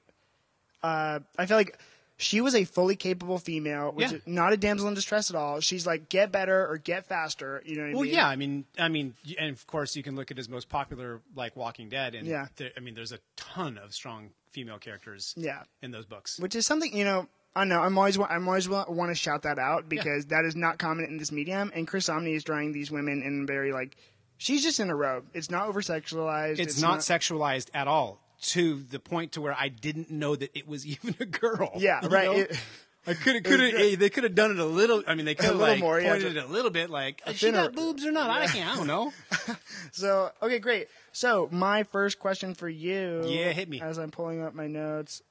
uh, 0.84 1.20
I 1.38 1.46
feel 1.46 1.58
like 1.58 1.78
she 2.18 2.42
was 2.42 2.54
a 2.54 2.66
fully 2.66 2.96
capable 2.96 3.38
female, 3.40 3.92
which 3.92 4.12
Yeah. 4.12 4.18
is 4.18 4.28
not 4.28 4.52
a 4.54 4.58
damsel 4.58 4.88
in 4.90 4.94
distress 4.94 5.30
at 5.30 5.36
all. 5.36 5.60
She's 5.62 5.88
like 5.88 6.10
get 6.10 6.32
better 6.32 6.68
or 6.70 6.78
get 6.78 7.06
faster. 7.08 7.64
You 7.66 7.78
know 7.78 7.82
what 7.84 7.90
I 7.90 7.94
Well, 7.94 8.04
mean? 8.04 8.14
yeah, 8.14 8.28
I 8.28 8.36
mean, 8.36 8.66
I 8.78 8.90
mean, 8.90 9.16
and 9.40 9.52
of 9.56 9.66
course 9.66 9.96
you 9.96 10.04
can 10.04 10.16
look 10.16 10.30
at 10.30 10.38
his 10.38 10.50
most 10.50 10.70
popular, 10.70 11.22
like 11.36 11.56
Walking 11.56 11.90
Dead, 11.90 12.16
and 12.16 12.28
Yeah. 12.28 12.48
there, 12.58 12.72
I 12.78 12.82
mean, 12.82 12.94
there's 12.94 13.12
a 13.14 13.20
ton 13.38 13.78
of 13.78 13.94
strong 13.94 14.32
female 14.52 14.80
characters, 14.80 15.34
Yeah. 15.38 15.64
in 15.82 15.92
those 15.92 16.06
books. 16.06 16.38
which 16.40 16.56
is 16.56 16.66
something 16.66 16.96
you 16.96 17.06
know. 17.06 17.28
I 17.56 17.64
know 17.66 17.82
I'm 17.82 17.98
always 17.98 18.18
I'm 18.18 18.48
always 18.48 18.70
want 18.70 19.10
to 19.10 19.16
shout 19.16 19.44
that 19.44 19.60
out 19.60 19.90
because 19.90 20.28
that 20.28 20.46
is 20.46 20.56
not 20.56 20.78
common 20.78 21.06
in 21.06 21.18
this 21.18 21.32
medium. 21.32 21.72
And 21.74 21.88
Chris 21.88 22.08
Samnee 22.08 22.36
is 22.36 22.44
drawing 22.44 22.72
these 22.72 22.92
women 22.92 23.22
in 23.24 23.46
very 23.46 23.72
like 23.74 23.98
she's 24.38 24.64
just 24.64 24.80
in 24.80 24.90
a 24.90 24.96
robe. 24.96 25.26
It's 25.34 25.50
not 25.50 25.68
over 25.68 25.82
sexualized. 25.82 26.60
It's, 26.60 26.80
not, 26.82 27.00
sexualized 27.00 27.70
at 27.74 27.88
all, 27.88 28.20
to 28.42 28.84
the 28.84 29.00
point 29.00 29.34
to 29.34 29.42
where 29.42 29.56
I 29.58 29.68
didn't 29.70 30.10
know 30.12 30.36
that 30.36 30.52
it 30.58 30.68
was 30.68 30.86
even 30.94 31.16
a 31.20 31.26
girl. 31.26 31.72
Yeah, 31.78 32.06
right. 32.08 32.38
It- 32.52 32.60
I 33.08 33.14
could 33.14 33.36
have, 33.36 33.44
could 33.46 33.60
have, 33.62 33.74
eh, 33.74 33.96
they 33.96 34.10
could 34.10 34.26
have 34.26 34.36
done 34.36 34.52
it 34.52 34.60
a 34.60 34.66
little. 34.66 35.02
I 35.08 35.16
mean, 35.16 35.26
they 35.26 35.34
could 35.34 35.46
have 35.46 35.56
like 35.56 35.80
more, 35.80 36.00
yeah, 36.00 36.12
pointed 36.12 36.36
it 36.36 36.44
a 36.44 36.48
little 36.48 36.70
bit, 36.70 36.90
like 36.90 37.22
"Has 37.26 37.38
she 37.38 37.46
thinner- 37.48 37.64
got 37.64 37.74
boobs 37.74 38.06
or 38.06 38.12
not. 38.12 38.30
I 38.30 38.46
can't. 38.48 38.70
I 38.70 38.76
don't 38.76 38.88
know. 38.88 39.12
So 39.92 40.32
okay, 40.42 40.60
great. 40.60 40.88
So 41.12 41.48
my 41.52 41.84
first 41.84 42.20
question 42.20 42.54
for 42.54 42.70
you, 42.70 43.24
Yeah, 43.26 43.52
hit 43.52 43.68
me. 43.70 43.82
As 43.82 43.98
I'm 43.98 44.12
pulling 44.12 44.42
up 44.42 44.54
my 44.54 44.68
notes, 44.68 45.22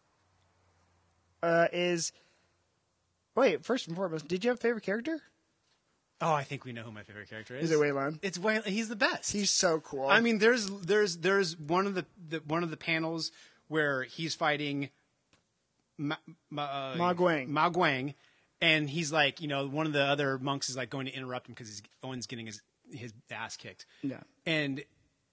uh, 1.43 1.69
is 1.73 2.13
wait 3.35 3.65
first 3.65 3.87
and 3.89 3.97
foremost, 3.97 4.29
did 4.29 4.45
you 4.45 4.51
have 4.51 4.59
a 4.59 4.61
favorite 4.61 4.85
character? 4.85 5.21
Oh, 6.21 6.33
I 6.33 6.43
think 6.43 6.65
we 6.65 6.73
know 6.73 6.83
who 6.83 6.91
my 6.91 7.05
favorite 7.05 7.31
character 7.31 7.57
is. 7.57 7.71
Is 7.71 7.71
it 7.71 7.79
Waylon? 7.79 8.19
It's 8.23 8.39
Waylon. 8.39 8.67
He's 8.67 8.89
the 8.89 8.97
best. 8.97 9.31
He's 9.31 9.51
so 9.51 9.79
cool. 9.79 10.09
I 10.09 10.21
mean, 10.21 10.39
there's 10.39 10.69
there's 10.69 11.19
there's 11.19 11.57
one 11.57 11.87
of 11.87 11.95
the, 11.95 12.07
the 12.29 12.39
one 12.39 12.65
of 12.65 12.71
the 12.71 12.77
panels 12.77 13.31
where 13.69 14.03
he's 14.03 14.35
fighting 14.35 14.91
Ma, 15.97 16.17
Ma, 16.51 16.63
uh, 16.63 16.95
Ma 16.97 17.15
Guang. 17.15 17.49
Ma 17.49 17.71
Guang, 17.71 18.15
and 18.61 18.91
he's 18.91 19.13
like, 19.13 19.41
you 19.41 19.47
know, 19.47 19.69
one 19.69 19.87
of 19.87 19.93
the 19.93 20.03
other 20.03 20.39
monks 20.39 20.69
is 20.69 20.77
like 20.77 20.91
going 20.91 21.07
to 21.07 21.13
interrupt 21.13 21.49
him 21.49 21.55
because 21.55 21.83
Owen's 22.03 22.27
getting 22.27 22.47
his 22.47 22.63
his 22.91 23.13
ass 23.31 23.57
kicked. 23.57 23.87
Yeah. 24.03 24.21
And 24.45 24.83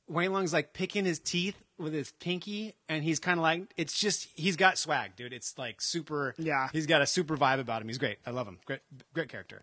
Wayne 0.08 0.34
Long's 0.34 0.54
like 0.54 0.74
picking 0.74 1.06
his 1.06 1.20
teeth 1.20 1.56
with 1.77 1.94
his 1.94 2.12
pinky, 2.20 2.74
and 2.88 3.03
he's 3.03 3.20
kind 3.20 3.39
of 3.39 3.44
like, 3.44 3.63
it's 3.77 4.00
just 4.00 4.27
he's 4.36 4.55
got 4.55 4.77
swag, 4.77 5.15
dude. 5.15 5.34
It's 5.34 5.58
like 5.58 5.82
super. 5.82 6.36
Yeah. 6.38 6.70
He's 6.72 6.86
got 6.86 7.01
a 7.01 7.05
super 7.05 7.38
vibe 7.38 7.60
about 7.60 7.82
him. 7.82 7.88
He's 7.88 7.98
great. 7.98 8.17
I 8.25 8.32
love 8.32 8.48
him. 8.48 8.60
Great, 8.65 8.82
great 9.13 9.29
character. 9.29 9.62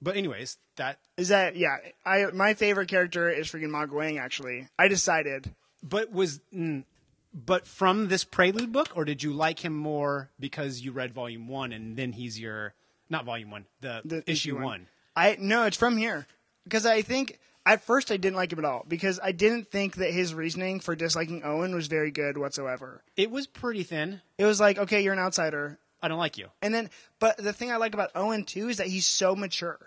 But 0.00 0.16
anyways, 0.16 0.58
that 0.76 0.98
is 1.16 1.28
that 1.28 1.56
yeah? 1.56 1.76
I 2.04 2.26
my 2.32 2.54
favorite 2.54 2.88
character 2.88 3.30
is 3.30 3.46
freaking 3.48 3.70
Ma 3.70 3.86
Guang. 3.86 4.20
Actually, 4.20 4.66
I 4.78 4.88
decided. 4.88 5.54
But 5.82 6.12
was 6.12 6.40
mm, 6.52 6.84
but 7.32 7.66
from 7.66 8.08
this 8.08 8.24
prelude 8.24 8.72
book, 8.72 8.90
or 8.96 9.04
did 9.04 9.22
you 9.22 9.32
like 9.32 9.64
him 9.64 9.76
more 9.76 10.30
because 10.40 10.80
you 10.80 10.92
read 10.92 11.12
volume 11.12 11.46
one 11.46 11.72
and 11.72 11.96
then 11.96 12.12
he's 12.12 12.38
your 12.38 12.74
not 13.08 13.24
volume 13.24 13.50
one, 13.50 13.66
the, 13.80 14.00
The 14.04 14.30
issue 14.30 14.60
one. 14.60 14.88
I 15.14 15.36
no, 15.38 15.64
it's 15.64 15.76
from 15.76 15.96
here 15.96 16.26
because 16.64 16.84
I 16.84 17.02
think 17.02 17.38
at 17.64 17.82
first 17.82 18.10
I 18.10 18.16
didn't 18.16 18.36
like 18.36 18.52
him 18.52 18.58
at 18.58 18.64
all 18.64 18.84
because 18.86 19.20
I 19.22 19.32
didn't 19.32 19.70
think 19.70 19.96
that 19.96 20.12
his 20.12 20.34
reasoning 20.34 20.80
for 20.80 20.96
disliking 20.96 21.42
Owen 21.44 21.74
was 21.74 21.86
very 21.86 22.10
good 22.10 22.36
whatsoever. 22.38 23.02
It 23.16 23.30
was 23.30 23.46
pretty 23.46 23.82
thin. 23.82 24.20
It 24.38 24.44
was 24.44 24.60
like, 24.60 24.78
okay, 24.78 25.02
you're 25.02 25.12
an 25.12 25.18
outsider, 25.18 25.78
I 26.02 26.08
don't 26.08 26.18
like 26.18 26.38
you. 26.38 26.48
and 26.60 26.74
then 26.74 26.90
but 27.20 27.36
the 27.36 27.52
thing 27.52 27.70
I 27.70 27.76
like 27.76 27.94
about 27.94 28.10
Owen 28.14 28.44
too 28.44 28.68
is 28.68 28.78
that 28.78 28.88
he's 28.88 29.06
so 29.06 29.36
mature. 29.36 29.78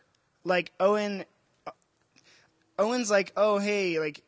Like 0.43 0.71
Owen, 0.79 1.25
uh, 1.67 1.71
Owen's 2.79 3.11
like, 3.11 3.33
oh 3.35 3.57
hey, 3.57 3.99
like 3.99 4.21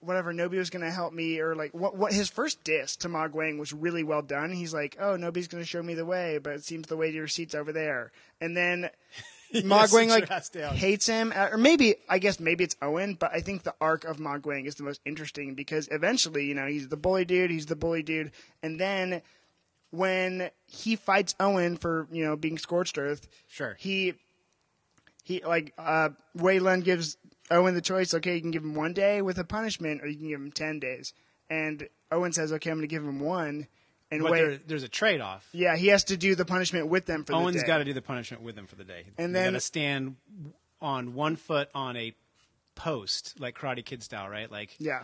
whatever, 0.00 0.32
Nobi 0.32 0.70
gonna 0.70 0.90
help 0.90 1.12
me, 1.12 1.40
or 1.40 1.54
like 1.54 1.74
what 1.74 1.96
what 1.96 2.12
his 2.12 2.30
first 2.30 2.64
diss 2.64 2.96
to 2.96 3.08
Ma 3.08 3.28
Guang 3.28 3.58
was 3.58 3.72
really 3.72 4.04
well 4.04 4.22
done. 4.22 4.52
He's 4.52 4.72
like, 4.72 4.96
oh, 5.00 5.16
nobody's 5.16 5.48
gonna 5.48 5.64
show 5.64 5.82
me 5.82 5.94
the 5.94 6.06
way, 6.06 6.38
but 6.38 6.54
it 6.54 6.64
seems 6.64 6.86
the 6.86 6.96
way 6.96 7.10
to 7.10 7.16
your 7.16 7.28
seat's 7.28 7.54
over 7.54 7.72
there, 7.72 8.12
and 8.40 8.56
then. 8.56 8.88
Ma 9.64 9.86
like 9.90 10.28
hates 10.74 11.06
him, 11.06 11.32
uh, 11.34 11.48
or 11.52 11.58
maybe 11.58 11.96
I 12.08 12.18
guess 12.18 12.38
maybe 12.40 12.64
it's 12.64 12.76
Owen, 12.82 13.14
but 13.14 13.32
I 13.32 13.40
think 13.40 13.62
the 13.62 13.74
arc 13.80 14.04
of 14.04 14.18
Ma 14.18 14.38
is 14.44 14.74
the 14.76 14.82
most 14.84 15.00
interesting 15.04 15.54
because 15.54 15.88
eventually, 15.90 16.46
you 16.46 16.54
know, 16.54 16.66
he's 16.66 16.88
the 16.88 16.96
bully 16.96 17.24
dude, 17.24 17.50
he's 17.50 17.66
the 17.66 17.76
bully 17.76 18.02
dude, 18.02 18.32
and 18.62 18.78
then 18.80 19.22
when 19.90 20.50
he 20.66 20.96
fights 20.96 21.34
Owen 21.40 21.76
for 21.76 22.06
you 22.10 22.24
know 22.24 22.36
being 22.36 22.58
scorched 22.58 22.98
earth, 22.98 23.28
Sure. 23.48 23.76
he 23.78 24.14
he 25.24 25.42
like 25.44 25.72
uh 25.78 26.10
Waylon 26.36 26.84
gives 26.84 27.16
Owen 27.50 27.74
the 27.74 27.80
choice. 27.80 28.12
Okay, 28.14 28.34
you 28.34 28.40
can 28.40 28.50
give 28.50 28.64
him 28.64 28.74
one 28.74 28.92
day 28.92 29.22
with 29.22 29.38
a 29.38 29.44
punishment, 29.44 30.02
or 30.02 30.06
you 30.08 30.16
can 30.16 30.28
give 30.28 30.40
him 30.40 30.52
ten 30.52 30.78
days. 30.78 31.12
And 31.48 31.88
Owen 32.10 32.32
says, 32.32 32.52
"Okay, 32.52 32.70
I'm 32.70 32.78
going 32.78 32.88
to 32.88 32.92
give 32.94 33.04
him 33.04 33.20
one." 33.20 33.68
And 34.10 34.22
But 34.22 34.32
wait, 34.32 34.38
there, 34.40 34.58
there's 34.68 34.82
a 34.84 34.88
trade 34.88 35.20
off. 35.20 35.48
yeah, 35.52 35.76
he 35.76 35.88
has 35.88 36.04
to 36.04 36.16
do 36.16 36.34
the 36.36 36.44
punishment 36.44 36.86
with 36.88 37.06
them 37.06 37.24
for 37.24 37.32
Owen's 37.34 37.46
the 37.46 37.52
day. 37.52 37.58
Owen's 37.58 37.66
got 37.66 37.78
to 37.78 37.84
do 37.84 37.92
the 37.92 38.02
punishment 38.02 38.42
with 38.42 38.54
them 38.54 38.66
for 38.66 38.76
the 38.76 38.84
day. 38.84 39.06
And 39.18 39.34
they 39.34 39.40
then- 39.40 39.52
got 39.54 39.56
to 39.58 39.60
stand 39.60 40.16
on 40.80 41.14
one 41.14 41.34
foot 41.36 41.68
on 41.74 41.96
a 41.96 42.14
post, 42.76 43.34
like 43.40 43.58
Karate 43.58 43.84
Kid 43.84 44.02
style, 44.02 44.28
right? 44.28 44.50
Like, 44.50 44.76
yeah, 44.78 45.02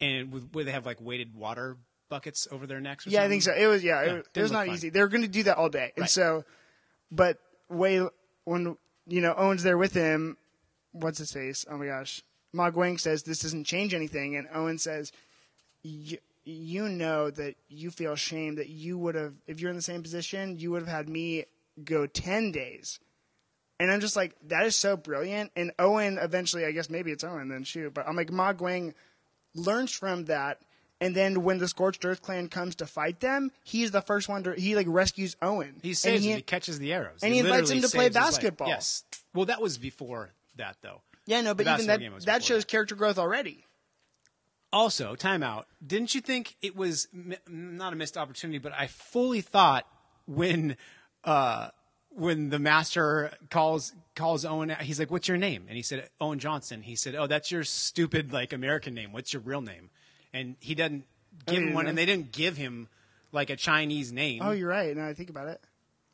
and 0.00 0.32
with, 0.32 0.48
where 0.52 0.64
they 0.64 0.72
have 0.72 0.86
like 0.86 0.98
weighted 1.00 1.34
water 1.34 1.76
buckets 2.08 2.48
over 2.50 2.66
their 2.66 2.80
necks. 2.80 3.06
Or 3.06 3.10
yeah, 3.10 3.22
I 3.22 3.28
think 3.28 3.42
so. 3.42 3.52
It 3.52 3.66
was 3.66 3.84
yeah, 3.84 4.02
Yeah, 4.02 4.10
it, 4.10 4.16
was- 4.16 4.26
it 4.34 4.42
was 4.42 4.52
not 4.52 4.68
easy. 4.68 4.88
They 4.90 5.00
were 5.00 5.08
going 5.08 5.22
to 5.22 5.28
do 5.28 5.42
that 5.44 5.56
all 5.58 5.68
day, 5.68 5.92
and 5.96 6.02
Right. 6.02 6.10
so, 6.10 6.44
but 7.10 7.38
Way 7.68 8.04
when 8.44 8.76
you 9.06 9.20
know 9.20 9.34
Owen's 9.36 9.62
there 9.62 9.76
with 9.78 9.92
him, 9.92 10.36
what's 10.92 11.18
his 11.18 11.32
face? 11.32 11.64
Oh 11.70 11.76
my 11.76 11.86
gosh, 11.86 12.22
Ma 12.52 12.70
Guang 12.70 12.98
says 12.98 13.22
this 13.24 13.40
doesn't 13.40 13.64
change 13.64 13.92
anything, 13.94 14.36
and 14.36 14.48
Owen 14.54 14.78
says, 14.78 15.12
"You 16.44 16.88
know 16.88 17.30
that 17.30 17.56
you 17.68 17.90
feel 17.90 18.14
shame 18.16 18.54
that 18.56 18.68
you 18.68 18.98
would 18.98 19.14
have 19.14 19.34
if 19.46 19.60
you're 19.60 19.70
in 19.70 19.76
the 19.76 19.82
same 19.82 20.02
position, 20.02 20.58
you 20.58 20.70
would 20.72 20.82
have 20.82 20.88
had 20.88 21.08
me 21.08 21.44
go 21.84 22.06
ten 22.06 22.52
days." 22.52 23.00
And 23.78 23.90
I'm 23.90 24.00
just 24.00 24.14
like, 24.14 24.36
that 24.48 24.66
is 24.66 24.76
so 24.76 24.94
brilliant. 24.94 25.52
And 25.56 25.72
Owen 25.78 26.18
eventually, 26.18 26.66
I 26.66 26.70
guess 26.72 26.90
maybe 26.90 27.12
it's 27.12 27.24
Owen 27.24 27.48
then 27.48 27.64
shoot, 27.64 27.94
but 27.94 28.06
I'm 28.06 28.14
like, 28.14 28.30
Ma 28.30 28.52
Guang 28.52 28.92
learns 29.54 29.90
from 29.90 30.26
that. 30.26 30.60
And 31.00 31.16
then 31.16 31.44
when 31.44 31.56
the 31.56 31.66
Scorched 31.66 32.04
Earth 32.04 32.20
clan 32.20 32.48
comes 32.48 32.74
to 32.76 32.86
fight 32.86 33.20
them, 33.20 33.50
he's 33.64 33.90
the 33.90 34.02
first 34.02 34.28
one 34.28 34.42
to 34.42 34.52
he 34.52 34.76
like 34.76 34.86
rescues 34.86 35.34
Owen. 35.40 35.80
He 35.82 35.90
And 35.90 35.96
saves 35.96 36.24
he- 36.24 36.30
him. 36.30 36.36
He 36.36 36.42
catches 36.42 36.78
the 36.78 36.92
arrows. 36.92 37.20
and 37.22 37.32
he 37.32 37.40
invites 37.40 37.70
him 37.70 37.80
to 37.80 37.88
play 37.88 38.04
saves 38.04 38.16
his 38.16 38.16
life. 38.16 38.32
basketball. 38.34 38.68
Yes. 38.68 39.04
Well, 39.32 39.46
that 39.46 39.62
was 39.62 39.78
before 39.78 40.32
that, 40.56 40.76
though. 40.82 41.00
Yeah, 41.24 41.40
no, 41.40 41.54
but 41.54 41.66
even 41.66 41.86
that 41.86 42.00
that 42.26 42.44
shows 42.44 42.64
that. 42.64 42.70
character 42.70 42.94
growth 42.94 43.16
already. 43.18 43.64
Also, 44.72 45.16
timeout. 45.16 45.64
Didn't 45.84 46.14
you 46.14 46.20
think 46.20 46.56
it 46.62 46.76
was 46.76 47.08
not 47.48 47.92
a 47.92 47.96
missed 47.96 48.16
opportunity, 48.16 48.58
but 48.58 48.72
I 48.72 48.86
fully 48.86 49.40
thought 49.40 49.86
when 50.26 50.76
uh, 51.24 51.68
when 52.10 52.50
the 52.50 52.58
master 52.58 53.32
calls 53.50 53.92
calls 54.14 54.44
Owen, 54.44 54.70
he's 54.80 54.98
like, 54.98 55.10
"What's 55.10 55.26
your 55.26 55.38
name?" 55.38 55.64
And 55.68 55.76
he 55.76 55.82
said, 55.82 56.08
"Owen 56.20 56.38
Johnson." 56.38 56.82
He 56.82 56.94
said, 56.94 57.14
"Oh, 57.16 57.26
that's 57.26 57.50
your 57.50 57.64
stupid 57.64 58.32
like 58.32 58.52
American 58.52 58.94
name. 58.94 59.12
What's 59.12 59.32
your 59.32 59.42
real 59.42 59.60
name?" 59.60 59.90
And 60.32 60.56
he 60.60 60.76
doesn't 60.76 61.04
give 61.46 61.62
him 61.62 61.74
one, 61.74 61.84
know. 61.84 61.90
and 61.90 61.98
they 61.98 62.06
didn't 62.06 62.30
give 62.30 62.56
him 62.56 62.88
like 63.32 63.50
a 63.50 63.56
Chinese 63.56 64.12
name. 64.12 64.40
Oh, 64.42 64.52
you're 64.52 64.68
right. 64.68 64.96
Now 64.96 65.08
I 65.08 65.14
think 65.14 65.30
about 65.30 65.48
it. 65.48 65.60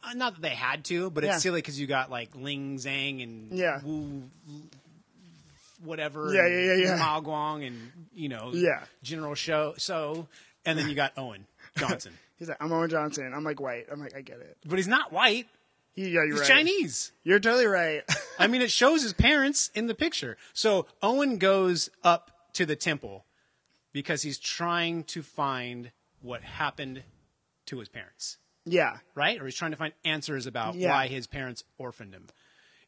Uh, 0.02 0.14
not 0.14 0.34
that 0.34 0.42
they 0.42 0.50
had 0.50 0.84
to, 0.86 1.10
but 1.10 1.24
it's 1.24 1.42
silly 1.42 1.58
because 1.58 1.80
you 1.80 1.86
got 1.86 2.10
like 2.10 2.34
Ling 2.34 2.76
Zhang 2.76 3.22
and 3.22 3.52
Yeah. 3.52 3.80
Wu, 3.82 4.24
whatever. 5.82 6.32
Yeah, 6.34 6.46
yeah, 6.46 6.74
yeah, 6.74 6.84
yeah. 6.90 6.96
Mao 6.96 7.20
Guang 7.20 7.66
and 7.66 7.78
you 8.14 8.28
know, 8.28 8.50
Yeah. 8.52 8.84
General 9.02 9.34
Show. 9.34 9.74
So, 9.78 10.28
and 10.64 10.78
then 10.78 10.88
you 10.88 10.94
got 10.94 11.12
Owen 11.16 11.46
Johnson, 11.76 12.12
He's 12.38 12.48
like, 12.48 12.58
I'm 12.60 12.70
Owen 12.72 12.90
Johnson. 12.90 13.32
I'm 13.34 13.44
like 13.44 13.60
white. 13.60 13.86
I'm 13.90 14.00
like, 14.00 14.14
I 14.16 14.20
get 14.20 14.40
it. 14.40 14.56
but 14.66 14.78
he's 14.78 14.88
not 14.88 15.12
white. 15.12 15.46
He, 15.94 16.02
yeah, 16.02 16.08
you're 16.24 16.32
He's 16.32 16.40
right. 16.40 16.48
Chinese. 16.48 17.12
You're 17.24 17.40
totally 17.40 17.66
right. 17.66 18.02
I 18.38 18.46
mean, 18.46 18.60
it 18.60 18.70
shows 18.70 19.02
his 19.02 19.14
parents 19.14 19.70
in 19.74 19.86
the 19.86 19.94
picture. 19.94 20.36
So 20.52 20.86
Owen 21.02 21.38
goes 21.38 21.88
up 22.04 22.30
to 22.54 22.66
the 22.66 22.76
temple 22.76 23.24
because 23.92 24.20
he's 24.22 24.38
trying 24.38 25.04
to 25.04 25.22
find 25.22 25.90
what 26.20 26.42
happened 26.42 27.02
to 27.66 27.78
his 27.78 27.88
parents. 27.88 28.36
yeah, 28.66 28.98
right? 29.14 29.40
Or 29.40 29.46
he's 29.46 29.54
trying 29.54 29.70
to 29.70 29.76
find 29.78 29.94
answers 30.04 30.46
about 30.46 30.74
Yeah. 30.74 30.90
why 30.92 31.06
his 31.08 31.26
parents 31.26 31.64
orphaned 31.78 32.12
him. 32.12 32.26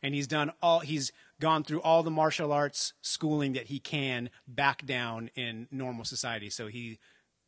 And 0.02 0.14
he's 0.14 0.26
done 0.28 0.52
all 0.62 0.80
he's 0.80 1.10
gone 1.40 1.64
through 1.64 1.82
all 1.82 2.02
the 2.02 2.10
martial 2.10 2.52
arts 2.52 2.92
schooling 3.00 3.52
that 3.54 3.66
he 3.66 3.80
can 3.80 4.30
back 4.46 4.86
down 4.86 5.30
in 5.34 5.66
normal 5.70 6.04
society. 6.04 6.50
So 6.50 6.68
he 6.68 6.98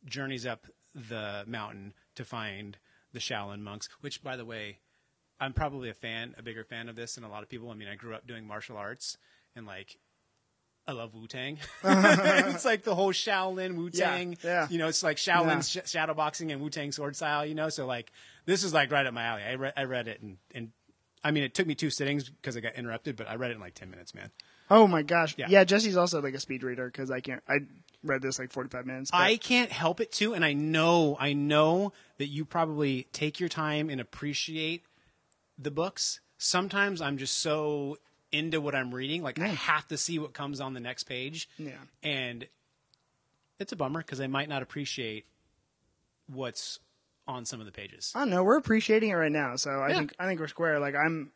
journeys 0.05 0.45
up 0.45 0.67
the 0.93 1.43
mountain 1.47 1.93
to 2.15 2.25
find 2.25 2.77
the 3.13 3.19
Shaolin 3.19 3.61
monks. 3.61 3.87
Which, 4.01 4.21
by 4.23 4.35
the 4.35 4.45
way, 4.45 4.79
I'm 5.39 5.53
probably 5.53 5.89
a 5.89 5.93
fan, 5.93 6.35
a 6.37 6.43
bigger 6.43 6.63
fan 6.65 6.89
of 6.89 6.95
this 6.95 7.15
than 7.15 7.23
a 7.23 7.29
lot 7.29 7.41
of 7.43 7.49
people. 7.49 7.69
I 7.69 7.73
mean, 7.73 7.87
I 7.87 7.95
grew 7.95 8.13
up 8.13 8.27
doing 8.27 8.45
martial 8.45 8.77
arts 8.77 9.17
and 9.55 9.65
like. 9.65 9.97
I 10.87 10.93
love 10.93 11.13
Wu 11.13 11.27
Tang. 11.27 11.59
it's 11.83 12.65
like 12.65 12.83
the 12.83 12.95
whole 12.95 13.11
Shaolin 13.13 13.75
Wu 13.75 13.91
Tang. 13.91 14.35
yeah. 14.43 14.67
You 14.67 14.79
know, 14.79 14.87
it's 14.87 15.03
like 15.03 15.17
Shaolin 15.17 15.75
Yeah. 15.75 15.83
sh- 15.83 15.89
shadow 15.89 16.15
boxing 16.15 16.51
and 16.51 16.59
Wu 16.59 16.71
Tang 16.71 16.91
sword 16.91 17.15
style. 17.15 17.45
You 17.45 17.53
know, 17.53 17.69
so 17.69 17.85
like 17.85 18.11
this 18.47 18.63
is 18.63 18.73
like 18.73 18.91
right 18.91 19.05
up 19.05 19.13
my 19.13 19.23
alley. 19.23 19.43
I 19.43 19.53
read 19.55 19.73
I 19.77 19.83
read 19.83 20.07
it 20.07 20.21
and 20.23 20.37
and 20.55 20.71
I 21.23 21.31
mean 21.31 21.43
it 21.43 21.53
took 21.53 21.67
me 21.67 21.75
two 21.75 21.89
sittings 21.89 22.29
because 22.29 22.57
I 22.57 22.59
got 22.61 22.75
interrupted, 22.75 23.15
but 23.15 23.29
I 23.29 23.35
read 23.35 23.51
it 23.51 23.55
in 23.55 23.59
like 23.59 23.75
ten 23.75 23.89
minutes, 23.89 24.13
man. 24.15 24.31
Oh 24.69 24.87
my 24.87 25.01
gosh. 25.03 25.35
Yeah. 25.37 25.47
Yeah, 25.49 25.63
Jesse's 25.65 25.97
also 25.97 26.21
like 26.21 26.33
a 26.33 26.39
speed 26.39 26.63
reader 26.63 26.85
because 26.85 27.11
I 27.11 27.19
can't. 27.19 27.43
I 27.47 27.59
read 28.03 28.21
this 28.21 28.39
like 28.39 28.51
45 28.51 28.85
minutes. 28.85 29.11
but- 29.11 29.17
I 29.17 29.35
can't 29.37 29.71
help 29.71 29.99
it 29.99 30.11
too, 30.11 30.33
and 30.33 30.43
I 30.45 30.53
know 30.53 31.17
I 31.19 31.33
know 31.33 31.93
that 32.17 32.27
you 32.27 32.45
probably 32.45 33.07
take 33.11 33.39
your 33.39 33.49
time 33.49 33.89
and 33.89 33.99
appreciate 34.01 34.85
the 35.59 35.71
books. 35.71 36.19
Sometimes 36.37 37.01
I'm 37.01 37.17
just 37.17 37.37
so 37.39 37.97
into 38.31 38.61
what 38.61 38.73
I'm 38.73 38.95
reading, 38.95 39.21
like 39.23 39.37
I 39.39 39.47
have 39.47 39.87
to 39.89 39.97
see 39.97 40.17
what 40.17 40.33
comes 40.33 40.61
on 40.61 40.73
the 40.73 40.79
next 40.79 41.03
page. 41.03 41.49
Yeah. 41.57 41.73
and 42.01 42.47
it's 43.59 43.71
a 43.73 43.75
bummer 43.75 43.99
because 43.99 44.19
I 44.21 44.25
might 44.27 44.49
not 44.49 44.63
appreciate 44.63 45.25
what's 46.27 46.79
on 47.31 47.45
some 47.45 47.59
of 47.59 47.65
the 47.65 47.71
pages. 47.71 48.11
I 48.15 48.19
don't 48.19 48.29
know. 48.29 48.43
We're 48.43 48.57
appreciating 48.57 49.09
it 49.09 49.13
right 49.15 49.31
now, 49.31 49.55
so 49.55 49.71
I 49.71 49.89
Yeah. 49.89 49.97
think 49.99 50.13
I 50.19 50.25
think 50.27 50.39
we're 50.39 50.47
square. 50.47 50.79
Like 50.79 50.95
I'm, 50.95 51.31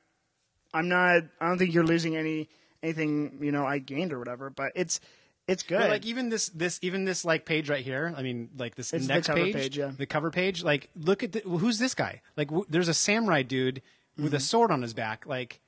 I'm 0.73 0.87
not. 0.89 1.23
I 1.41 1.47
don't 1.47 1.57
think 1.57 1.73
you're 1.73 1.85
losing 1.85 2.15
any 2.15 2.49
anything. 2.83 3.39
You 3.41 3.51
know, 3.51 3.65
I 3.65 3.79
gained 3.79 4.13
or 4.13 4.19
whatever. 4.19 4.49
But 4.49 4.71
it's 4.75 4.99
it's 5.47 5.63
good. 5.63 5.79
But 5.79 5.89
like 5.89 6.05
even 6.05 6.29
this 6.29 6.49
this 6.49 6.79
even 6.81 7.05
this 7.05 7.23
like 7.25 7.45
page 7.45 7.69
right 7.69 7.83
here. 7.83 8.13
I 8.17 8.21
mean, 8.23 8.49
like 8.57 8.75
this 8.75 8.93
It's 8.93 9.07
next 9.07 9.29
page, 9.29 9.53
page, 9.55 9.77
yeah. 9.77 9.91
the 9.97 10.05
cover 10.05 10.31
page. 10.31 10.63
Like, 10.63 10.89
look 10.95 11.23
at 11.23 11.31
the, 11.33 11.39
who's 11.41 11.79
this 11.79 11.93
guy? 11.95 12.21
Like, 12.35 12.47
w- 12.49 12.65
there's 12.69 12.87
a 12.87 12.93
samurai 12.93 13.41
dude 13.43 13.81
with 14.17 14.27
Mm-hmm. 14.27 14.35
a 14.35 14.39
sword 14.39 14.71
on 14.71 14.81
his 14.81 14.93
back. 14.93 15.25
Like, 15.25 15.59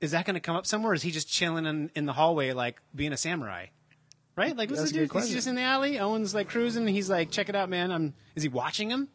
is 0.00 0.10
that 0.10 0.26
going 0.26 0.34
to 0.34 0.40
come 0.40 0.56
up 0.56 0.66
somewhere? 0.66 0.92
Or 0.92 0.94
is 0.94 1.02
he 1.02 1.10
just 1.10 1.28
chilling 1.28 1.64
in, 1.66 1.90
in 1.94 2.04
the 2.06 2.12
hallway, 2.12 2.52
like 2.52 2.80
being 2.94 3.12
a 3.12 3.16
samurai? 3.16 3.66
Right? 4.36 4.54
Like, 4.56 4.68
what's 4.68 4.82
That's 4.82 4.92
the 4.92 4.98
a 4.98 5.00
good 5.00 5.04
dude? 5.04 5.04
He's 5.04 5.10
question. 5.12 5.34
just 5.34 5.46
in 5.46 5.54
the 5.54 5.62
alley. 5.62 5.98
Owen's 5.98 6.34
like 6.34 6.48
cruising. 6.48 6.86
He's 6.86 7.08
like, 7.08 7.30
check 7.30 7.48
it 7.48 7.56
out, 7.56 7.68
man. 7.70 7.90
I'm. 7.90 8.14
Is 8.34 8.42
he 8.42 8.48
watching 8.50 8.90
him? 8.90 9.08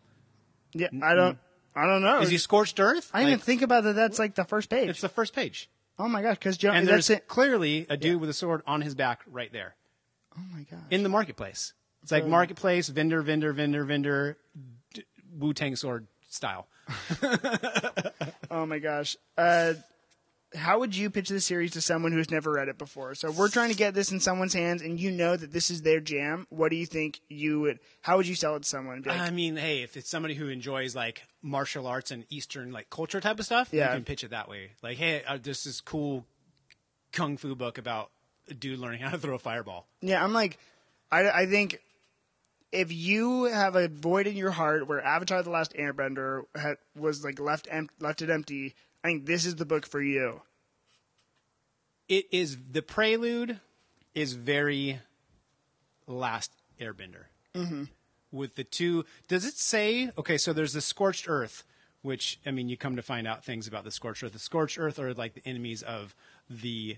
yeah, 0.74 0.88
I 1.04 1.14
don't. 1.14 1.38
I 1.76 1.86
don't 1.86 2.02
know. 2.02 2.20
Is 2.22 2.30
he 2.30 2.38
scorched 2.38 2.80
earth? 2.80 3.10
I 3.14 3.20
didn't 3.20 3.30
even 3.30 3.40
Like, 3.40 3.46
think 3.46 3.62
about 3.62 3.84
that. 3.86 3.94
That's 3.96 4.18
like 4.20 4.36
the 4.36 4.44
first 4.44 4.70
page. 4.70 4.90
It's 4.90 5.00
the 5.02 5.08
first 5.10 5.34
page, 5.34 5.70
oh 6.00 6.08
my 6.10 6.22
gosh, 6.22 6.38
because 6.38 6.58
Joe. 6.58 6.72
and 6.72 6.88
that's 6.88 7.08
there's 7.08 7.20
it. 7.20 7.28
clearly 7.28 7.86
a 7.90 7.96
dude 7.98 8.20
with 8.20 8.30
a 8.30 8.34
sword 8.34 8.62
on 8.68 8.82
his 8.82 8.94
back 8.96 9.22
right 9.28 9.52
there. 9.54 9.76
Oh 10.38 10.42
my 10.54 10.64
gosh. 10.64 10.80
in 10.90 11.04
the 11.04 11.10
marketplace. 11.10 11.74
It's 12.04 12.12
like 12.12 12.26
marketplace, 12.26 12.90
vendor, 12.90 13.22
vendor, 13.22 13.54
vendor, 13.54 13.84
vendor, 13.86 14.38
d- 14.94 15.04
Wu 15.38 15.54
Tang 15.54 15.76
sword 15.76 16.08
style. 16.30 16.68
Oh 18.50 18.66
my 18.66 18.80
gosh. 18.80 19.16
Uh, 19.38 19.74
how 20.54 20.80
would 20.80 20.96
you 20.96 21.10
pitch 21.10 21.30
this 21.30 21.46
series 21.46 21.72
to 21.72 21.82
someone 21.82 22.12
who's 22.12 22.30
never 22.30 22.52
read 22.52 22.68
it 22.68 22.78
before? 22.78 23.16
So 23.16 23.32
we're 23.32 23.48
trying 23.50 23.70
to 23.70 23.76
get 23.76 23.94
this 23.94 24.12
in 24.12 24.20
someone's 24.20 24.54
hands, 24.54 24.82
and 24.82 25.00
you 25.00 25.10
know 25.12 25.36
that 25.38 25.54
this 25.54 25.72
is 25.72 25.82
their 25.82 26.00
jam. 26.02 26.46
What 26.50 26.70
do 26.70 26.76
you 26.76 26.86
think 26.86 27.22
you 27.30 27.62
would? 27.62 27.80
How 28.02 28.18
would 28.18 28.28
you 28.28 28.36
sell 28.36 28.56
it 28.58 28.64
to 28.64 28.68
someone? 28.70 29.04
Like, 29.06 29.18
I 29.20 29.30
mean, 29.30 29.56
hey, 29.56 29.82
if 29.82 29.96
it's 29.96 30.10
somebody 30.10 30.34
who 30.36 30.50
enjoys 30.50 30.96
like 30.96 31.24
martial 31.42 31.88
arts 31.88 32.12
and 32.12 32.26
Eastern 32.30 32.72
like 32.72 32.90
culture 32.90 33.22
type 33.22 33.40
of 33.40 33.46
stuff, 33.46 33.70
Yeah. 33.72 33.90
you 33.92 33.98
can 33.98 34.04
pitch 34.06 34.24
it 34.26 34.32
that 34.32 34.50
way. 34.50 34.72
Like, 34.84 34.98
hey, 34.98 35.24
uh, 35.28 35.38
this 35.42 35.66
is 35.66 35.80
cool 35.80 36.26
kung 37.14 37.38
fu 37.38 37.56
book 37.56 37.78
about 37.78 38.10
a 38.50 38.54
dude 38.54 38.80
learning 38.80 39.00
how 39.04 39.12
to 39.12 39.18
throw 39.18 39.36
a 39.36 39.40
fireball. 39.40 39.88
Yeah, 40.02 40.24
I'm 40.24 40.34
like, 40.34 40.58
I, 41.12 41.30
I 41.30 41.46
think 41.46 41.80
if 42.74 42.92
you 42.92 43.46
have 43.46 43.76
a 43.76 43.88
void 43.88 44.28
in 44.28 44.36
your 44.38 44.52
heart 44.52 44.88
where 44.88 45.02
Avatar: 45.04 45.44
The 45.44 45.50
Last 45.50 45.74
Airbender 45.74 46.44
had, 46.56 46.76
was 46.96 47.24
like 47.24 47.40
left 47.40 47.68
em- 47.70 47.90
left 48.00 48.22
it 48.22 48.30
empty, 48.30 48.76
I 49.04 49.08
think 49.10 49.26
this 49.26 49.46
is 49.46 49.56
the 49.56 49.66
book 49.66 49.86
for 49.86 50.02
you. 50.02 50.42
It 52.08 52.26
is 52.32 52.58
the 52.72 52.82
prelude 52.82 53.60
is 54.14 54.34
very 54.34 55.00
last 56.08 56.52
Airbender. 56.80 57.26
Mm-hmm. 57.56 57.84
With 58.32 58.56
the 58.56 58.64
two, 58.64 59.06
does 59.28 59.46
it 59.46 59.56
say? 59.58 60.10
Okay, 60.18 60.38
so 60.38 60.54
there's 60.54 60.74
the 60.74 60.82
scorched 60.82 61.28
earth, 61.28 61.64
which 62.02 62.40
I 62.46 62.52
mean, 62.52 62.70
you 62.70 62.78
come 62.78 62.96
to 62.96 63.02
find 63.02 63.28
out 63.28 63.44
things 63.44 63.68
about 63.68 63.84
the 63.84 63.92
scorched 63.92 64.24
earth. 64.24 64.34
The 64.34 64.40
scorched 64.40 64.78
earth 64.80 65.00
are 65.00 65.14
like 65.14 65.34
the 65.34 65.46
enemies 65.48 65.82
of 65.84 66.16
the. 66.50 66.98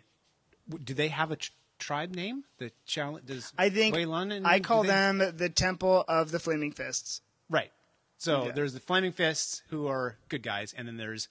Do 0.83 0.93
they 0.93 1.09
have 1.09 1.31
a 1.31 1.35
tr- 1.35 1.51
tribe 1.79 2.15
name? 2.15 2.43
The 2.59 2.71
challenge 2.85 3.25
does 3.25 3.51
I 3.57 3.69
think 3.69 3.95
and 3.95 4.47
I 4.47 4.59
call 4.59 4.83
they- 4.83 4.89
them 4.89 5.23
the 5.37 5.49
Temple 5.49 6.05
of 6.07 6.31
the 6.31 6.39
Flaming 6.39 6.71
Fists. 6.71 7.21
right. 7.49 7.71
So 8.19 8.45
Yeah. 8.45 8.51
there's 8.53 8.73
the 8.73 8.79
flaming 8.79 9.11
fists 9.11 9.63
who 9.67 9.87
are 9.87 10.15
good 10.29 10.43
guys, 10.43 10.71
and 10.71 10.87
then 10.87 10.95
there's 10.95 11.27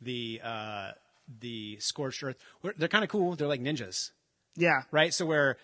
the 0.00 0.40
uh, 0.44 0.90
the 1.40 1.76
scorched 1.80 2.22
earth. 2.22 2.36
They're 2.76 2.88
kind 2.88 3.04
of 3.04 3.10
cool. 3.10 3.34
They're 3.36 3.48
like 3.48 3.60
ninjas. 3.62 4.10
Yeah, 4.56 4.82
right? 4.90 5.12
So 5.14 5.24
where 5.26 5.56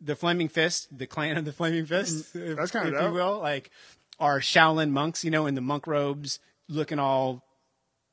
the 0.00 0.16
Flaming 0.16 0.48
Fist, 0.48 0.96
the 0.96 1.06
clan 1.06 1.36
of 1.36 1.44
the 1.44 1.52
Flaming 1.52 1.86
Fist, 1.86 2.34
if, 2.34 2.42
Mm, 2.42 2.56
That's 2.56 2.70
kinda 2.70 2.88
if 2.88 2.94
dope. 2.94 3.08
you 3.08 3.14
will, 3.14 3.38
like 3.38 3.70
are 4.18 4.40
Shaolin 4.40 4.90
monks, 4.90 5.24
you 5.24 5.30
know, 5.30 5.46
in 5.46 5.54
the 5.54 5.60
monk 5.60 5.86
robes, 5.86 6.38
looking 6.68 6.98
all 6.98 7.42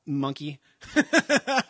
monkey, 0.06 0.58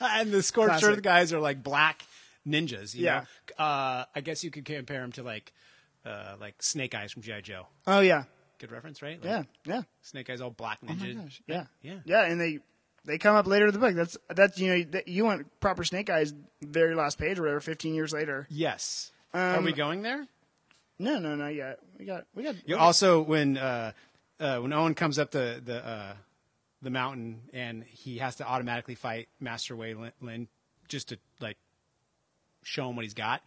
and 0.00 0.30
the 0.32 0.42
scorched 0.42 0.70
Classic. 0.70 0.88
earth 0.90 1.02
guys 1.02 1.32
are 1.32 1.40
like 1.40 1.62
black 1.62 2.04
ninjas. 2.46 2.94
You 2.94 3.04
Yeah. 3.04 3.24
know? 3.58 3.64
uh, 3.64 4.04
I 4.14 4.20
guess 4.20 4.44
you 4.44 4.50
could 4.50 4.64
compare 4.64 5.00
them 5.00 5.12
to 5.12 5.22
like 5.22 5.52
uh, 6.04 6.36
like 6.40 6.62
Snake 6.62 6.94
Eyes 6.94 7.12
from 7.12 7.22
GI 7.22 7.42
Joe. 7.42 7.66
Oh 7.86 8.00
yeah, 8.00 8.24
Good 8.58 8.70
reference, 8.72 9.02
right? 9.02 9.20
Like, 9.20 9.28
yeah, 9.28 9.42
yeah. 9.64 9.82
Snake 10.02 10.30
Eyes 10.30 10.40
all 10.40 10.50
black 10.50 10.80
ninjas. 10.80 11.12
Oh 11.14 11.16
my 11.18 11.22
gosh, 11.24 11.42
yeah, 11.46 11.64
yeah. 11.82 11.98
yeah. 12.04 12.24
And 12.24 12.40
they 12.40 12.58
they 13.08 13.18
come 13.18 13.34
up 13.34 13.46
later 13.46 13.66
in 13.66 13.72
the 13.72 13.78
book. 13.80 13.94
That's 13.94 14.16
that's 14.28 14.58
you 14.58 14.68
know 14.84 15.00
you 15.06 15.24
want 15.24 15.46
proper 15.60 15.82
Snake 15.82 16.08
Eyes 16.10 16.32
very 16.62 16.94
last 16.94 17.18
page 17.18 17.38
or 17.38 17.42
whatever. 17.42 17.60
Fifteen 17.60 17.94
years 17.94 18.12
later. 18.12 18.46
Yes. 18.50 19.10
are 19.34 19.56
Um, 19.56 19.64
we 19.64 19.72
going 19.72 20.02
there? 20.02 20.26
No, 21.00 21.18
no, 21.18 21.34
not 21.34 21.54
yet. 21.54 21.78
We 21.98 22.04
got 22.04 22.24
we 22.34 22.42
got. 22.44 22.54
You 22.66 22.76
also 22.76 23.20
when 23.20 23.56
uh, 23.56 23.92
uh, 24.38 24.58
when 24.58 24.72
Owen 24.72 24.94
comes 24.94 25.18
up 25.18 25.30
the 25.30 25.60
the 25.64 25.84
uh, 25.86 26.12
the 26.82 26.90
mountain 26.90 27.40
and 27.52 27.82
he 27.84 28.18
has 28.18 28.36
to 28.36 28.46
automatically 28.46 28.94
fight 28.94 29.28
Master 29.40 29.74
Wei 29.74 29.94
Lin, 29.94 30.12
Lin 30.20 30.48
just 30.88 31.08
to 31.10 31.18
like 31.40 31.56
show 32.62 32.88
him 32.88 32.96
what 32.96 33.04
he's 33.04 33.14
got. 33.14 33.42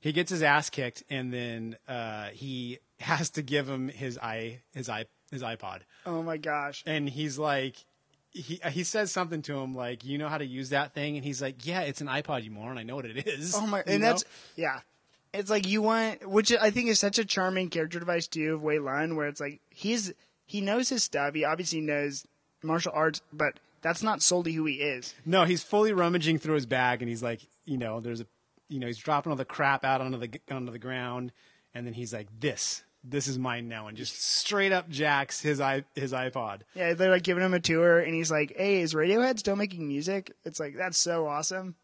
He 0.00 0.12
gets 0.12 0.30
his 0.30 0.42
ass 0.42 0.70
kicked 0.70 1.02
and 1.10 1.32
then 1.32 1.76
uh, 1.88 2.28
he 2.28 2.78
has 3.00 3.30
to 3.30 3.42
give 3.42 3.68
him 3.68 3.88
his 3.88 4.18
i 4.18 4.60
his 4.74 4.88
i 4.88 5.06
his 5.30 5.42
iPod 5.42 5.80
oh 6.06 6.22
my 6.22 6.36
gosh. 6.36 6.82
and 6.86 7.08
he's 7.08 7.38
like. 7.38 7.76
He 8.30 8.60
uh, 8.62 8.70
he 8.70 8.84
says 8.84 9.10
something 9.10 9.42
to 9.42 9.58
him 9.58 9.74
like 9.74 10.04
you 10.04 10.18
know 10.18 10.28
how 10.28 10.38
to 10.38 10.44
use 10.44 10.68
that 10.70 10.92
thing 10.92 11.16
and 11.16 11.24
he's 11.24 11.40
like 11.40 11.64
yeah 11.66 11.80
it's 11.80 12.00
an 12.02 12.06
iPod 12.08 12.44
you 12.44 12.50
moron 12.50 12.76
I 12.78 12.82
know 12.82 12.94
what 12.96 13.06
it 13.06 13.26
is 13.26 13.54
Oh 13.56 13.66
my, 13.66 13.78
You 13.86 13.92
and 13.94 14.00
know? 14.02 14.08
that's 14.08 14.24
yeah. 14.56 14.80
It's 15.34 15.50
like 15.50 15.66
you 15.66 15.82
want, 15.82 16.26
which 16.28 16.52
I 16.52 16.70
think 16.70 16.88
is 16.88 16.98
such 16.98 17.18
a 17.18 17.24
charming 17.24 17.68
character 17.68 17.98
device 17.98 18.26
too 18.26 18.54
of 18.54 18.62
Wei 18.62 18.78
Lun, 18.78 19.14
where 19.16 19.28
it's 19.28 19.40
like 19.40 19.60
he's 19.70 20.12
he 20.46 20.60
knows 20.62 20.88
his 20.88 21.04
stuff. 21.04 21.34
He 21.34 21.44
obviously 21.44 21.80
knows 21.82 22.26
martial 22.62 22.92
arts, 22.94 23.20
but 23.32 23.60
that's 23.82 24.02
not 24.02 24.22
solely 24.22 24.52
who 24.52 24.64
he 24.64 24.76
is. 24.76 25.14
No, 25.26 25.44
he's 25.44 25.62
fully 25.62 25.92
rummaging 25.92 26.38
through 26.38 26.54
his 26.54 26.66
bag, 26.66 27.02
and 27.02 27.08
he's 27.10 27.22
like, 27.22 27.42
you 27.66 27.76
know, 27.76 28.00
there's 28.00 28.22
a, 28.22 28.26
you 28.68 28.80
know, 28.80 28.86
he's 28.86 28.96
dropping 28.98 29.30
all 29.30 29.36
the 29.36 29.44
crap 29.44 29.84
out 29.84 30.00
onto 30.00 30.18
the 30.18 30.40
onto 30.50 30.72
the 30.72 30.78
ground, 30.78 31.30
and 31.74 31.86
then 31.86 31.92
he's 31.92 32.12
like, 32.14 32.28
this, 32.40 32.82
this 33.04 33.26
is 33.26 33.38
mine 33.38 33.68
now, 33.68 33.88
and 33.88 33.96
just 33.96 34.22
straight 34.22 34.72
up 34.72 34.88
jacks 34.88 35.40
his 35.40 35.60
i 35.60 35.84
his 35.94 36.12
iPod. 36.12 36.60
Yeah, 36.74 36.94
they're 36.94 37.10
like 37.10 37.22
giving 37.22 37.44
him 37.44 37.54
a 37.54 37.60
tour, 37.60 37.98
and 37.98 38.14
he's 38.14 38.30
like, 38.30 38.54
"Hey, 38.56 38.80
is 38.80 38.94
Radiohead 38.94 39.38
still 39.38 39.56
making 39.56 39.86
music?" 39.86 40.32
It's 40.44 40.60
like 40.60 40.76
that's 40.76 40.98
so 40.98 41.26
awesome. 41.26 41.76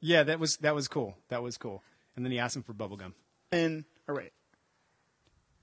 Yeah, 0.00 0.22
that 0.24 0.38
was 0.38 0.58
that 0.58 0.74
was 0.74 0.88
cool. 0.88 1.16
That 1.28 1.42
was 1.42 1.56
cool. 1.56 1.82
And 2.16 2.24
then 2.24 2.32
he 2.32 2.38
asked 2.38 2.56
him 2.56 2.62
for 2.62 2.74
bubblegum. 2.74 3.12
And 3.50 3.84
or 4.06 4.14
wait, 4.14 4.32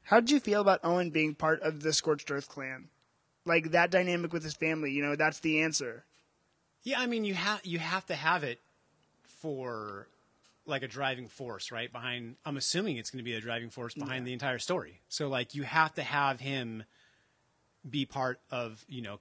how 0.03 0.19
did 0.19 0.31
you 0.31 0.39
feel 0.39 0.61
about 0.61 0.81
Owen 0.83 1.09
being 1.09 1.35
part 1.35 1.61
of 1.61 1.81
the 1.81 1.93
Scorched 1.93 2.29
Earth 2.31 2.49
clan? 2.49 2.89
Like 3.45 3.71
that 3.71 3.91
dynamic 3.91 4.33
with 4.33 4.43
his 4.43 4.53
family, 4.53 4.91
you 4.91 5.01
know, 5.01 5.15
that's 5.15 5.39
the 5.39 5.61
answer. 5.61 6.05
Yeah, 6.83 6.99
I 6.99 7.05
mean, 7.05 7.23
you 7.23 7.33
have 7.33 7.61
you 7.63 7.79
have 7.79 8.05
to 8.07 8.15
have 8.15 8.43
it 8.43 8.59
for 9.23 10.07
like 10.71 10.81
a 10.83 10.87
driving 10.87 11.27
force, 11.27 11.71
right? 11.71 11.91
Behind, 11.91 12.35
I'm 12.45 12.57
assuming 12.57 12.97
it's 12.97 13.11
going 13.11 13.19
to 13.19 13.23
be 13.23 13.33
a 13.35 13.41
driving 13.41 13.69
force 13.69 13.93
behind 13.93 14.25
the 14.25 14.33
entire 14.33 14.57
story. 14.59 15.01
So 15.09 15.27
like, 15.27 15.53
you 15.53 15.63
have 15.63 15.93
to 15.95 16.01
have 16.03 16.39
him 16.39 16.83
be 17.87 18.05
part 18.05 18.39
of, 18.49 18.83
you 18.87 19.01
know, 19.03 19.19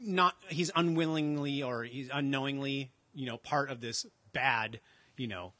not 0.00 0.34
he's 0.48 0.70
unwillingly 0.74 1.62
or 1.62 1.84
he's 1.84 2.08
unknowingly, 2.12 2.90
you 3.14 3.26
know, 3.26 3.36
part 3.36 3.70
of 3.70 3.80
this 3.80 4.06
bad, 4.32 4.80
you 5.16 5.26
know, 5.28 5.52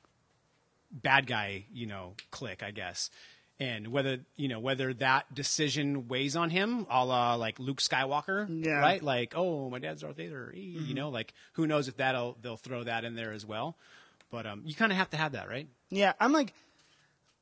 bad 0.90 1.26
guy, 1.26 1.66
you 1.72 1.86
know, 1.86 2.14
clique, 2.30 2.62
I 2.62 2.70
guess. 2.70 3.10
And 3.60 3.88
whether 3.88 4.18
you 4.34 4.48
know 4.48 4.58
whether 4.58 4.92
that 4.94 5.32
decision 5.32 6.08
weighs 6.08 6.34
on 6.34 6.50
him, 6.50 6.86
a 6.90 7.04
la 7.04 7.34
like 7.36 7.60
Luke 7.60 7.80
Skywalker, 7.80 8.48
Yeah. 8.64 8.80
right? 8.80 9.00
Like, 9.00 9.34
oh, 9.36 9.70
my 9.70 9.78
dad's 9.78 10.02
Darth 10.02 10.16
Vader, 10.16 10.52
eh, 10.56 10.58
you 10.58 10.92
know, 10.94 11.08
like 11.10 11.32
who 11.52 11.66
knows 11.66 11.86
if 11.86 11.96
that'll 11.98 12.36
they'll 12.42 12.56
throw 12.56 12.82
that 12.82 13.04
in 13.04 13.14
there 13.14 13.32
as 13.32 13.46
well. 13.46 13.76
But 14.34 14.46
um, 14.46 14.62
you 14.64 14.74
kind 14.74 14.90
of 14.90 14.98
have 14.98 15.10
to 15.10 15.16
have 15.16 15.32
that, 15.32 15.48
right? 15.48 15.68
Yeah, 15.90 16.12
I'm 16.18 16.32
like, 16.32 16.52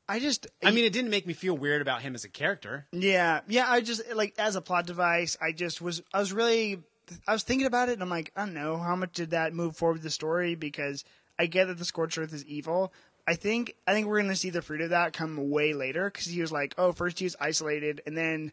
I 0.07 0.19
just 0.19 0.47
I 0.63 0.71
mean, 0.73 0.85
it 0.85 0.93
didn't 0.93 1.11
make 1.11 1.27
me 1.27 1.33
feel 1.33 1.57
weird 1.57 1.81
about 1.81 2.03
him 2.03 2.15
as 2.15 2.25
a 2.25 2.29
character. 2.29 2.87
Yeah, 2.93 3.41
yeah. 3.49 3.65
I 3.67 3.81
just 3.81 4.03
like 4.15 4.35
as 4.39 4.57
a 4.57 4.61
plot 4.61 4.87
device. 4.87 5.39
I 5.41 5.53
just 5.53 5.81
was. 5.81 6.03
I 6.13 6.21
was 6.21 6.35
really. 6.35 6.83
I 7.27 7.33
was 7.33 7.45
thinking 7.45 7.67
about 7.67 7.89
it, 7.89 7.95
and 7.95 8.03
I'm 8.03 8.11
like, 8.11 8.31
I 8.37 8.45
don't 8.45 8.53
know 8.53 8.77
how 8.77 8.95
much 8.95 9.15
did 9.15 9.31
that 9.31 9.55
move 9.55 9.75
forward 9.75 10.03
the 10.03 10.11
story 10.11 10.55
because 10.55 11.03
I 11.39 11.47
get 11.47 11.67
that 11.69 11.79
the 11.79 11.85
scorched 11.87 12.19
earth 12.19 12.35
is 12.35 12.45
evil. 12.45 12.93
I 13.27 13.37
think 13.37 13.75
I 13.87 13.95
think 13.95 14.07
we're 14.07 14.21
gonna 14.21 14.37
see 14.37 14.51
the 14.51 14.61
fruit 14.61 14.83
of 14.83 14.91
that 14.91 15.15
come 15.15 15.49
way 15.51 15.73
later 15.73 16.11
because 16.11 16.27
he 16.27 16.43
was 16.43 16.53
like, 16.53 16.75
oh, 16.77 16.93
first 16.93 17.19
he 17.21 17.25
was 17.25 17.37
isolated, 17.41 18.03
and 18.07 18.17
then. 18.19 18.53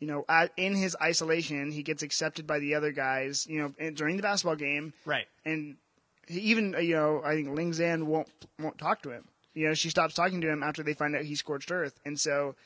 You 0.00 0.08
know, 0.08 0.24
at, 0.28 0.50
in 0.58 0.74
his 0.74 0.94
isolation, 1.00 1.70
he 1.70 1.82
gets 1.82 2.02
accepted 2.02 2.46
by 2.46 2.58
the 2.58 2.74
other 2.74 2.90
guys. 2.90 3.46
You 3.46 3.72
know, 3.78 3.90
during 3.92 4.16
the 4.16 4.22
basketball 4.22 4.56
game, 4.56 4.92
Right. 5.06 5.26
and 5.46 5.76
even 6.28 6.74
uh, 6.74 6.78
you 6.78 6.94
know 6.94 7.22
I 7.24 7.34
think 7.34 7.48
Ling 7.50 7.72
Zan 7.72 8.06
won't 8.06 8.28
won't 8.58 8.78
talk 8.78 9.02
to 9.02 9.10
him. 9.10 9.24
You 9.54 9.68
know, 9.68 9.74
she 9.74 9.88
stops 9.90 10.14
talking 10.14 10.40
to 10.40 10.50
him 10.50 10.62
after 10.62 10.82
they 10.82 10.94
find 10.94 11.14
out 11.14 11.22
he's 11.22 11.38
scorched 11.38 11.70
earth, 11.70 12.00
and 12.04 12.18
so 12.18 12.56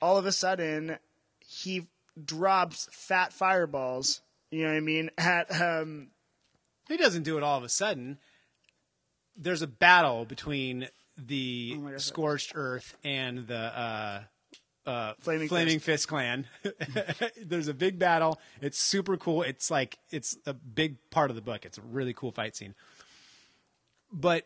all 0.00 0.16
of 0.16 0.26
a 0.26 0.32
sudden 0.32 0.98
he 1.38 1.86
drops 2.22 2.88
fat 2.90 3.32
fireballs. 3.32 4.20
You 4.50 4.64
know 4.64 4.70
what 4.70 4.76
I 4.76 4.80
mean? 4.80 5.10
At 5.18 5.60
um, 5.60 6.08
He 6.88 6.96
doesn't 6.96 7.22
do 7.22 7.36
it 7.36 7.42
all 7.42 7.58
of 7.58 7.64
a 7.64 7.68
sudden. 7.68 8.18
There's 9.36 9.62
a 9.62 9.68
battle 9.68 10.24
between 10.24 10.88
the 11.16 11.74
Oh 11.76 11.80
gosh. 11.90 12.02
Scorched 12.02 12.52
Earth 12.54 12.96
and 13.04 13.46
the 13.46 13.56
uh, 13.56 14.20
uh, 14.88 15.14
Flaming 15.20 15.48
Flaming 15.48 15.78
Fist 15.80 16.08
clan. 16.08 16.46
There's 17.44 17.68
a 17.68 17.74
big 17.74 17.98
battle. 17.98 18.40
It's 18.60 18.78
super 18.78 19.16
cool. 19.16 19.42
It's 19.42 19.70
like 19.70 19.98
it's 20.10 20.36
a 20.46 20.54
big 20.54 20.96
part 21.10 21.30
of 21.30 21.36
the 21.36 21.42
book. 21.42 21.64
It's 21.64 21.78
a 21.78 21.82
really 21.82 22.12
cool 22.14 22.32
fight 22.32 22.56
scene. 22.56 22.74
But 24.12 24.44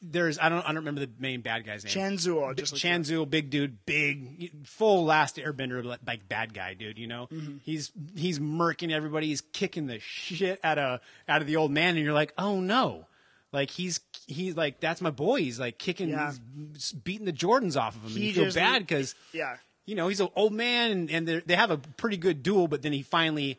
there's 0.00 0.38
I 0.38 0.48
don't 0.48 0.62
I 0.62 0.68
don't 0.68 0.76
remember 0.76 1.00
the 1.00 1.10
main 1.18 1.40
bad 1.40 1.64
guy's 1.66 1.84
name. 1.84 1.92
Chen 1.92 2.12
Zul. 2.18 2.56
Just 2.56 2.72
like 2.72 2.80
Chanzu, 2.82 3.28
big 3.28 3.50
dude, 3.50 3.84
big, 3.84 4.64
full 4.66 5.04
last 5.04 5.36
airbender, 5.36 5.84
like- 5.84 6.00
like 6.06 6.28
bad 6.28 6.54
guy, 6.54 6.74
dude. 6.74 6.98
You 6.98 7.06
know, 7.08 7.28
Mm-hmm. 7.32 7.56
he's 7.64 7.90
he's 8.14 8.38
murking 8.38 8.92
everybody. 8.92 9.26
He's 9.28 9.40
kicking 9.40 9.86
the 9.86 9.98
shit 9.98 10.60
out 10.62 10.78
of 10.78 11.00
out 11.28 11.40
of 11.40 11.46
the 11.48 11.56
old 11.56 11.72
man, 11.72 11.96
and 11.96 12.04
you're 12.04 12.14
like, 12.14 12.32
oh 12.38 12.60
no, 12.60 13.06
like 13.52 13.70
he's 13.70 14.00
he's 14.26 14.56
like 14.56 14.80
that's 14.80 15.00
my 15.00 15.10
boy. 15.10 15.38
He's 15.40 15.58
like 15.60 15.78
kicking, 15.78 16.08
Yeah. 16.10 16.32
he's 16.72 16.92
beating 16.92 17.26
the 17.26 17.32
Jordans 17.32 17.80
off 17.80 17.94
of 17.96 18.02
him. 18.02 18.08
and 18.08 18.18
He 18.18 18.28
you 18.28 18.34
feel 18.34 18.52
bad 18.52 18.80
because 18.86 19.14
yeah, 19.32 19.56
you 19.86 19.94
know 19.94 20.08
he's 20.08 20.20
an 20.20 20.28
old 20.36 20.52
man, 20.52 20.90
and, 20.90 21.10
and 21.10 21.42
they 21.46 21.54
have 21.56 21.70
a 21.70 21.78
pretty 21.78 22.16
good 22.16 22.42
duel, 22.42 22.68
but 22.68 22.82
then 22.82 22.92
he 22.92 23.02
finally, 23.02 23.58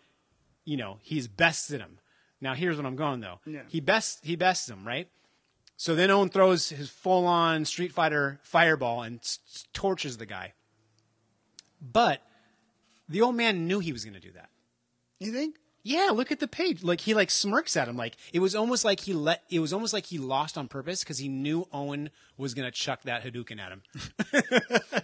you 0.66 0.78
know, 0.78 0.98
he's 1.02 1.28
bested 1.28 1.82
him. 1.82 1.98
Now 2.42 2.54
here's 2.54 2.78
what 2.78 2.86
I'm 2.86 2.96
going 2.96 3.20
though. 3.20 3.40
Yeah. 3.46 3.62
He 3.68 3.80
best 3.80 4.24
he 4.24 4.36
bests 4.36 4.70
him 4.70 4.86
right. 4.88 5.08
So 5.76 5.96
then 5.96 6.12
Owen 6.12 6.28
throws 6.30 6.70
his 6.70 6.90
full 6.90 7.26
on 7.26 7.64
Street 7.66 7.94
Fighter 7.94 8.40
fireball 8.44 9.02
and 9.02 9.20
s- 9.20 9.40
s- 9.54 9.66
torches 9.74 10.18
the 10.18 10.26
guy. 10.26 10.54
But 11.82 12.22
the 13.08 13.22
old 13.22 13.36
man 13.36 13.66
knew 13.68 13.80
he 13.80 13.94
was 13.94 14.04
going 14.04 14.14
to 14.14 14.20
do 14.20 14.32
that. 14.34 14.50
you 15.20 15.32
think? 15.32 15.56
Yeah, 15.90 16.12
look 16.14 16.32
at 16.32 16.40
the 16.40 16.48
page. 16.48 16.84
Like 16.84 17.02
he 17.02 17.16
like 17.16 17.32
smirks 17.32 17.76
at 17.76 17.88
him. 17.88 17.98
Like 17.98 18.16
it 18.32 18.40
was 18.40 18.54
almost 18.54 18.86
like 18.86 19.00
he 19.00 19.14
let. 19.14 19.44
It 19.50 19.60
was 19.60 19.74
almost 19.74 19.92
like 19.92 20.06
he 20.06 20.20
lost 20.20 20.56
on 20.56 20.68
purpose 20.68 21.04
because 21.04 21.18
he 21.18 21.28
knew 21.28 21.68
Owen 21.74 22.12
was 22.38 22.54
going 22.54 22.68
to 22.68 22.72
chuck 22.72 23.02
that 23.04 23.24
Hadouken 23.24 23.60
at 23.60 23.72
him. 23.72 23.82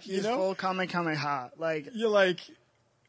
you 0.04 0.18
He's 0.18 0.26
full 0.26 0.54
Kamehameha. 0.54 1.50
Like 1.58 1.88
You're 1.92 2.08
like, 2.08 2.38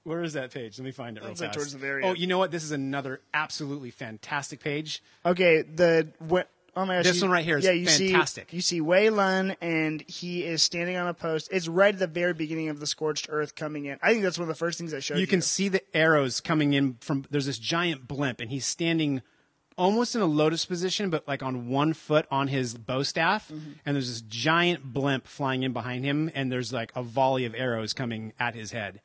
where 0.05 0.23
is 0.23 0.33
that 0.33 0.51
page? 0.51 0.79
Let 0.79 0.85
me 0.85 0.91
find 0.91 1.17
it 1.17 1.19
real 1.19 1.29
like, 1.29 1.37
fast. 1.37 1.53
towards 1.53 1.73
the 1.73 1.77
very 1.77 2.03
oh, 2.03 2.09
end. 2.09 2.17
you 2.17 2.25
know 2.25 2.39
what? 2.39 2.49
This 2.49 2.63
is 2.63 2.71
another 2.71 3.21
absolutely 3.31 3.91
fantastic 3.91 4.59
page. 4.59 5.03
okay, 5.23 5.61
the 5.61 6.07
what? 6.17 6.49
Oh 6.77 6.85
my 6.85 6.97
gosh! 6.97 7.05
This 7.05 7.15
you- 7.17 7.23
one 7.23 7.31
right 7.31 7.43
here 7.43 7.57
is 7.57 7.65
yeah, 7.65 7.71
you 7.71 7.87
fantastic. 7.87 8.51
See, 8.51 8.55
you 8.55 8.61
see 8.61 8.81
Wei 8.81 9.09
Lun, 9.09 9.55
and 9.61 10.01
he 10.07 10.43
is 10.43 10.61
standing 10.61 10.95
on 10.95 11.07
a 11.07 11.13
post. 11.13 11.49
It's 11.51 11.67
right 11.67 11.91
at 11.91 11.99
the 11.99 12.05
very 12.05 12.33
beginning 12.33 12.69
of 12.69 12.79
the 12.79 12.85
scorched 12.85 13.25
earth 13.29 13.55
coming 13.55 13.85
in. 13.85 13.97
I 14.03 14.11
think 14.11 14.21
that's 14.21 14.37
one 14.37 14.43
of 14.43 14.55
the 14.55 14.59
first 14.59 14.77
things 14.77 14.93
I 14.93 14.99
showed 14.99 15.15
you. 15.15 15.21
You 15.21 15.27
can 15.27 15.41
see 15.41 15.69
the 15.69 15.81
arrows 15.95 16.39
coming 16.39 16.73
in 16.73 16.97
from. 16.99 17.25
There's 17.31 17.47
this 17.47 17.57
giant 17.57 18.07
blimp, 18.07 18.39
and 18.39 18.51
he's 18.51 18.67
standing 18.67 19.23
almost 19.75 20.15
in 20.15 20.21
a 20.21 20.25
lotus 20.25 20.65
position, 20.65 21.09
but 21.09 21.27
like 21.27 21.41
on 21.41 21.67
one 21.67 21.93
foot 21.93 22.27
on 22.29 22.47
his 22.47 22.77
bow 22.77 23.01
staff. 23.01 23.47
Mm-hmm. 23.49 23.71
And 23.83 23.95
there's 23.95 24.09
this 24.09 24.21
giant 24.21 24.83
blimp 24.83 25.25
flying 25.27 25.63
in 25.63 25.73
behind 25.73 26.05
him, 26.05 26.29
and 26.35 26.51
there's 26.51 26.71
like 26.71 26.91
a 26.95 27.01
volley 27.01 27.45
of 27.45 27.55
arrows 27.55 27.93
coming 27.93 28.33
at 28.39 28.53
his 28.53 28.71
head. 28.71 29.01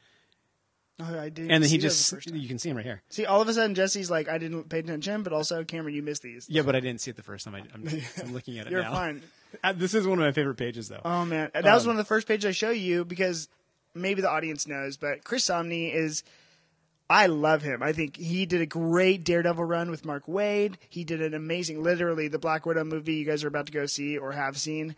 Oh, 1.11 1.19
I 1.19 1.29
didn't 1.31 1.51
And 1.51 1.63
then 1.63 1.71
he 1.71 1.77
the 1.79 1.83
just. 1.83 2.11
time. 2.11 2.37
You 2.37 2.47
can 2.49 2.59
see 2.59 2.69
him 2.71 2.77
right 2.77 2.85
here. 2.87 3.03
See, 3.09 3.27
all 3.27 3.41
of 3.43 3.49
a 3.49 3.55
sudden 3.55 3.75
Jesse's 3.75 4.11
like, 4.11 4.29
I 4.29 4.39
didn't 4.39 4.69
pay 4.69 4.79
attention, 4.81 5.23
but 5.23 5.33
also 5.33 5.65
Cameron, 5.65 5.95
you 5.95 6.03
missed 6.03 6.23
these. 6.23 6.47
Yeah, 6.49 6.63
but 6.63 6.77
I 6.77 6.81
didn't 6.81 7.01
see 7.01 7.11
it 7.11 7.17
the 7.17 7.23
first 7.23 7.45
time. 7.45 7.55
I, 7.57 7.63
I'm, 7.75 7.89
I'm 8.23 8.33
looking 8.33 8.59
at 8.59 8.67
it 8.67 8.73
You're 8.73 8.83
now. 8.83 8.93
fine. 8.93 9.23
Uh, 9.63 9.71
This 9.75 9.93
is 9.93 10.07
one 10.07 10.19
of 10.19 10.25
my 10.25 10.33
favorite 10.33 10.57
pages, 10.57 10.89
though. 10.89 11.03
Oh 11.05 11.27
man, 11.27 11.51
that 11.53 11.63
was 11.65 11.83
Um, 11.85 11.89
one 11.89 11.97
of 11.97 11.99
the 11.99 12.09
first 12.09 12.27
pages 12.27 12.47
I 12.47 12.53
show 12.53 12.71
you 12.71 13.05
because 13.05 13.49
maybe 13.95 14.23
the 14.23 14.31
audience 14.31 14.67
knows, 14.67 14.97
but 14.97 15.25
Chris 15.25 15.45
Samnee 15.47 15.93
is. 15.95 16.23
I 17.11 17.27
love 17.27 17.61
him. 17.61 17.83
I 17.83 17.93
think 17.93 18.17
he 18.17 18.47
did 18.47 18.63
a 18.63 18.67
great 18.67 19.23
Daredevil 19.25 19.63
run 19.65 19.91
with 19.91 20.07
Mark 20.07 20.25
Waid. 20.27 20.77
He 20.89 21.05
did 21.05 21.21
an 21.21 21.35
amazing, 21.35 21.83
literally 21.83 22.29
the 22.29 22.39
Black 22.39 22.65
Widow 22.65 22.85
movie 22.85 23.17
you 23.17 23.27
guys 23.27 23.45
are 23.45 23.49
about 23.49 23.67
to 23.67 23.73
go 23.73 23.85
see 23.85 24.17
or 24.17 24.33
have 24.33 24.57
seen 24.57 24.97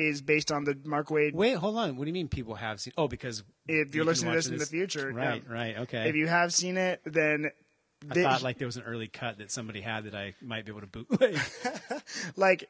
is 0.00 0.22
based 0.22 0.50
on 0.50 0.64
the 0.64 0.76
Mark 0.84 1.08
Waid. 1.08 1.34
Wait, 1.34 1.54
hold 1.54 1.76
on. 1.76 1.96
What 1.96 2.04
do 2.04 2.08
you 2.08 2.14
mean 2.14 2.28
people 2.28 2.54
have 2.54 2.80
seen? 2.80 2.92
Oh, 2.96 3.08
because 3.08 3.42
If 3.68 3.94
you're 3.94 4.04
you 4.04 4.08
listening 4.08 4.32
to 4.32 4.36
watch 4.36 4.44
this 4.44 4.52
in 4.52 4.58
the 4.58 4.66
future, 4.66 5.12
right? 5.12 5.42
yeah. 5.46 5.52
Right. 5.52 5.78
Okay. 5.80 6.08
If 6.08 6.16
you 6.16 6.26
have 6.26 6.52
seen 6.52 6.76
it, 6.76 7.00
then 7.04 7.50
I 8.10 8.22
thought 8.22 8.42
like 8.42 8.58
there 8.58 8.66
was 8.66 8.76
an 8.76 8.84
early 8.84 9.08
cut 9.08 9.38
that 9.38 9.50
somebody 9.50 9.80
had 9.82 10.04
that 10.04 10.14
I 10.14 10.34
might 10.40 10.64
be 10.64 10.72
able 10.72 10.80
to 10.80 10.86
bootleg. 10.86 11.38
like 12.36 12.68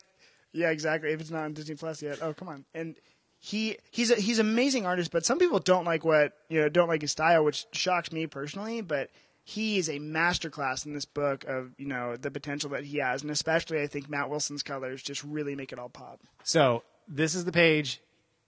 yeah 0.53 0.71
exactly 0.71 1.11
if 1.13 1.21
it's 1.21 1.31
not 1.31 1.45
on 1.45 1.53
disney 1.53 1.77
plus 1.77 2.03
yet 2.03 2.19
oh 2.23 2.35
come 2.35 2.49
on 2.49 2.65
and 2.75 2.97
he 3.39 3.77
he's 3.93 4.11
a 4.11 4.17
he's 4.17 4.41
an 4.41 4.49
amazing 4.49 4.85
artist 4.85 5.13
but 5.13 5.25
some 5.25 5.39
people 5.39 5.61
don't 5.61 5.85
like 5.85 6.05
what 6.05 6.33
you 6.49 6.61
know 6.61 6.69
don't 6.69 6.89
like 6.89 7.03
his 7.03 7.13
style 7.13 7.45
which 7.45 7.67
shocks 7.73 8.11
me 8.11 8.27
personally 8.27 8.81
but 8.81 9.11
he 9.45 9.79
is 9.79 9.89
a 9.89 9.99
masterclass 10.01 10.85
in 10.87 10.93
this 10.93 11.05
book 11.05 11.45
of 11.45 11.71
you 11.79 11.87
know 11.87 12.17
the 12.17 12.31
potential 12.33 12.71
that 12.71 12.83
he 12.85 12.99
has 12.99 13.23
and 13.23 13.31
especially 13.31 13.81
i 13.81 13.87
think 13.87 14.11
matt 14.11 14.29
wilson's 14.29 14.65
colors 14.65 15.03
just 15.03 15.23
really 15.23 15.55
make 15.55 15.73
it 15.73 15.79
all 15.79 15.89
pop 15.89 16.21
so 16.43 16.83
this 17.11 17.35
is 17.35 17.45
the 17.45 17.53
page. 17.53 18.01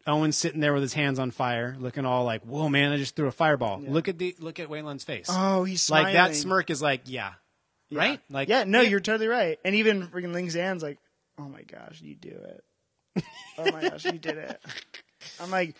Owen's 0.06 0.36
sitting 0.36 0.60
there 0.60 0.72
with 0.72 0.82
his 0.82 0.94
hands 0.94 1.18
on 1.18 1.30
fire, 1.30 1.76
looking 1.78 2.04
all 2.04 2.24
like, 2.24 2.42
"Whoa, 2.42 2.68
man! 2.68 2.90
I 2.92 2.96
just 2.96 3.14
threw 3.14 3.28
a 3.28 3.32
fireball." 3.32 3.80
Look 3.80 4.08
at 4.08 4.18
the 4.18 4.34
look 4.40 4.58
at 4.58 4.68
Waylon's 4.68 5.04
face. 5.04 5.26
oh 5.30 5.64
he's 5.64 5.88
like 5.90 6.14
that 6.14 6.34
smirk 6.34 6.70
is 6.70 6.82
like, 6.82 7.02
yeah, 7.04 7.34
right? 7.92 8.20
Like, 8.30 8.48
yeah 8.48 8.64
no 8.64 8.80
you're 8.80 9.00
totally 9.00 9.28
right 9.28 9.58
and 9.64 9.74
even 9.76 10.08
freaking 10.08 10.32
ling 10.32 10.48
zan's 10.50 10.82
like 10.82 10.98
oh 11.38 11.48
my 11.48 11.62
gosh 11.62 12.00
you 12.02 12.14
do 12.16 12.30
it 12.30 13.24
oh 13.58 13.70
my 13.70 13.82
gosh 13.88 14.04
you 14.06 14.12
did 14.12 14.38
it 14.38 14.60
i'm 15.40 15.50
like 15.50 15.74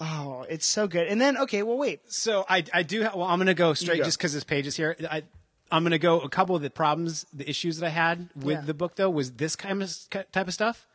oh 0.00 0.44
it's 0.48 0.66
so 0.66 0.86
good 0.88 1.06
and 1.06 1.20
then 1.20 1.36
okay 1.38 1.62
well 1.62 1.76
wait 1.78 2.00
So 2.08 2.44
I 2.48 2.64
I 2.72 2.82
do. 2.82 3.04
Ha- 3.04 3.12
well, 3.14 3.26
I'm 3.26 3.38
going 3.38 3.46
to 3.46 3.54
go 3.54 3.74
straight 3.74 3.98
go. 3.98 4.04
just 4.04 4.18
because 4.18 4.32
this 4.32 4.44
page 4.44 4.66
is 4.66 4.76
here. 4.76 4.96
I 5.10 5.22
I'm 5.70 5.82
going 5.84 5.92
to 5.92 5.98
go 5.98 6.20
a 6.20 6.28
couple 6.28 6.54
of 6.56 6.62
the 6.62 6.70
problems, 6.70 7.24
the 7.32 7.48
issues 7.48 7.78
that 7.78 7.86
I 7.86 7.90
had 7.90 8.28
with 8.34 8.56
Yeah. 8.58 8.60
the 8.62 8.74
book 8.74 8.96
though 8.96 9.10
was 9.10 9.32
this 9.32 9.54
kind 9.56 9.82
of 9.82 9.94
type 10.32 10.48
of 10.48 10.54
stuff, 10.54 10.86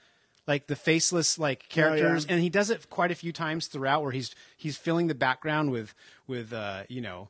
like 0.47 0.67
the 0.67 0.75
faceless 0.75 1.37
like 1.37 1.67
characters, 1.69 2.23
Oh, 2.25 2.27
yeah. 2.29 2.33
and 2.35 2.41
he 2.43 2.49
does 2.49 2.69
it 2.69 2.89
quite 2.89 3.11
a 3.11 3.15
few 3.15 3.31
times 3.33 3.67
throughout 3.67 4.01
where 4.03 4.11
he's 4.11 4.33
he's 4.55 4.77
filling 4.77 5.07
the 5.07 5.15
background 5.15 5.71
with 5.71 5.93
with 6.27 6.53
uh 6.53 6.83
you 6.87 7.01
know 7.01 7.29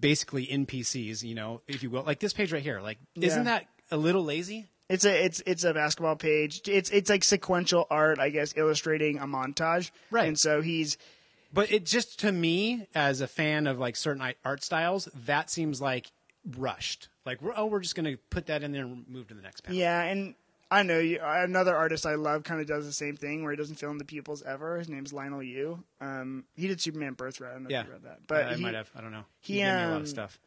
basically 0.00 0.46
NPCs, 0.46 1.22
you 1.22 1.34
know, 1.34 1.60
if 1.66 1.82
you 1.82 1.90
will, 1.90 2.02
like 2.02 2.20
this 2.20 2.32
page 2.32 2.52
right 2.52 2.62
here. 2.62 2.80
Like, 2.80 2.98
isn't 3.14 3.44
that 3.44 3.66
a 3.90 3.96
little 3.96 4.24
lazy? 4.24 4.68
It's 4.88 5.04
a 5.04 5.24
it's 5.24 5.42
it's 5.46 5.64
a 5.64 5.72
basketball 5.72 6.16
page. 6.16 6.68
It's 6.68 6.90
it's 6.90 7.08
like 7.08 7.24
sequential 7.24 7.86
art, 7.90 8.18
I 8.18 8.28
guess, 8.28 8.52
illustrating 8.56 9.18
a 9.18 9.26
montage. 9.26 9.90
Right. 10.10 10.28
And 10.28 10.38
so 10.38 10.60
he's 10.60 10.98
But 11.52 11.72
it 11.72 11.86
just 11.86 12.20
to 12.20 12.32
me, 12.32 12.86
as 12.94 13.20
a 13.22 13.26
fan 13.26 13.66
of 13.66 13.78
like 13.78 13.96
certain 13.96 14.34
art 14.44 14.62
styles, 14.62 15.08
that 15.26 15.48
seems 15.50 15.80
like 15.80 16.10
rushed. 16.58 17.08
Like, 17.24 17.40
we're, 17.40 17.52
oh, 17.56 17.66
we're 17.66 17.80
just 17.80 17.94
going 17.94 18.04
to 18.04 18.16
put 18.30 18.46
that 18.46 18.64
in 18.64 18.72
there 18.72 18.82
and 18.82 19.08
move 19.08 19.28
to 19.28 19.34
the 19.34 19.42
next 19.42 19.60
panel. 19.62 19.78
yeah, 19.78 20.02
and 20.02 20.34
I 20.72 20.82
know 20.82 20.98
you, 20.98 21.18
another 21.22 21.76
artist 21.76 22.06
I 22.06 22.14
love 22.14 22.44
kind 22.44 22.60
of 22.60 22.66
does 22.66 22.86
the 22.86 22.92
same 22.92 23.16
thing 23.16 23.42
where 23.42 23.52
he 23.52 23.56
doesn't 23.56 23.76
fill 23.76 23.90
in 23.90 23.98
the 23.98 24.04
pupils 24.04 24.42
ever. 24.42 24.78
His 24.78 24.88
name's 24.88 25.12
Leinil 25.12 25.46
Yu. 25.46 25.82
Um, 26.00 26.44
he 26.56 26.66
did 26.68 26.80
Superman 26.80 27.12
Birthright. 27.12 27.50
I 27.50 27.54
don't 27.54 27.64
know 27.64 27.70
Yeah, 27.70 27.80
if 27.82 27.86
you 27.86 27.92
read 27.92 28.02
that, 28.04 28.18
but 28.26 28.44
I 28.46 28.54
he, 28.54 28.62
might 28.62 28.74
have. 28.74 28.90
I 28.96 29.00
don't 29.00 29.12
know. 29.12 29.24
he, 29.40 29.54
He 29.54 29.58
gave 29.60 29.66
me 29.74 29.82
a 29.82 29.88
lot 29.88 29.96
um, 29.96 30.02
of 30.02 30.08
stuff. 30.08 30.38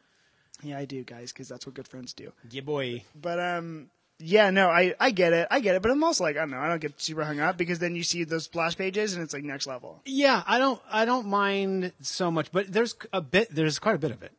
Yeah, 0.62 0.78
I 0.78 0.84
do, 0.84 1.04
guys, 1.04 1.32
because 1.32 1.48
that's 1.48 1.66
what 1.66 1.74
good 1.74 1.86
friends 1.88 2.12
do. 2.12 2.32
Yeah, 2.50 2.62
boy. 2.62 3.04
But 3.14 3.38
um, 3.38 3.90
yeah, 4.18 4.48
no, 4.50 4.68
I 4.70 4.94
I 4.98 5.10
get 5.10 5.32
it, 5.34 5.46
I 5.50 5.60
get 5.60 5.76
it. 5.76 5.82
But 5.82 5.90
I'm 5.90 6.02
also 6.02 6.24
like, 6.24 6.36
I 6.36 6.40
don't 6.40 6.50
know, 6.50 6.58
I 6.58 6.68
don't 6.68 6.80
get 6.80 6.98
super 7.00 7.24
hung 7.24 7.40
up 7.40 7.56
because 7.58 7.78
then 7.78 7.94
you 7.94 8.02
see 8.02 8.24
those 8.24 8.44
splash 8.44 8.76
pages 8.76 9.12
and 9.14 9.22
it's 9.22 9.34
like 9.34 9.44
next 9.44 9.66
level. 9.66 10.00
Yeah, 10.06 10.42
I 10.46 10.58
don't. 10.58 10.80
I 10.90 11.04
don't 11.04 11.26
mind 11.26 11.92
so 12.00 12.30
much, 12.30 12.50
but 12.52 12.72
there's 12.72 12.96
a 13.12 13.20
bit. 13.20 13.54
There's 13.54 13.78
quite 13.78 13.94
a 13.96 13.98
bit 13.98 14.10
of 14.12 14.22
it. 14.22 14.32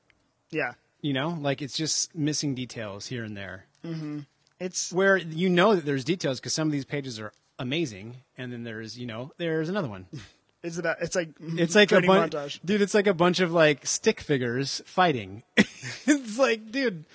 Yeah, 0.49 0.73
You 1.01 1.13
know, 1.13 1.37
like 1.39 1.61
it's 1.61 1.77
just 1.77 2.15
missing 2.15 2.55
details 2.55 3.05
here 3.07 3.23
and 3.23 3.37
there. 3.37 3.65
It's 4.59 4.91
Where 4.91 5.17
you 5.17 5.49
know 5.49 5.75
that 5.75 5.85
there's 5.85 6.03
details 6.03 6.39
because 6.39 6.53
some 6.53 6.67
of 6.67 6.71
these 6.71 6.85
pages 6.85 7.19
are 7.19 7.31
amazing, 7.59 8.17
and 8.37 8.51
then 8.51 8.63
there's 8.63 8.97
you 8.97 9.05
know 9.05 9.31
there's 9.37 9.69
another 9.69 9.87
one. 9.87 10.07
it's 10.63 10.77
about 10.77 10.97
it's 11.01 11.15
like 11.15 11.29
It's 11.39 11.75
like 11.75 11.91
a 11.91 12.01
bunch, 12.01 12.33
montage. 12.33 12.59
dude. 12.65 12.81
It's 12.81 12.93
like 12.93 13.07
a 13.07 13.13
bunch 13.13 13.39
of 13.39 13.51
like 13.51 13.85
stick 13.85 14.21
figures 14.21 14.81
fighting. 14.85 15.43
it's 15.57 16.37
like, 16.37 16.71
dude, 16.71 17.05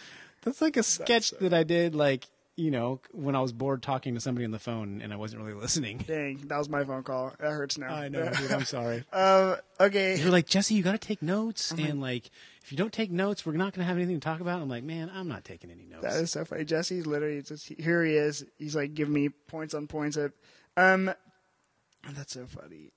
that's 0.42 0.62
like 0.62 0.76
a 0.76 0.82
sketch 0.82 1.30
that 1.40 1.52
I 1.52 1.64
did 1.64 1.94
like 1.94 2.26
you 2.54 2.70
know, 2.70 3.00
when 3.12 3.34
I 3.34 3.40
was 3.40 3.52
bored 3.52 3.82
talking 3.82 4.14
to 4.14 4.20
somebody 4.20 4.44
on 4.44 4.50
the 4.50 4.58
phone 4.58 5.00
and 5.02 5.12
I 5.12 5.16
wasn't 5.16 5.42
really 5.42 5.54
listening. 5.54 5.98
Dang, 6.06 6.36
that 6.48 6.58
was 6.58 6.68
my 6.68 6.84
phone 6.84 7.02
call. 7.02 7.32
That 7.40 7.50
hurts 7.50 7.78
now. 7.78 7.94
I 7.94 8.08
know, 8.08 8.28
dude. 8.30 8.52
I'm 8.52 8.64
sorry. 8.64 9.04
Um, 9.12 9.56
okay. 9.80 10.16
You're 10.16 10.30
like 10.30 10.46
Jesse, 10.46 10.74
you 10.74 10.82
got 10.82 10.92
to 10.92 10.98
take 10.98 11.22
notes, 11.22 11.70
and 11.72 12.00
like 12.00 12.30
if 12.64 12.70
you 12.70 12.78
don't 12.78 12.92
take 12.92 13.10
notes, 13.10 13.44
we're 13.44 13.52
not 13.52 13.72
going 13.74 13.84
to 13.84 13.88
have 13.88 13.96
anything 13.96 14.20
to 14.20 14.24
talk 14.24 14.40
about. 14.40 14.60
I'm 14.60 14.68
like, 14.68 14.84
man, 14.84 15.10
I'm 15.12 15.28
not 15.28 15.44
taking 15.44 15.70
any 15.70 15.84
notes. 15.84 16.02
That 16.02 16.14
is 16.14 16.30
so 16.30 16.44
funny. 16.44 16.64
Jesse's 16.64 17.06
literally 17.06 17.42
just 17.42 17.68
here. 17.68 18.04
He 18.04 18.14
is. 18.14 18.44
He's 18.58 18.76
like 18.76 18.94
giving 18.94 19.14
me 19.14 19.28
points 19.28 19.74
on 19.74 19.86
points. 19.86 20.16
Of, 20.16 20.32
um, 20.76 21.12
that's 22.14 22.32
so 22.32 22.46
funny. 22.46 22.92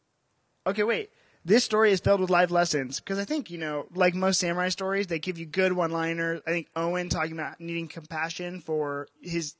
Okay, 0.68 0.84
wait. 0.84 1.10
This 1.44 1.64
story 1.64 1.92
is 1.92 2.00
filled 2.00 2.22
with 2.22 2.32
life 2.32 2.50
lessons 2.50 3.00
because 3.00 3.20
I 3.20 3.26
think 3.26 3.52
you 3.52 3.60
know, 3.60 3.86
like 3.94 4.16
most 4.16 4.40
samurai 4.40 4.70
stories, 4.70 5.08
they 5.08 5.20
give 5.20 5.38
you 5.38 5.46
good 5.46 5.74
one-liners. 5.74 6.42
I 6.48 6.50
think 6.50 6.68
Owen 6.76 7.10
talking 7.10 7.34
about 7.34 7.60
needing 7.60 7.88
compassion 7.88 8.62
for 8.62 9.08
his 9.22 9.56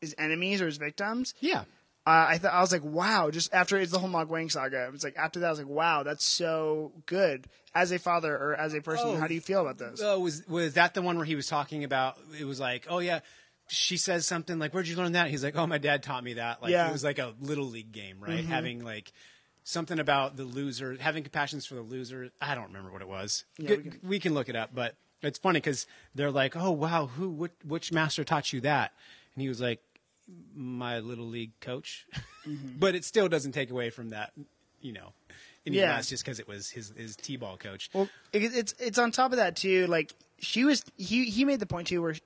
his 0.00 0.14
enemies 0.18 0.60
or 0.60 0.66
his 0.66 0.78
victims. 0.78 1.34
yeah. 1.40 1.64
Uh, 2.10 2.38
I 2.44 2.48
I 2.50 2.60
was 2.60 2.72
like, 2.72 2.84
wow. 2.84 3.30
Just 3.30 3.52
after 3.54 3.76
it's 3.78 3.92
the 3.92 3.98
whole 3.98 4.08
Ma 4.08 4.24
Guang 4.24 4.50
saga, 4.50 4.84
it 4.86 4.92
was 4.92 5.04
like 5.04 5.16
after 5.16 5.40
that, 5.40 5.46
I 5.46 5.50
was 5.50 5.58
like, 5.58 5.68
wow, 5.68 6.02
that's 6.02 6.24
so 6.24 6.92
good. 7.06 7.46
As 7.74 7.92
a 7.92 7.98
father 7.98 8.34
or 8.36 8.54
as 8.56 8.74
a 8.74 8.80
person, 8.80 9.06
Oh. 9.10 9.16
how 9.16 9.26
do 9.28 9.34
you 9.34 9.40
feel 9.40 9.60
about 9.60 9.78
this? 9.78 10.00
Oh, 10.02 10.18
was 10.18 10.42
was 10.48 10.74
that 10.74 10.94
the 10.94 11.02
one 11.02 11.16
where 11.16 11.24
he 11.26 11.36
was 11.36 11.46
talking 11.46 11.84
about? 11.84 12.16
It 12.38 12.44
was 12.44 12.58
like, 12.58 12.86
oh 12.90 12.98
yeah, 12.98 13.20
she 13.68 13.96
says 13.96 14.26
something 14.26 14.58
like, 14.58 14.74
"Where'd 14.74 14.88
you 14.88 14.96
learn 14.96 15.12
that?" 15.12 15.28
He's 15.30 15.44
like, 15.44 15.54
"Oh, 15.56 15.66
my 15.68 15.78
dad 15.78 16.02
taught 16.02 16.24
me 16.24 16.34
that." 16.34 16.60
Like 16.62 16.72
Yeah. 16.72 16.80
Mm-hmm. 16.82 16.90
it 16.90 16.92
was 16.92 17.04
like 17.04 17.18
a 17.20 17.32
little 17.40 17.66
league 17.66 17.92
game, 17.92 18.16
right? 18.20 18.44
Having 18.44 18.84
like 18.84 19.12
something 19.62 20.00
about 20.00 20.36
the 20.36 20.42
loser, 20.44 20.96
having 20.98 21.22
compassions 21.22 21.64
for 21.66 21.76
the 21.76 21.82
loser. 21.82 22.30
I 22.40 22.54
don't 22.56 22.66
remember 22.68 22.90
what 22.90 23.02
it 23.02 23.08
was. 23.08 23.44
Yeah, 23.58 23.68
Good- 23.68 23.84
we 23.84 23.90
can- 23.90 24.00
we 24.08 24.18
can 24.18 24.34
look 24.34 24.48
it 24.48 24.56
up, 24.56 24.70
but 24.74 24.96
it's 25.22 25.38
funny 25.38 25.58
because 25.60 25.86
they're 26.16 26.30
like, 26.32 26.56
"Oh 26.56 26.72
wow, 26.72 27.06
who 27.06 27.28
which, 27.30 27.52
which 27.64 27.92
master 27.92 28.24
taught 28.24 28.52
you 28.52 28.60
that?" 28.62 28.92
And 29.36 29.42
he 29.42 29.48
was 29.48 29.60
like, 29.60 29.80
"My 30.54 30.98
little 31.00 31.26
league 31.26 31.52
coach," 31.60 32.06
Mm-hmm. 32.46 32.78
but 32.78 32.94
it 32.94 33.04
still 33.04 33.28
doesn't 33.28 33.52
take 33.52 33.70
away 33.70 33.90
from 33.90 34.10
that, 34.10 34.32
you 34.80 34.92
know. 34.92 35.12
And 35.66 35.74
Yeah. 35.74 35.98
it's 35.98 36.08
just 36.08 36.24
because 36.24 36.38
it 36.40 36.48
was 36.48 36.70
his 36.70 36.92
his 36.96 37.16
t-ball 37.16 37.56
coach. 37.58 37.90
Well, 37.92 38.08
it, 38.32 38.42
it's 38.54 38.74
it's 38.78 38.98
on 38.98 39.10
top 39.12 39.32
of 39.32 39.36
that 39.38 39.56
too. 39.56 39.86
Like 39.86 40.14
she 40.38 40.64
was, 40.64 40.82
he 40.96 41.24
he 41.26 41.44
made 41.44 41.60
the 41.60 41.66
point 41.66 41.88
too 41.88 42.00
where 42.02 42.16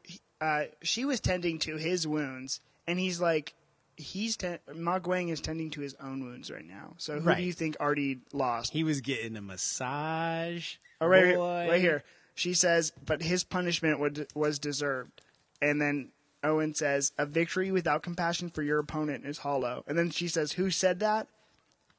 uh, 0.41 0.65
she 0.83 1.05
was 1.05 1.19
tending 1.21 1.59
to 1.61 1.77
his 1.77 2.07
wounds, 2.07 2.61
and 2.87 2.99
he's 2.99 3.21
like, 3.21 3.55
he's 3.97 4.37
ten- 4.37 4.61
Ma 4.75 5.01
Guang 5.01 5.31
is 5.31 5.41
tending 5.41 5.71
to 5.71 5.81
his 5.81 5.95
own 6.01 6.23
wounds 6.25 6.49
right 6.51 6.65
now. 6.67 6.95
So 6.99 7.19
who 7.19 7.29
Right. 7.29 7.39
do 7.39 7.43
you 7.43 7.53
think 7.53 7.77
already 7.81 8.21
lost? 8.33 8.73
He 8.73 8.85
was 8.85 9.01
getting 9.01 9.37
a 9.37 9.43
massage. 9.43 10.77
Oh, 11.01 11.07
right 11.09 11.27
here, 11.27 11.39
right 11.39 11.81
here. 11.81 12.05
She 12.37 12.55
says, 12.55 12.93
but 13.05 13.23
his 13.23 13.45
punishment 13.45 14.01
would, 14.01 14.27
was 14.35 14.59
deserved. 14.59 15.23
And 15.63 15.81
then 15.81 16.11
Owen 16.45 16.75
says, 16.75 17.13
a 17.19 17.27
victory 17.27 17.73
without 17.73 18.03
compassion 18.03 18.51
for 18.51 18.63
your 18.63 18.79
opponent 18.79 19.25
is 19.25 19.39
hollow. 19.39 19.83
And 19.87 19.99
then 19.99 20.11
she 20.11 20.29
says, 20.29 20.53
who 20.53 20.71
said 20.71 21.01
that? 21.01 21.27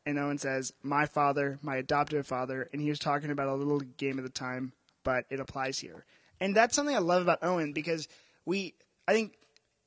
And 0.06 0.20
Owen 0.20 0.38
says, 0.38 0.72
my 0.84 1.08
father, 1.08 1.58
my 1.62 1.78
adoptive 1.78 2.28
father. 2.28 2.70
And 2.72 2.82
he 2.82 2.90
was 2.90 3.00
talking 3.00 3.32
about 3.32 3.48
a 3.48 3.56
little 3.56 3.80
game 3.80 4.20
at 4.20 4.24
the 4.24 4.30
time, 4.30 4.72
but 5.04 5.26
it 5.30 5.40
applies 5.40 5.80
here. 5.80 6.06
And 6.40 6.56
that's 6.56 6.76
something 6.76 6.96
I 6.96 7.00
love 7.00 7.24
about 7.24 7.40
Owen 7.44 7.74
because 7.74 8.08
we, 8.46 8.76
I 9.08 9.14
think 9.14 9.34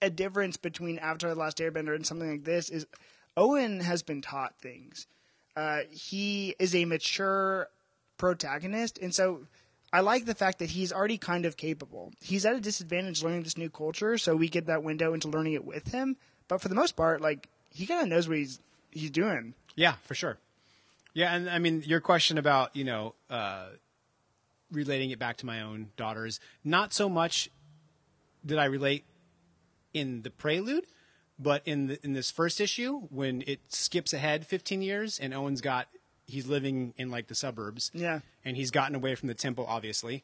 a 0.03 0.11
difference 0.11 0.57
between 0.57 0.99
Avatar 0.99 1.31
The 1.31 1.40
Last 1.40 1.59
Airbender 1.59 1.94
and 1.94 2.07
something 2.07 2.31
like 2.31 2.44
this 2.44 2.68
is 2.68 2.87
Owen 3.37 3.81
has 3.81 4.03
been 4.03 4.23
taught 4.23 4.59
things. 4.61 5.07
Uh, 5.57 5.81
he 5.90 6.55
is 6.59 6.75
a 6.75 6.85
mature 6.85 7.68
protagonist, 8.16 8.99
and 8.99 9.14
so 9.14 9.47
I 9.92 10.01
like 10.01 10.27
the 10.27 10.35
fact 10.35 10.59
that 10.59 10.70
he's 10.70 10.92
already 10.92 11.16
kind 11.16 11.46
of 11.46 11.57
capable. 11.57 12.12
He's 12.20 12.44
at 12.44 12.55
a 12.55 12.61
disadvantage 12.61 13.22
learning 13.22 13.42
this 13.42 13.57
new 13.57 13.70
culture, 13.70 14.18
so 14.18 14.37
we 14.37 14.48
get 14.48 14.66
that 14.66 14.83
window 14.83 15.14
into 15.14 15.29
learning 15.29 15.55
it 15.55 15.64
with 15.64 15.88
him. 15.92 16.16
But 16.46 16.61
for 16.61 16.68
the 16.68 16.74
most 16.74 16.96
part, 16.96 17.20
like 17.20 17.48
he 17.70 17.87
kind 17.87 18.03
of 18.03 18.09
knows 18.09 18.29
what 18.29 18.38
he's 18.38 18.61
he's 18.90 19.11
doing. 19.11 19.55
Yeah, 19.77 19.94
for 20.05 20.14
sure. 20.14 20.38
Yeah, 21.14 21.35
and 21.35 21.48
I 21.48 21.59
mean 21.59 21.83
your 21.87 22.01
question 22.01 22.38
about 22.38 22.77
you 22.77 22.85
know 22.85 23.14
uh, 23.31 23.66
relating 24.70 25.11
it 25.11 25.18
back 25.18 25.38
to 25.38 25.46
my 25.46 25.62
own 25.62 25.90
daughters. 25.96 26.40
Not 26.64 26.92
so 26.92 27.09
much 27.09 27.51
did 28.44 28.59
I 28.59 28.66
relate 28.66 29.05
in 29.94 30.22
the 30.22 30.31
prelude, 30.31 30.87
but 31.38 31.62
in 31.64 31.88
the, 31.88 32.05
in 32.05 32.12
this 32.12 32.31
first 32.31 32.61
issue 32.61 33.01
when 33.11 33.42
it 33.46 33.61
skips 33.68 34.12
ahead 34.12 34.46
15 34.46 34.83
years 34.83 35.18
and 35.18 35.35
Owen's 35.35 35.61
got 35.61 35.88
he's 36.28 36.46
living 36.46 36.94
in 36.96 37.10
like 37.10 37.26
the 37.26 37.34
suburbs. 37.34 37.90
Yeah. 37.92 38.20
and 38.44 38.56
he's 38.56 38.70
gotten 38.70 38.94
away 38.94 39.16
from 39.16 39.26
the 39.26 39.34
temple, 39.34 39.66
obviously, 39.68 40.22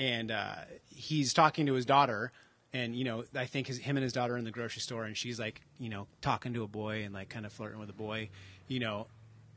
and 0.00 0.32
uh, 0.32 0.54
he's 0.88 1.32
talking 1.32 1.66
to 1.66 1.74
his 1.74 1.86
daughter. 1.86 2.32
And 2.72 2.96
you 2.96 3.04
know, 3.04 3.24
I 3.36 3.44
think 3.44 3.66
his, 3.66 3.78
him 3.78 3.96
and 3.96 4.02
his 4.02 4.14
daughter 4.14 4.34
are 4.34 4.38
in 4.38 4.44
the 4.44 4.50
grocery 4.50 4.80
store, 4.80 5.04
and 5.04 5.16
she's 5.16 5.38
like, 5.38 5.60
you 5.78 5.90
know, 5.90 6.06
talking 6.22 6.54
to 6.54 6.62
a 6.62 6.66
boy 6.66 7.04
and 7.04 7.12
like 7.14 7.28
kind 7.28 7.44
of 7.46 7.52
flirting 7.52 7.78
with 7.78 7.90
a 7.90 7.94
boy. 7.94 8.30
You 8.66 8.80
know, 8.80 9.06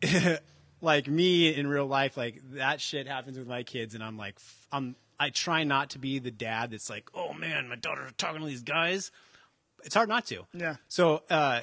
like 0.81 1.07
me 1.07 1.55
in 1.55 1.65
real 1.65 1.87
life, 1.87 2.17
like 2.17 2.41
that 2.55 2.81
shit 2.81 3.07
happens 3.07 3.37
with 3.37 3.47
my 3.47 3.63
kids, 3.63 3.95
and 3.95 4.03
I'm 4.03 4.17
like, 4.17 4.37
I'm 4.71 4.97
I 5.17 5.29
try 5.29 5.63
not 5.63 5.91
to 5.91 5.99
be 5.99 6.19
the 6.19 6.31
dad 6.31 6.71
that's 6.71 6.89
like, 6.89 7.09
oh 7.13 7.33
man, 7.33 7.69
my 7.69 7.75
daughter's 7.75 8.11
talking 8.17 8.41
to 8.41 8.47
these 8.47 8.63
guys. 8.63 9.11
It's 9.85 9.95
hard 9.95 10.09
not 10.09 10.25
to. 10.27 10.45
Yeah. 10.53 10.75
So, 10.89 11.23
uh, 11.29 11.61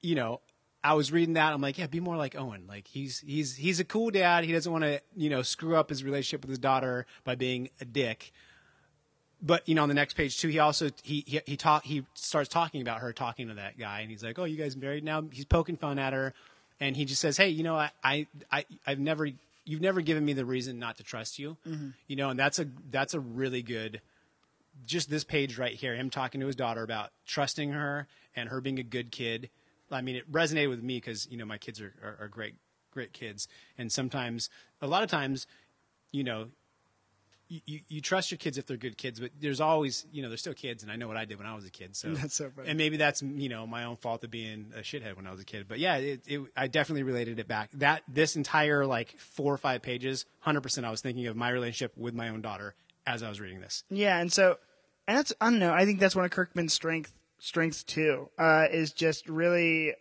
you 0.00 0.14
know, 0.16 0.40
I 0.84 0.94
was 0.94 1.12
reading 1.12 1.34
that. 1.34 1.52
I'm 1.52 1.60
like, 1.60 1.78
yeah, 1.78 1.86
be 1.86 2.00
more 2.00 2.16
like 2.16 2.36
Owen. 2.36 2.64
Like 2.68 2.88
he's 2.88 3.20
he's 3.20 3.56
he's 3.56 3.80
a 3.80 3.84
cool 3.84 4.10
dad. 4.10 4.44
He 4.44 4.52
doesn't 4.52 4.70
want 4.70 4.84
to 4.84 5.00
you 5.16 5.30
know 5.30 5.42
screw 5.42 5.76
up 5.76 5.88
his 5.88 6.02
relationship 6.02 6.42
with 6.42 6.50
his 6.50 6.58
daughter 6.58 7.06
by 7.24 7.34
being 7.34 7.70
a 7.80 7.84
dick. 7.84 8.32
But 9.40 9.68
you 9.68 9.74
know, 9.74 9.82
on 9.82 9.88
the 9.88 9.94
next 9.94 10.14
page 10.14 10.38
too, 10.38 10.48
he 10.48 10.58
also 10.58 10.90
he 11.02 11.24
he 11.26 11.40
he 11.46 11.56
talk 11.56 11.84
he 11.84 12.04
starts 12.14 12.48
talking 12.48 12.80
about 12.80 13.00
her 13.00 13.12
talking 13.12 13.48
to 13.48 13.54
that 13.54 13.78
guy, 13.78 14.00
and 14.00 14.10
he's 14.10 14.22
like, 14.22 14.38
"Oh, 14.38 14.44
you 14.44 14.56
guys 14.56 14.76
married 14.76 15.04
now?" 15.04 15.22
He's 15.30 15.44
poking 15.44 15.76
fun 15.76 15.98
at 15.98 16.12
her, 16.12 16.34
and 16.80 16.96
he 16.96 17.04
just 17.04 17.20
says, 17.20 17.36
"Hey, 17.36 17.48
you 17.48 17.62
know, 17.62 17.76
I 17.76 17.90
I, 18.02 18.26
I 18.50 18.64
I've 18.86 19.00
never 19.00 19.28
you've 19.64 19.80
never 19.80 20.00
given 20.00 20.24
me 20.24 20.32
the 20.32 20.44
reason 20.44 20.78
not 20.78 20.96
to 20.96 21.02
trust 21.02 21.38
you, 21.38 21.56
mm-hmm. 21.66 21.90
you 22.06 22.16
know, 22.16 22.30
and 22.30 22.38
that's 22.38 22.58
a 22.58 22.66
that's 22.90 23.14
a 23.14 23.20
really 23.20 23.62
good 23.62 24.00
just 24.86 25.10
this 25.10 25.24
page 25.24 25.58
right 25.58 25.74
here, 25.74 25.94
him 25.94 26.10
talking 26.10 26.40
to 26.40 26.46
his 26.46 26.56
daughter 26.56 26.82
about 26.82 27.10
trusting 27.26 27.72
her 27.72 28.06
and 28.34 28.48
her 28.48 28.60
being 28.60 28.78
a 28.78 28.84
good 28.84 29.10
kid. 29.10 29.50
I 29.92 30.00
mean, 30.02 30.16
it 30.16 30.30
resonated 30.30 30.68
with 30.70 30.82
me 30.82 30.96
because 30.96 31.28
you 31.30 31.36
know 31.36 31.44
my 31.44 31.58
kids 31.58 31.80
are, 31.80 31.94
are, 32.02 32.24
are 32.24 32.28
great, 32.28 32.54
great 32.90 33.12
kids, 33.12 33.48
and 33.78 33.90
sometimes, 33.90 34.50
a 34.80 34.86
lot 34.86 35.02
of 35.02 35.10
times, 35.10 35.46
you 36.10 36.24
know, 36.24 36.48
you, 37.48 37.60
you, 37.66 37.80
you 37.88 38.00
trust 38.00 38.30
your 38.30 38.38
kids 38.38 38.56
if 38.56 38.64
they're 38.66 38.78
good 38.78 38.96
kids, 38.96 39.20
but 39.20 39.30
there's 39.38 39.60
always, 39.60 40.06
you 40.10 40.22
know, 40.22 40.28
they're 40.28 40.38
still 40.38 40.54
kids, 40.54 40.82
and 40.82 40.90
I 40.90 40.96
know 40.96 41.06
what 41.06 41.18
I 41.18 41.26
did 41.26 41.36
when 41.36 41.46
I 41.46 41.54
was 41.54 41.66
a 41.66 41.70
kid. 41.70 41.94
So 41.94 42.08
That's 42.14 42.34
so 42.34 42.50
funny. 42.50 42.68
and 42.68 42.78
maybe 42.78 42.96
that's 42.96 43.22
you 43.22 43.48
know 43.48 43.66
my 43.66 43.84
own 43.84 43.96
fault 43.96 44.24
of 44.24 44.30
being 44.30 44.72
a 44.76 44.80
shithead 44.80 45.16
when 45.16 45.26
I 45.26 45.30
was 45.32 45.40
a 45.40 45.44
kid. 45.44 45.66
But 45.68 45.78
yeah, 45.78 45.96
it, 45.96 46.22
it, 46.26 46.40
I 46.56 46.66
definitely 46.68 47.02
related 47.02 47.38
it 47.38 47.48
back. 47.48 47.70
That 47.74 48.02
this 48.08 48.36
entire 48.36 48.86
like 48.86 49.18
four 49.18 49.52
or 49.52 49.58
five 49.58 49.82
pages, 49.82 50.24
hundred 50.40 50.62
percent, 50.62 50.86
I 50.86 50.90
was 50.90 51.00
thinking 51.00 51.26
of 51.26 51.36
my 51.36 51.50
relationship 51.50 51.96
with 51.96 52.14
my 52.14 52.28
own 52.30 52.40
daughter 52.40 52.74
as 53.06 53.22
I 53.22 53.28
was 53.28 53.40
reading 53.40 53.60
this. 53.60 53.84
Yeah, 53.90 54.18
and 54.18 54.32
so, 54.32 54.58
and 55.06 55.18
that's 55.18 55.32
I 55.40 55.50
don't 55.50 55.58
know. 55.58 55.74
I 55.74 55.84
think 55.84 56.00
that's 56.00 56.16
one 56.16 56.24
of 56.24 56.30
Kirkman's 56.30 56.72
strength 56.72 57.12
strengths 57.42 57.82
too. 57.82 58.30
Uh, 58.38 58.66
is 58.70 58.92
just 58.92 59.28
really, 59.28 59.94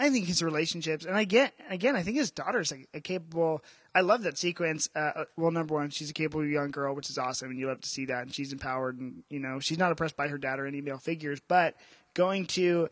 I 0.00 0.10
think 0.10 0.26
his 0.26 0.42
relationships, 0.42 1.04
and 1.04 1.14
I 1.14 1.24
get 1.24 1.52
again, 1.70 1.94
I 1.94 2.02
think 2.02 2.16
his 2.16 2.30
daughter's 2.30 2.72
a, 2.72 2.86
a 2.94 3.00
capable. 3.00 3.62
I 3.94 4.00
love 4.00 4.22
that 4.22 4.36
sequence. 4.36 4.88
Uh, 4.94 5.24
well, 5.36 5.50
number 5.50 5.74
one, 5.74 5.90
she's 5.90 6.10
a 6.10 6.14
capable 6.14 6.44
young 6.44 6.70
girl, 6.70 6.94
which 6.94 7.08
is 7.08 7.18
awesome, 7.18 7.50
and 7.50 7.58
you 7.58 7.66
love 7.66 7.82
to 7.82 7.88
see 7.88 8.06
that. 8.06 8.22
And 8.22 8.34
she's 8.34 8.52
empowered, 8.52 8.98
and 8.98 9.22
you 9.30 9.38
know, 9.38 9.60
she's 9.60 9.78
not 9.78 9.92
oppressed 9.92 10.16
by 10.16 10.28
her 10.28 10.38
dad 10.38 10.58
or 10.58 10.66
any 10.66 10.80
male 10.80 10.98
figures. 10.98 11.40
But 11.46 11.76
going 12.14 12.46
to 12.46 12.88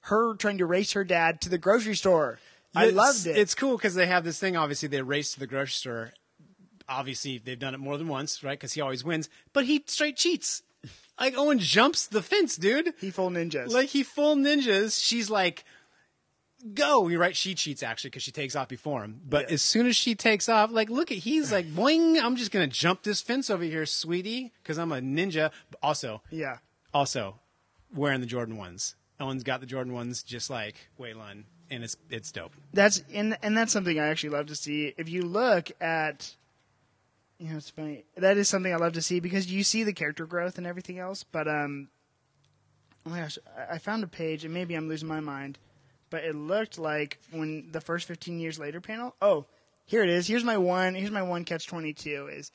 her 0.00 0.34
trying 0.36 0.58
to 0.58 0.66
race 0.66 0.92
her 0.92 1.04
dad 1.04 1.40
to 1.40 1.48
the 1.48 1.58
grocery 1.58 1.96
store, 1.96 2.38
I 2.74 2.90
loved 2.90 3.26
it. 3.26 3.36
It's 3.36 3.54
cool 3.54 3.76
because 3.76 3.94
they 3.94 4.06
have 4.06 4.24
this 4.24 4.38
thing. 4.38 4.56
Obviously, 4.56 4.88
they 4.88 5.02
race 5.02 5.32
to 5.32 5.40
the 5.40 5.46
grocery 5.46 5.72
store. 5.72 6.12
Obviously, 6.88 7.38
they've 7.38 7.58
done 7.58 7.74
it 7.74 7.80
more 7.80 7.98
than 7.98 8.06
once, 8.06 8.44
right? 8.44 8.58
Because 8.58 8.74
he 8.74 8.80
always 8.80 9.02
wins, 9.02 9.28
but 9.52 9.64
he 9.64 9.82
straight 9.86 10.16
cheats. 10.16 10.62
Like 11.18 11.36
Owen 11.36 11.58
jumps 11.58 12.06
the 12.06 12.22
fence, 12.22 12.56
dude. 12.56 12.92
he 13.00 13.10
full 13.10 13.30
ninjas. 13.30 13.70
Like 13.70 13.88
he 13.88 14.02
full 14.02 14.36
ninjas. 14.36 15.02
She's 15.02 15.30
like, 15.30 15.64
"Go!" 16.74 17.08
You're 17.08 17.20
right. 17.20 17.36
She 17.36 17.54
cheats 17.54 17.82
actually 17.82 18.10
because 18.10 18.22
she 18.22 18.32
takes 18.32 18.54
off 18.56 18.68
before 18.68 19.02
him. 19.04 19.20
But 19.26 19.48
Yeah. 19.48 19.54
as 19.54 19.62
soon 19.62 19.86
as 19.86 19.96
she 19.96 20.14
takes 20.14 20.48
off, 20.48 20.70
like, 20.70 20.90
look 20.90 21.10
at 21.10 21.18
he's 21.18 21.52
like, 21.52 21.66
"Boing!" 21.74 22.20
I'm 22.22 22.36
just 22.36 22.50
gonna 22.50 22.66
jump 22.66 23.02
this 23.02 23.20
fence 23.20 23.48
over 23.50 23.64
here, 23.64 23.86
sweetie, 23.86 24.52
because 24.62 24.78
I'm 24.78 24.92
a 24.92 25.00
ninja. 25.00 25.50
But 25.70 25.78
also, 25.82 26.22
yeah. 26.30 26.58
also 26.92 27.40
wearing 27.94 28.20
the 28.20 28.26
Jordan 28.26 28.56
ones. 28.56 28.94
Owen's 29.18 29.42
got 29.42 29.60
the 29.60 29.66
Jordan 29.66 29.94
ones, 29.94 30.22
just 30.22 30.50
like 30.50 30.74
Wei 30.98 31.14
Lun, 31.14 31.46
and 31.70 31.82
it's 31.82 31.96
it's 32.10 32.30
dope. 32.30 32.52
That's 32.74 33.02
and 33.12 33.38
and 33.42 33.56
that's 33.56 33.72
something 33.72 33.98
I 33.98 34.08
actually 34.08 34.30
love 34.30 34.46
to 34.46 34.54
see. 34.56 34.92
If 34.98 35.08
you 35.08 35.22
look 35.22 35.70
at, 35.80 36.34
you 37.38 37.50
know, 37.50 37.56
it's 37.56 37.70
funny. 37.70 38.04
That 38.16 38.36
is 38.36 38.48
something 38.48 38.72
I 38.72 38.76
love 38.76 38.92
to 38.94 39.02
see 39.02 39.20
because 39.20 39.50
you 39.50 39.64
see 39.64 39.82
the 39.82 39.92
character 39.92 40.26
growth 40.26 40.58
and 40.58 40.66
everything 40.66 40.98
else. 40.98 41.24
But 41.24 41.48
um, 41.48 41.88
oh 43.04 43.10
my 43.10 43.20
gosh, 43.20 43.38
I- 43.70 43.78
found 43.78 44.04
a 44.04 44.08
page 44.08 44.44
and 44.44 44.54
maybe 44.54 44.74
I'm 44.74 44.88
losing 44.88 45.08
my 45.08 45.20
mind, 45.20 45.58
but 46.10 46.24
it 46.24 46.34
looked 46.34 46.78
like 46.78 47.18
when 47.30 47.68
the 47.72 47.80
first 47.80 48.06
15 48.08 48.40
years 48.40 48.58
later 48.58 48.80
panel. 48.80 49.14
Oh, 49.20 49.46
here 49.84 50.02
it 50.02 50.08
is. 50.08 50.26
Here's 50.26 50.44
my 50.44 50.58
one. 50.58 50.94
Here's 50.94 51.10
my 51.10 51.22
one 51.22 51.44
catch 51.44 51.66
22 51.66 52.28
is. 52.32 52.50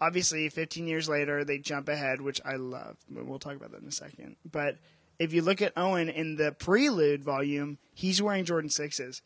Obviously, 0.00 0.48
15 0.48 0.88
years 0.88 1.08
later, 1.08 1.44
they 1.44 1.58
jump 1.58 1.88
ahead, 1.88 2.20
which 2.20 2.40
I 2.44 2.56
love. 2.56 2.96
We'll 3.08 3.38
talk 3.38 3.54
about 3.56 3.70
that 3.70 3.82
in 3.82 3.88
a 3.88 3.92
second. 3.92 4.36
But 4.50 4.76
if 5.20 5.32
you 5.32 5.40
look 5.42 5.62
at 5.62 5.72
Owen 5.76 6.08
in 6.08 6.34
the 6.34 6.50
prelude 6.52 7.22
volume, 7.22 7.78
he's 7.94 8.20
wearing 8.20 8.44
Jordan 8.44 8.70
sixes. 8.70 9.22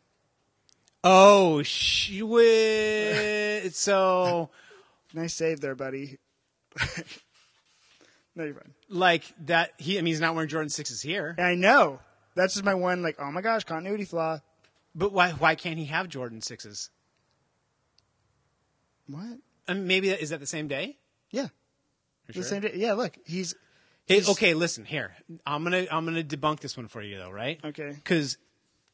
Oh, 1.03 1.63
shit. 1.63 3.73
so, 3.73 4.51
Nice 5.13 5.33
save 5.33 5.61
there, 5.61 5.75
buddy. 5.75 6.17
no, 8.35 8.43
you're 8.43 8.53
fine. 8.53 8.73
like 8.89 9.23
that, 9.45 9.71
he, 9.77 9.97
I 9.97 10.01
mean, 10.01 10.13
he's 10.13 10.21
not 10.21 10.35
wearing 10.35 10.49
Jordan 10.49 10.69
6s 10.69 11.01
here. 11.01 11.35
I 11.37 11.55
know. 11.55 11.99
That's 12.35 12.53
just 12.53 12.63
my 12.63 12.75
one. 12.75 13.01
Like, 13.01 13.17
oh 13.19 13.31
my 13.31 13.41
gosh, 13.41 13.63
continuity 13.63 14.05
flaw. 14.05 14.39
But 14.95 15.11
why, 15.11 15.31
why 15.31 15.55
can't 15.55 15.77
he 15.77 15.85
have 15.85 16.07
Jordan 16.09 16.39
6s? 16.41 16.89
What? 19.07 19.39
I 19.67 19.73
mean, 19.73 19.87
maybe 19.87 20.09
that, 20.09 20.21
is 20.21 20.29
that 20.29 20.39
the 20.39 20.45
same 20.45 20.67
day? 20.67 20.97
Yeah. 21.31 21.47
The 22.27 22.33
sure? 22.33 22.43
same 22.43 22.61
day. 22.61 22.73
Yeah. 22.75 22.93
Look, 22.93 23.17
he's 23.25 23.55
Hey, 24.09 24.23
okay, 24.27 24.55
listen 24.55 24.85
here. 24.85 25.15
I'm 25.45 25.63
gonna 25.63 25.85
I'm 25.91 26.03
gonna 26.03 26.23
debunk 26.23 26.61
this 26.61 26.75
one 26.75 26.87
for 26.87 26.99
you 26.99 27.19
though, 27.19 27.29
right? 27.29 27.59
Okay. 27.63 27.91
Because 27.91 28.37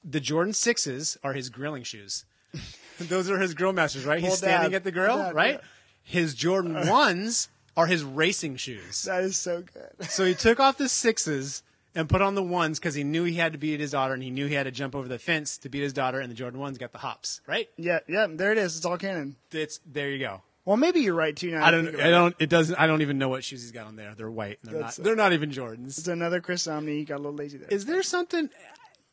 the 0.03 0.20
Jordan 0.20 0.51
sixes 0.51 1.18
are 1.24 1.32
his 1.32 1.49
grilling 1.49 1.84
shoes. 1.84 2.26
Those 2.99 3.30
are 3.30 3.39
his 3.39 3.53
grill 3.53 3.72
masters, 3.72 4.03
right? 4.05 4.20
He's 4.20 4.38
standing 4.38 4.74
at 4.74 4.84
the 4.84 4.91
grill, 4.91 5.22
Hold 5.22 5.34
right? 5.34 5.53
hold 5.55 5.63
His 6.07 6.33
Jordan 6.35 6.87
ones 6.87 7.49
are 7.75 7.87
his 7.87 8.03
racing 8.03 8.55
shoes. 8.57 9.01
that 9.03 9.23
is 9.23 9.35
so 9.37 9.61
good. 9.61 10.09
So 10.09 10.23
he 10.23 10.33
took 10.33 10.59
off 10.61 10.77
the 10.77 10.87
sixes 10.87 11.61
and 11.93 12.07
put 12.07 12.21
on 12.21 12.35
the 12.35 12.43
ones 12.43 12.79
because 12.79 12.93
he 12.95 13.03
knew 13.03 13.23
he 13.25 13.33
had 13.35 13.51
to 13.53 13.57
beat 13.57 13.79
his 13.79 13.91
daughter 13.91 14.13
and 14.13 14.21
he 14.23 14.29
knew 14.29 14.45
he 14.47 14.53
had 14.53 14.63
to 14.63 14.71
jump 14.71 14.95
over 14.95 15.07
the 15.07 15.19
fence 15.19 15.57
to 15.59 15.69
beat 15.69 15.81
his 15.81 15.91
daughter. 15.93 16.19
And 16.19 16.29
the 16.31 16.35
Jordan 16.35 16.59
ones 16.59 16.77
got 16.77 16.91
the 16.93 16.99
hops, 16.99 17.41
right? 17.47 17.67
Yeah. 17.75 17.99
Yeah. 18.07 18.27
There 18.29 18.51
it 18.51 18.57
is. 18.57 18.77
It's 18.77 18.85
all 18.85 18.97
canon. 18.97 19.35
It's 19.51 19.79
there 19.85 20.09
you 20.09 20.19
go. 20.19 20.41
Well, 20.63 20.77
maybe 20.77 21.01
you're 21.01 21.15
right 21.15 21.35
too. 21.35 21.51
Now 21.51 21.65
I 21.65 21.71
don't. 21.71 21.99
I 21.99 22.09
don't. 22.09 22.35
It 22.39 22.49
doesn't. 22.49 22.75
I 22.79 22.87
don't 22.87 23.01
even 23.01 23.17
know 23.17 23.29
what 23.29 23.43
shoes 23.43 23.61
he's 23.61 23.71
got 23.71 23.85
on 23.87 23.95
there. 23.97 24.13
They're 24.15 24.31
white. 24.31 24.57
And 24.63 24.71
they're 24.71 24.81
not. 24.81 24.87
That's- 24.87 24.95
They're 24.97 25.15
not 25.15 25.33
even 25.33 25.51
Jordans. 25.51 25.97
It's 25.99 26.07
another 26.07 26.41
Chris 26.41 26.65
Samnee. 26.65 26.99
You 26.99 27.05
got 27.05 27.15
a 27.15 27.23
little 27.23 27.33
lazy 27.35 27.57
there. 27.59 27.67
Is 27.69 27.85
there 27.85 28.01
something? 28.01 28.49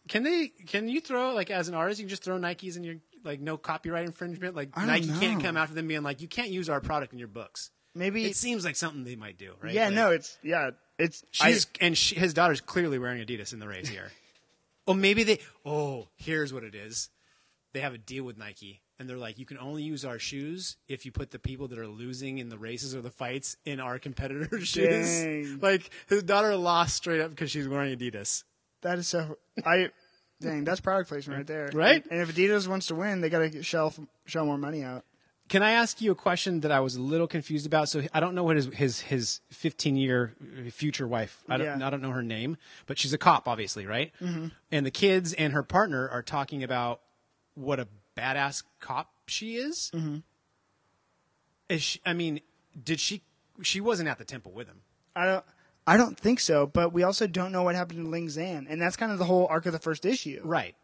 Can 0.09 0.22
they? 0.22 0.49
Can 0.66 0.88
you 0.88 1.01
throw 1.01 1.34
like 1.34 1.51
as 1.51 1.68
an 1.68 1.74
artist? 1.74 2.01
You 2.01 2.05
can 2.07 2.11
just 2.11 2.24
throw 2.24 2.38
Nikes 2.38 2.76
in 2.76 2.84
your 2.84 2.97
like 3.25 3.41
no 3.41 3.57
copyright 3.57 4.07
infringement. 4.07 4.55
Like 4.57 4.77
Nike 4.77 5.09
can't 5.20 5.43
come 5.43 5.57
after 5.57 5.75
them 5.75 5.89
being 5.89 6.03
like 6.03 6.20
you 6.20 6.29
can't 6.29 6.51
use 6.51 6.68
our 6.68 6.81
product 6.81 7.12
in 7.12 7.18
your 7.18 7.29
books. 7.29 7.70
maybe. 7.95 8.25
It 8.25 8.37
seems 8.37 8.64
like 8.64 8.77
something 8.77 9.05
they 9.05 9.16
might 9.16 9.39
do, 9.39 9.55
right? 9.62 9.73
yeah. 9.73 9.87
Like, 9.87 9.95
no. 9.95 10.11
It's 10.11 10.39
yeah. 10.43 10.70
It's 10.99 11.25
I- 11.41 11.53
She's 11.53 11.66
and 11.81 11.97
she, 11.97 12.14
his 12.14 12.35
daughter's 12.35 12.61
clearly 12.61 12.99
wearing 12.99 13.25
Adidas 13.25 13.53
in 13.53 13.59
the 13.59 13.68
race 13.68 13.89
here. 13.89 14.11
oh, 14.87 14.95
maybe 14.95 15.25
they. 15.25 15.39
Oh, 15.64 16.09
here's 16.16 16.53
what 16.53 16.64
it 16.64 16.75
is. 16.75 17.09
They 17.73 17.81
have 17.81 17.95
a 17.95 17.99
deal 17.99 18.25
with 18.25 18.37
Nike, 18.37 18.83
and 18.99 19.09
they're 19.09 19.16
like, 19.16 19.39
you 19.39 19.47
can 19.47 19.57
only 19.57 19.83
use 19.83 20.05
our 20.05 20.18
shoes 20.18 20.77
if 20.89 21.07
you 21.07 21.12
put 21.12 21.31
the 21.31 21.39
people 21.39 21.68
that 21.68 21.79
are 21.79 21.87
losing 21.87 22.37
in 22.37 22.51
the 22.51 22.59
races 22.59 22.95
or 22.95 23.01
the 23.01 23.11
fights 23.11 23.57
in 23.64 23.81
our 23.81 23.99
competitors' 23.99 24.68
shoes. 24.68 25.57
Like 25.62 25.89
his 26.09 26.23
daughter 26.23 26.55
lost 26.57 26.97
straight 26.97 27.20
up 27.23 27.31
because 27.31 27.51
she's 27.51 27.66
wearing 27.66 27.97
Adidas. 27.97 28.45
That 28.83 28.99
is 28.99 29.09
so. 29.09 29.39
I. 29.64 29.91
Dang, 30.43 30.64
that's 30.64 30.80
product 30.80 31.09
placement 31.09 31.38
right 31.38 31.47
there. 31.47 31.70
Right? 31.72 32.05
And 32.11 32.20
if 32.20 32.34
Adidas 32.34 32.68
wants 32.68 32.86
to 32.88 32.95
win, 32.95 33.20
they 33.20 33.28
got 33.28 33.51
to 33.51 33.62
shell 33.62 33.95
shell 34.24 34.45
more 34.45 34.59
money 34.59 34.82
out. 34.82 35.05
Can 35.49 35.62
I 35.62 35.72
ask 35.72 36.01
you 36.01 36.12
a 36.12 36.14
question 36.14 36.61
that 36.61 36.72
I 36.72 36.80
was 36.80 36.97
a 36.97 37.03
little 37.03 37.26
confused 37.26 37.66
about? 37.66 37.88
So 37.88 38.03
I 38.14 38.20
don't 38.20 38.34
know 38.34 38.45
what 38.45 38.57
his 38.57 38.66
his 38.66 39.01
his 39.01 39.40
15 39.51 39.97
year 39.97 40.34
future 40.70 41.07
wife. 41.07 41.43
I 41.49 41.57
don't 41.59 41.78
Yeah. 41.78 41.86
I 41.86 41.90
don't 41.90 42.01
know 42.01 42.11
her 42.11 42.22
name, 42.22 42.57
but 42.86 42.99
she's 42.99 43.12
a 43.12 43.18
cop, 43.18 43.47
obviously, 43.47 43.86
right? 43.86 44.12
Mm-hmm. 44.20 44.47
And 44.70 44.86
the 44.86 44.90
kids 44.90 45.32
and 45.34 45.53
her 45.53 45.62
partner 45.62 46.09
are 46.09 46.22
talking 46.22 46.62
about 46.62 47.01
what 47.55 47.80
a 47.80 47.88
badass 48.16 48.62
cop 48.80 49.11
she 49.26 49.57
is. 49.57 49.90
Mm-hmm. 49.95 50.18
Is 51.68 51.82
she, 51.82 52.01
I 52.07 52.12
mean, 52.12 52.40
did 52.82 53.01
she? 53.01 53.22
She 53.62 53.80
wasn't 53.80 54.09
at 54.09 54.18
the 54.18 54.24
temple 54.24 54.53
with 54.53 54.68
him. 54.68 54.80
I 55.14 55.26
don't. 55.26 55.45
I 55.87 55.97
don't 55.97 56.18
think 56.18 56.41
so. 56.41 56.66
But 56.66 56.93
we 56.93 57.03
also 57.03 57.26
don't 57.26 57.53
know 57.53 57.62
what 57.62 57.74
happened 57.74 58.05
to 58.05 58.09
Ling 58.11 58.28
Zhang, 58.28 58.66
and 58.68 58.80
that's 58.80 58.97
kind 58.97 59.11
of 59.12 59.18
the 59.18 59.24
whole 59.24 59.47
arc 59.49 59.66
of 59.66 59.72
the 59.72 59.78
first 59.78 60.05
issue. 60.05 60.41
Right. 60.45 60.74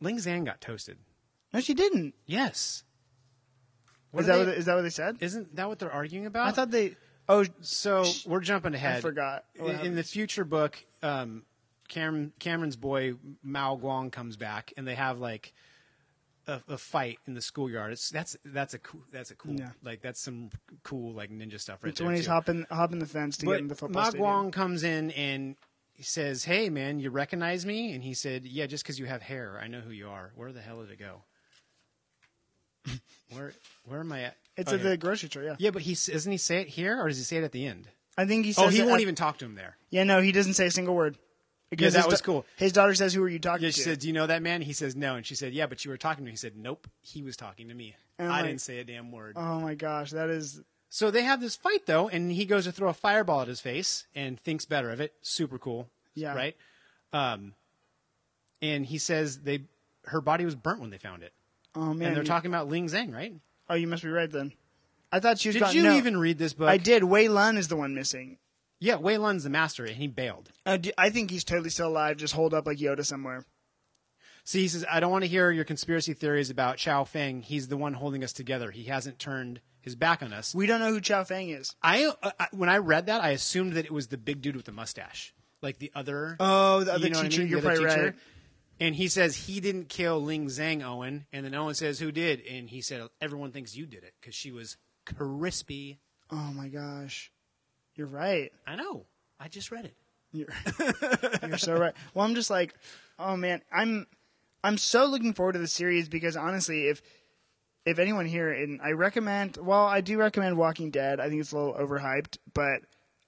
Ling 0.00 0.16
Zhang 0.18 0.44
got 0.44 0.60
toasted. 0.60 0.98
No, 1.52 1.60
she 1.60 1.74
didn't. 1.74 2.14
Yes. 2.26 2.84
What 4.10 4.22
Is 4.22 4.26
that 4.26 4.36
they- 4.38 4.44
what, 4.46 4.54
is 4.58 4.64
that 4.66 4.74
what 4.74 4.82
they 4.82 4.90
said? 4.90 5.16
isn't 5.20 5.56
that 5.56 5.68
what 5.68 5.78
they're 5.78 5.92
arguing 5.92 6.26
about? 6.26 6.46
I 6.46 6.50
thought 6.50 6.70
they. 6.70 6.96
Oh, 7.28 7.44
So 7.60 8.04
we're 8.26 8.40
jumping 8.40 8.74
ahead. 8.74 8.98
I 8.98 9.00
forgot. 9.00 9.44
In, 9.54 9.70
in 9.80 9.94
the 9.94 10.02
future 10.02 10.44
book, 10.44 10.84
um, 11.02 11.44
Cameron, 11.88 12.32
Cameron's 12.38 12.76
boy 12.76 13.14
Ma 13.42 13.74
Guang 13.76 14.10
comes 14.10 14.36
back, 14.36 14.72
and 14.76 14.86
they 14.86 14.96
have 14.96 15.18
like 15.18 15.54
a, 16.46 16.60
a 16.68 16.78
fight 16.78 17.18
in 17.26 17.34
the 17.34 17.40
schoolyard. 17.40 17.92
It's 17.92 18.10
that's 18.10 18.36
that's 18.44 18.74
a 18.74 18.78
cool 18.78 19.02
that's 19.12 19.30
a 19.30 19.34
cool 19.36 19.54
Yeah. 19.54 19.70
like 19.82 20.00
that's 20.02 20.20
some 20.20 20.50
cool 20.82 21.12
like 21.12 21.30
ninja 21.30 21.60
stuff 21.60 21.82
right 21.82 21.90
it's 21.90 21.98
there. 21.98 22.06
when 22.06 22.16
he's 22.16 22.24
too. 22.26 22.30
hopping 22.32 22.66
hopping 22.70 22.98
the 22.98 23.06
fence 23.06 23.36
to 23.38 23.46
get 23.46 23.52
But 23.52 23.60
in 23.60 23.68
the 23.68 23.74
football 23.74 24.02
Ma. 24.02 24.10
Guang 24.10 24.52
comes 24.52 24.82
in 24.84 25.10
and 25.12 25.56
he 25.94 26.02
says, 26.02 26.44
"Hey 26.44 26.68
man, 26.70 26.98
you 27.00 27.10
recognize 27.10 27.64
me?" 27.66 27.92
And 27.92 28.02
he 28.02 28.14
said, 28.14 28.44
"Yeah, 28.46 28.66
just 28.66 28.82
because 28.82 28.98
you 28.98 29.06
have 29.06 29.22
hair, 29.22 29.58
I 29.62 29.68
know 29.68 29.80
who 29.80 29.90
you 29.92 30.08
are. 30.08 30.32
Where 30.34 30.52
the 30.52 30.60
hell 30.60 30.80
did 30.80 30.90
it 30.90 30.98
go? 30.98 31.22
where 33.32 33.52
where 33.84 34.00
am 34.00 34.12
I 34.12 34.22
at? 34.22 34.36
It's 34.56 34.70
Oh, 34.70 34.74
at 34.74 34.80
here. 34.80 34.90
the 34.90 34.96
grocery 34.96 35.28
store. 35.28 35.42
Yeah, 35.44 35.56
yeah, 35.58 35.70
but 35.70 35.82
he 35.82 35.92
doesn't 35.94 36.30
he 36.32 36.38
say 36.38 36.60
it 36.60 36.68
here 36.68 37.00
or 37.00 37.08
does 37.08 37.18
he 37.18 37.24
say 37.24 37.36
it 37.36 37.44
at 37.44 37.52
the 37.52 37.66
end? 37.66 37.88
I 38.18 38.26
think 38.26 38.44
he 38.44 38.50
oh, 38.52 38.54
says. 38.54 38.64
Oh, 38.66 38.68
he 38.68 38.80
won't 38.82 38.94
at- 38.94 39.00
even 39.02 39.14
talk 39.14 39.38
to 39.38 39.44
him 39.44 39.54
there. 39.54 39.76
Yeah, 39.90 40.04
no, 40.04 40.20
he 40.20 40.32
doesn't 40.32 40.54
say 40.54 40.66
a 40.66 40.70
single 40.70 40.94
word. 40.94 41.16
Because 41.76 41.94
that 41.94 42.06
was 42.08 42.20
da- 42.20 42.24
cool. 42.26 42.46
His 42.56 42.72
daughter 42.72 42.94
says, 42.94 43.14
"Who 43.14 43.22
are 43.24 43.28
you 43.28 43.38
talking 43.38 43.64
Yeah, 43.64 43.70
to?" 43.70 43.76
she 43.76 43.80
said, 43.80 43.98
"Do 44.00 44.06
you 44.06 44.12
know 44.12 44.26
that 44.26 44.42
man?" 44.42 44.60
He 44.62 44.72
says, 44.74 44.94
"No," 44.94 45.14
and 45.16 45.24
she 45.26 45.34
said, 45.34 45.52
"Yeah, 45.54 45.66
but 45.66 45.84
you 45.84 45.90
were 45.90 45.96
talking 45.96 46.24
to 46.24 46.26
me." 46.26 46.30
He 46.32 46.36
said, 46.36 46.56
"Nope, 46.56 46.86
he 47.00 47.22
was 47.22 47.36
talking 47.36 47.68
to 47.68 47.74
me. 47.74 47.96
And 48.18 48.28
I 48.28 48.36
like- 48.42 48.44
didn't 48.46 48.60
say 48.60 48.78
a 48.78 48.84
damn 48.84 49.10
word." 49.10 49.34
"Oh 49.36 49.58
my 49.60 49.74
gosh, 49.74 50.10
that 50.10 50.28
is 50.30 50.60
so 50.90 51.10
they 51.10 51.22
have 51.22 51.40
this 51.40 51.56
fight 51.56 51.86
though, 51.86 52.08
and 52.08 52.30
he 52.30 52.44
goes 52.44 52.64
to 52.64 52.72
throw 52.72 52.90
a 52.90 52.94
fireball 52.94 53.40
at 53.42 53.48
his 53.48 53.60
face 53.60 54.06
and 54.14 54.38
thinks 54.38 54.64
better 54.66 54.90
of 54.90 55.00
it. 55.00 55.14
Super 55.22 55.58
cool, 55.58 55.88
Yeah. 56.14 56.34
right? 56.34 56.56
Um, 57.14 57.54
and 58.60 58.86
he 58.86 58.98
says 58.98 59.40
they 59.40 59.64
her 60.06 60.20
body 60.20 60.44
was 60.44 60.54
burnt 60.54 60.80
when 60.80 60.90
they 60.90 60.98
found 60.98 61.22
it, 61.22 61.32
oh 61.74 61.94
man." 61.94 62.08
and 62.08 62.16
they're 62.16 62.22
you- 62.22 62.26
talking 62.28 62.50
about 62.50 62.68
Ling 62.68 62.86
Zhang, 62.88 63.14
right? 63.14 63.32
Oh, 63.70 63.74
you 63.74 63.86
must 63.86 64.02
be 64.02 64.08
right 64.10 64.30
then. 64.30 64.52
I 65.10 65.20
thought 65.20 65.38
she 65.38 65.48
was. 65.48 65.54
Did 65.54 65.60
gone. 65.60 65.74
you 65.74 65.82
no, 65.84 65.96
even 65.96 66.16
read 66.18 66.38
this 66.38 66.52
book? 66.52 66.68
I 66.68 66.76
did. 66.78 67.04
Wei 67.04 67.28
Lun 67.28 67.56
is 67.56 67.68
the 67.68 67.76
one 67.76 67.94
missing. 67.94 68.38
Yeah, 68.82 68.96
Wei 68.96 69.16
Lun's 69.16 69.44
the 69.44 69.50
master, 69.50 69.84
and 69.84 69.96
he 69.96 70.08
bailed. 70.08 70.50
Uh, 70.66 70.76
d- 70.76 70.92
I 70.98 71.10
think 71.10 71.30
he's 71.30 71.44
totally 71.44 71.70
still 71.70 71.88
alive, 71.88 72.16
just 72.16 72.34
holed 72.34 72.52
up 72.52 72.66
like 72.66 72.78
Yoda 72.78 73.04
somewhere. 73.04 73.44
See, 74.44 74.62
he 74.62 74.68
says, 74.68 74.84
I 74.90 74.98
don't 74.98 75.12
want 75.12 75.22
to 75.22 75.28
hear 75.28 75.52
your 75.52 75.64
conspiracy 75.64 76.14
theories 76.14 76.50
about 76.50 76.76
Chao 76.78 77.04
Feng. 77.04 77.42
He's 77.42 77.68
the 77.68 77.76
one 77.76 77.94
holding 77.94 78.24
us 78.24 78.32
together. 78.32 78.72
He 78.72 78.84
hasn't 78.84 79.20
turned 79.20 79.60
his 79.80 79.94
back 79.94 80.20
on 80.22 80.32
us. 80.32 80.52
We 80.52 80.66
don't 80.66 80.80
know 80.80 80.90
who 80.90 81.00
Chao 81.00 81.22
Feng 81.22 81.50
is. 81.50 81.76
I, 81.80 82.06
uh, 82.06 82.30
I 82.40 82.48
when 82.50 82.68
I 82.68 82.78
read 82.78 83.06
that, 83.06 83.22
I 83.22 83.30
assumed 83.30 83.74
that 83.74 83.84
it 83.84 83.92
was 83.92 84.08
the 84.08 84.18
big 84.18 84.42
dude 84.42 84.56
with 84.56 84.64
the 84.64 84.72
mustache, 84.72 85.32
like 85.60 85.78
the 85.78 85.92
other. 85.94 86.36
Oh, 86.40 86.82
the 86.82 86.94
other 86.94 87.04
you 87.06 87.10
know 87.12 87.18
what 87.20 87.26
I 87.26 87.28
teacher. 87.28 87.42
mean? 87.42 87.50
You're 87.50 87.60
The 87.60 87.68
other 87.68 87.76
probably 87.78 87.94
teacher. 87.94 88.04
right. 88.06 88.14
And 88.80 88.96
he 88.96 89.06
says 89.06 89.36
he 89.36 89.60
didn't 89.60 89.88
kill 89.90 90.20
Ling 90.20 90.46
Zhang, 90.46 90.82
Owen. 90.82 91.26
And 91.32 91.44
then 91.46 91.54
Owen 91.54 91.76
says, 91.76 92.00
"Who 92.00 92.10
did?" 92.10 92.40
And 92.50 92.68
he 92.68 92.80
said, 92.80 93.06
"Everyone 93.20 93.52
thinks 93.52 93.76
you 93.76 93.86
did 93.86 94.02
it 94.02 94.14
because 94.20 94.34
she 94.34 94.50
was 94.50 94.76
crispy." 95.04 96.00
Oh 96.32 96.50
my 96.52 96.66
gosh, 96.66 97.30
you're 97.94 98.06
right. 98.06 98.52
I 98.66 98.76
know. 98.76 99.06
I 99.38 99.48
just 99.48 99.70
read 99.70 99.86
it. 99.86 99.94
You're, 100.32 100.48
you're 101.48 101.58
so 101.58 101.76
right. 101.76 101.94
Well, 102.14 102.24
I'm 102.24 102.34
just 102.34 102.50
like, 102.50 102.74
oh 103.18 103.36
man, 103.36 103.62
I'm 103.70 104.06
I'm 104.64 104.78
so 104.78 105.06
looking 105.06 105.34
forward 105.34 105.52
to 105.52 105.58
the 105.58 105.68
series 105.68 106.08
because 106.08 106.36
honestly, 106.36 106.88
if 106.88 107.02
if 107.84 107.98
anyone 107.98 108.26
here, 108.26 108.50
and 108.52 108.80
I 108.80 108.92
recommend, 108.92 109.56
well, 109.56 109.84
I 109.84 110.00
do 110.00 110.16
recommend 110.16 110.56
Walking 110.56 110.90
Dead. 110.90 111.20
I 111.20 111.28
think 111.28 111.40
it's 111.40 111.52
a 111.52 111.58
little 111.58 111.74
overhyped, 111.74 112.38
but 112.54 112.82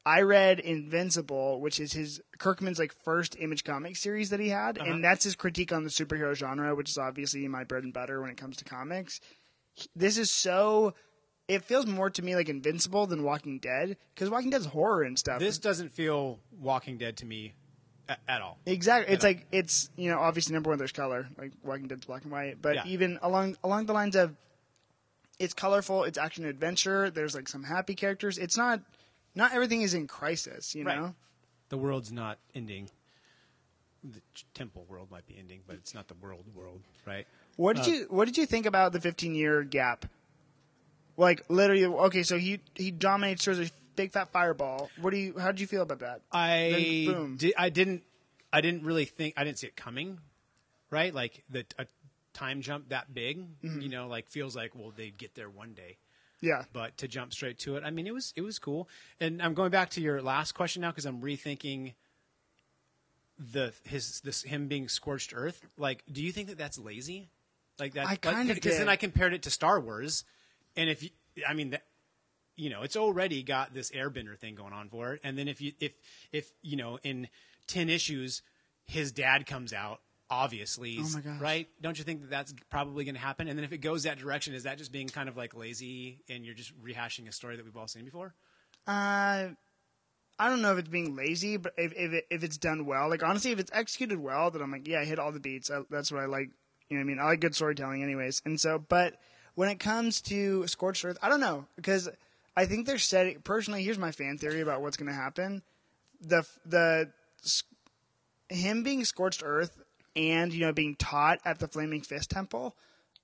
I 0.06 0.20
read 0.22 0.60
Invincible, 0.60 1.60
which 1.60 1.80
is 1.80 1.92
his 1.92 2.20
Kirkman's 2.38 2.78
like 2.78 2.92
first 2.92 3.36
image 3.38 3.64
comic 3.64 3.96
series 3.96 4.30
that 4.30 4.40
he 4.40 4.50
had, 4.50 4.78
and 4.78 4.88
uh-huh. 4.88 4.98
that's 5.02 5.24
his 5.24 5.34
critique 5.34 5.72
on 5.72 5.82
the 5.82 5.90
superhero 5.90 6.34
genre, 6.34 6.74
which 6.74 6.90
is 6.90 6.98
obviously 6.98 7.46
my 7.48 7.64
bread 7.64 7.84
and 7.84 7.92
butter 7.92 8.20
when 8.20 8.30
it 8.30 8.36
comes 8.36 8.56
to 8.58 8.64
comics. 8.64 9.20
This 9.96 10.18
is 10.18 10.30
so. 10.30 10.94
It 11.46 11.62
feels 11.62 11.86
more 11.86 12.08
to 12.10 12.22
me 12.22 12.34
like 12.34 12.48
Invincible 12.48 13.06
than 13.06 13.22
Walking 13.22 13.58
Dead 13.58 13.96
because 14.14 14.30
Walking 14.30 14.50
Dead's 14.50 14.66
horror 14.66 15.02
and 15.02 15.18
stuff. 15.18 15.40
This 15.40 15.58
doesn't 15.58 15.90
feel 15.92 16.38
Walking 16.58 16.96
Dead 16.96 17.18
to 17.18 17.26
me 17.26 17.52
a- 18.08 18.16
at 18.28 18.40
all. 18.40 18.58
Exactly. 18.64 19.12
It's 19.12 19.22
like 19.24 19.46
it's 19.52 19.90
you 19.96 20.10
know 20.10 20.18
obviously 20.18 20.54
number 20.54 20.70
one 20.70 20.78
there's 20.78 20.92
color 20.92 21.28
like 21.36 21.52
Walking 21.62 21.86
Dead's 21.86 22.06
black 22.06 22.22
and 22.22 22.32
white, 22.32 22.62
but 22.62 22.76
Yeah. 22.76 22.86
even 22.86 23.18
along 23.22 23.56
along 23.62 23.86
the 23.86 23.92
lines 23.92 24.16
of 24.16 24.34
it's 25.38 25.52
colorful, 25.52 26.04
it's 26.04 26.16
action 26.16 26.46
adventure. 26.46 27.10
There's 27.10 27.34
like 27.34 27.48
some 27.48 27.64
happy 27.64 27.94
characters. 27.94 28.38
It's 28.38 28.56
not 28.56 28.80
not 29.34 29.52
everything 29.52 29.82
is 29.82 29.92
in 29.92 30.06
crisis, 30.06 30.74
you 30.74 30.84
Right. 30.84 30.96
know. 30.98 31.14
The 31.68 31.76
world's 31.76 32.12
not 32.12 32.38
ending. 32.54 32.88
The 34.02 34.20
temple 34.54 34.84
world 34.88 35.10
might 35.10 35.26
be 35.26 35.36
ending, 35.38 35.62
but 35.66 35.76
it's 35.76 35.92
not 35.94 36.08
the 36.08 36.14
world 36.14 36.44
world, 36.54 36.82
right? 37.06 37.26
What 37.56 37.78
Uh, 37.78 37.82
did 37.84 37.90
you 37.92 38.06
What 38.08 38.24
did 38.26 38.38
you 38.38 38.46
think 38.46 38.64
about 38.64 38.92
the 38.92 39.00
15 39.00 39.34
year 39.34 39.62
gap? 39.62 40.06
Like 41.16 41.44
literally, 41.48 41.84
okay, 41.86 42.22
so 42.22 42.36
he 42.38 42.60
he 42.74 42.90
dominates 42.90 43.46
a 43.46 43.70
big 43.96 44.12
fat 44.12 44.30
fireball. 44.32 44.90
What 45.00 45.10
do 45.10 45.16
you? 45.16 45.38
How 45.38 45.48
did 45.52 45.60
you 45.60 45.66
feel 45.66 45.82
about 45.82 46.00
that? 46.00 46.22
I 46.32 47.04
Then 47.06 47.14
boom. 47.14 47.36
di- 47.36 47.56
I 47.56 47.68
didn't 47.70 48.02
I 48.52 48.60
didn't 48.60 48.82
really 48.84 49.04
think 49.04 49.34
I 49.36 49.44
didn't 49.44 49.58
see 49.58 49.66
it 49.68 49.76
coming, 49.76 50.18
right? 50.90 51.14
Like 51.14 51.44
the 51.50 51.64
a 51.78 51.86
time 52.32 52.60
jump 52.62 52.88
that 52.88 53.14
big, 53.14 53.38
Mm-hmm. 53.62 53.80
you 53.80 53.88
know, 53.88 54.08
like 54.08 54.28
feels 54.28 54.56
like 54.56 54.74
well 54.74 54.92
they'd 54.96 55.16
get 55.16 55.34
there 55.34 55.48
one 55.48 55.72
day. 55.74 55.98
Yeah, 56.40 56.64
But 56.74 56.98
to 56.98 57.08
jump 57.08 57.32
straight 57.32 57.58
to 57.60 57.76
it, 57.76 57.84
I 57.84 57.90
mean, 57.90 58.06
it 58.06 58.12
was 58.12 58.32
it 58.36 58.42
was 58.42 58.58
cool. 58.58 58.88
And 59.20 59.40
I'm 59.40 59.54
going 59.54 59.70
back 59.70 59.90
to 59.90 60.00
your 60.02 60.20
last 60.20 60.52
question 60.52 60.82
now 60.82 60.90
because 60.90 61.06
I'm 61.06 61.22
rethinking 61.22 61.94
the 63.38 63.72
his 63.84 64.20
this 64.20 64.42
him 64.42 64.68
being 64.68 64.88
scorched 64.88 65.32
earth. 65.34 65.64
Like, 65.78 66.02
do 66.10 66.22
you 66.22 66.32
think 66.32 66.48
that 66.48 66.58
that's 66.58 66.78
lazy? 66.78 67.30
Like 67.78 67.94
that? 67.94 68.06
I 68.06 68.16
kind 68.16 68.50
of 68.50 68.54
because 68.62 68.78
then. 68.78 68.88
I 68.88 68.96
compared 68.96 69.32
it 69.32 69.42
to 69.42 69.50
Star 69.50 69.80
Wars, 69.80 70.24
and 70.76 70.90
if 70.90 71.02
you, 71.02 71.10
I 71.48 71.54
mean 71.54 71.70
that. 71.70 71.84
You 72.56 72.70
know, 72.70 72.82
it's 72.82 72.94
already 72.96 73.42
got 73.42 73.74
this 73.74 73.90
airbender 73.90 74.38
thing 74.38 74.54
going 74.54 74.72
on 74.72 74.88
for 74.88 75.12
it. 75.14 75.20
And 75.24 75.36
then 75.36 75.48
if 75.48 75.60
you 75.60 75.72
if 75.80 75.90
if 76.30 76.52
you 76.62 76.76
know, 76.76 77.00
in 77.02 77.26
ten 77.66 77.88
issues, 77.88 78.42
his 78.84 79.10
dad 79.10 79.44
comes 79.44 79.72
out, 79.72 79.98
obviously, 80.30 80.98
Oh 81.00 81.08
my 81.14 81.20
gosh. 81.20 81.40
right? 81.40 81.68
Don't 81.82 81.98
you 81.98 82.04
think 82.04 82.20
that 82.20 82.30
that's 82.30 82.54
probably 82.70 83.04
going 83.04 83.16
to 83.16 83.20
happen? 83.20 83.48
And 83.48 83.58
then 83.58 83.64
if 83.64 83.72
it 83.72 83.78
goes 83.78 84.04
that 84.04 84.18
direction, 84.18 84.54
is 84.54 84.62
that 84.62 84.78
just 84.78 84.92
being 84.92 85.08
kind 85.08 85.28
of 85.28 85.36
like 85.36 85.56
lazy 85.56 86.20
and 86.28 86.44
you're 86.44 86.54
just 86.54 86.72
rehashing 86.80 87.26
a 87.28 87.32
story 87.32 87.56
that 87.56 87.64
we've 87.64 87.76
all 87.76 87.88
seen 87.88 88.04
before? 88.04 88.34
Uh, 88.86 89.48
I 90.38 90.48
don't 90.48 90.62
know 90.62 90.72
if 90.72 90.78
it's 90.78 90.88
being 90.88 91.16
lazy, 91.16 91.56
but 91.56 91.72
if 91.76 91.92
if, 91.96 92.12
it, 92.12 92.26
if 92.30 92.44
it's 92.44 92.56
done 92.56 92.86
well, 92.86 93.08
like 93.08 93.24
honestly, 93.24 93.50
if 93.50 93.58
it's 93.58 93.70
executed 93.74 94.20
well, 94.20 94.52
then 94.52 94.62
I'm 94.62 94.70
like, 94.70 94.86
yeah, 94.86 95.00
I 95.00 95.04
hit 95.04 95.18
all 95.18 95.32
the 95.32 95.40
beats. 95.40 95.72
I, 95.72 95.80
that's 95.90 96.12
what 96.12 96.22
I 96.22 96.26
like. 96.26 96.50
You 96.88 96.98
know, 96.98 97.00
what 97.00 97.10
I 97.10 97.14
mean, 97.14 97.18
I 97.18 97.24
like 97.24 97.40
good 97.40 97.54
storytelling, 97.56 98.02
anyways. 98.04 98.42
And 98.44 98.60
so, 98.60 98.78
but 98.78 99.14
when 99.54 99.68
it 99.68 99.78
comes 99.78 100.20
to 100.22 100.66
Scorched 100.66 101.04
Earth, 101.04 101.18
I 101.22 101.28
don't 101.28 101.40
know 101.40 101.66
because 101.76 102.08
I 102.56 102.66
think 102.66 102.86
they're 102.86 102.98
setting. 102.98 103.40
Personally, 103.40 103.82
here's 103.82 103.98
my 103.98 104.12
fan 104.12 104.38
theory 104.38 104.60
about 104.60 104.82
what's 104.82 104.96
going 104.96 105.08
to 105.08 105.14
happen: 105.14 105.62
the 106.20 106.46
the 106.66 107.10
him 108.48 108.82
being 108.82 109.04
Scorched 109.04 109.42
Earth 109.44 109.82
and 110.16 110.52
you 110.52 110.60
know 110.60 110.72
being 110.72 110.96
taught 110.96 111.40
at 111.44 111.58
the 111.58 111.68
Flaming 111.68 112.02
Fist 112.02 112.30
Temple. 112.30 112.74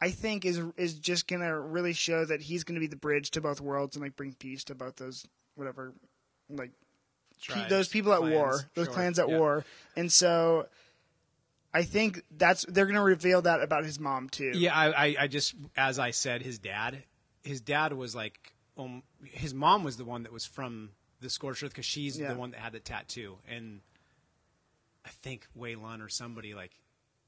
I 0.01 0.11
think 0.11 0.45
is 0.45 0.63
is 0.77 0.95
just 0.95 1.29
gonna 1.29 1.59
really 1.59 1.93
show 1.93 2.25
that 2.25 2.41
he's 2.41 2.65
gonna 2.65 2.81
be 2.81 2.87
the 2.87 2.97
bridge 2.97 3.31
to 3.33 3.41
both 3.41 3.61
worlds 3.61 3.97
and 3.97 4.03
like 4.03 4.17
bring 4.17 4.33
peace 4.33 4.65
to 4.65 4.75
both 4.75 4.97
those 4.97 5.27
whatever 5.57 5.93
like 6.49 6.71
pe- 7.49 7.69
those 7.69 7.89
people 7.89 8.13
at 8.13 8.21
clans, 8.21 8.35
war, 8.35 8.61
those 8.75 8.87
sure, 8.87 8.95
clans 8.95 9.19
at 9.19 9.29
war, 9.29 9.65
and 9.97 10.11
so 10.11 10.67
I 11.73 11.83
think 11.85 12.23
that's 12.37 12.65
they're 12.69 12.87
gonna 12.87 13.03
reveal 13.03 13.43
that 13.43 13.63
about 13.63 13.85
his 13.85 14.01
mom 14.01 14.29
too. 14.29 14.53
Yeah, 14.55 14.75
I, 14.75 14.89
I, 15.07 15.17
I 15.21 15.27
just 15.29 15.55
as 15.77 15.99
I 15.99 16.11
said, 16.11 16.43
his 16.43 16.59
dad, 16.59 17.03
his 17.45 17.61
dad 17.61 17.93
was 17.93 18.15
like, 18.15 18.53
um, 18.77 19.03
his 19.25 19.55
mom 19.55 19.85
was 19.85 19.97
the 19.97 20.05
one 20.05 20.25
that 20.25 20.33
was 20.33 20.45
from 20.45 20.91
the 21.21 21.31
Scorched 21.31 21.63
Earth 21.63 21.71
because 21.71 21.85
she's 21.85 22.19
Yeah. 22.19 22.33
the 22.33 22.39
one 22.39 22.51
that 22.53 22.61
had 22.61 22.73
the 22.73 22.81
tattoo, 22.81 23.39
and 23.49 23.81
I 25.05 25.11
think 25.11 25.47
Wei 25.55 25.75
Lun 25.77 26.01
or 26.03 26.09
somebody 26.09 26.55
like 26.55 26.73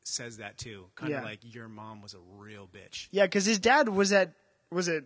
says 0.05 0.39
that 0.39 0.59
too, 0.59 0.87
kind 0.97 1.13
of 1.13 1.21
Yeah. 1.23 1.25
like 1.25 1.55
your 1.55 1.69
mom 1.69 2.03
was 2.03 2.15
a 2.15 2.19
real 2.37 2.67
bitch. 2.67 3.09
yeah, 3.13 3.25
because 3.27 3.45
his 3.47 3.59
dad 3.59 3.89
was 3.89 4.13
at 4.13 4.33
was 4.71 4.89
at 4.89 5.05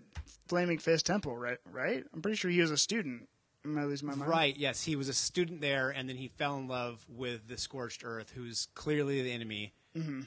Flaming 0.49 0.78
Fist 0.78 1.05
Temple, 1.07 1.37
right? 1.37 1.59
Right. 1.70 2.05
I'm 2.14 2.22
pretty 2.22 2.37
sure 2.37 2.51
he 2.51 2.61
was 2.61 2.70
a 2.70 2.76
student. 2.76 3.28
Am 3.66 3.78
I 3.78 3.84
losing 3.84 4.08
my 4.08 4.14
mind? 4.14 4.30
Right. 4.30 4.56
Yes, 4.56 4.82
he 4.82 4.96
was 4.96 5.08
a 5.08 5.14
student 5.14 5.60
there, 5.60 5.90
and 5.90 6.08
then 6.08 6.16
he 6.16 6.28
fell 6.28 6.56
in 6.58 6.68
love 6.68 7.04
with 7.08 7.48
the 7.48 7.58
Scorched 7.58 8.02
Earth, 8.04 8.32
who's 8.34 8.68
clearly 8.74 9.22
the 9.22 9.32
enemy, 9.32 9.72
mm-hmm. 9.96 10.22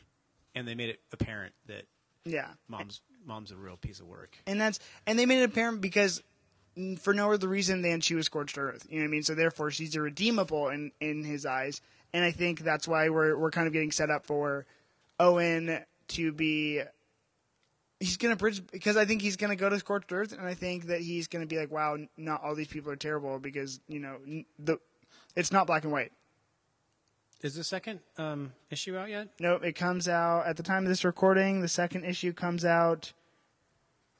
and 0.55 0.67
they 0.67 0.75
made 0.75 0.89
it 0.89 0.99
apparent 1.11 1.53
that 1.67 1.85
Yeah. 2.25 2.47
mom's 2.67 3.01
mom's 3.25 3.51
a 3.51 3.55
real 3.55 3.77
piece 3.77 3.99
of 3.99 4.07
work. 4.07 4.37
and 4.47 4.59
that's 4.59 4.79
and 5.05 5.17
they 5.19 5.25
made 5.25 5.41
it 5.41 5.49
apparent 5.49 5.81
because 5.81 6.21
mm, 6.77 6.97
for 6.99 7.13
no 7.13 7.31
other 7.31 7.47
reason 7.47 7.81
than 7.81 8.01
she 8.01 8.15
was 8.15 8.25
scorched 8.25 8.57
earth. 8.57 8.85
You 8.89 8.97
know 8.97 9.03
what 9.03 9.09
I 9.09 9.11
mean? 9.11 9.23
So 9.23 9.35
therefore, 9.35 9.71
she's 9.71 9.95
irredeemable 9.95 10.69
in 10.69 10.91
in 10.99 11.23
his 11.23 11.45
eyes, 11.45 11.81
and 12.13 12.23
I 12.25 12.31
think 12.31 12.59
that's 12.61 12.87
why 12.87 13.09
we're 13.09 13.37
we're 13.37 13.51
kind 13.51 13.67
of 13.67 13.73
getting 13.73 13.91
set 13.91 14.09
up 14.09 14.25
for 14.25 14.65
Owen 15.19 15.83
to 16.09 16.31
be. 16.31 16.81
He's 17.99 18.15
gonna 18.17 18.37
bridge 18.37 18.65
because 18.71 18.95
I 18.95 19.03
think 19.05 19.21
he's 19.21 19.35
gonna 19.35 19.57
go 19.57 19.67
to 19.69 19.77
scorched 19.79 20.11
earth, 20.13 20.31
and 20.31 20.41
I 20.41 20.53
think 20.53 20.85
that 20.87 21.01
he's 21.01 21.27
gonna 21.27 21.45
be 21.45 21.57
like, 21.57 21.69
"Wow, 21.69 21.97
not 22.15 22.41
all 22.43 22.55
these 22.55 22.67
people 22.69 22.91
are 22.91 22.95
terrible," 22.95 23.39
because 23.39 23.81
you 23.87 23.99
know 23.99 24.17
the 24.57 24.79
it's 25.35 25.51
not 25.51 25.67
black 25.67 25.83
and 25.83 25.91
white. 25.91 26.13
Is 27.41 27.55
the 27.55 27.63
second 27.63 27.99
um, 28.17 28.53
issue 28.69 28.97
out 28.97 29.09
yet? 29.09 29.29
No, 29.39 29.55
it 29.55 29.73
comes 29.73 30.07
out 30.07 30.45
at 30.45 30.57
the 30.57 30.63
time 30.63 30.83
of 30.83 30.89
this 30.89 31.05
recording. 31.05 31.61
The 31.61 31.67
second 31.67 32.05
issue 32.05 32.33
comes 32.33 32.65
out. 32.65 33.13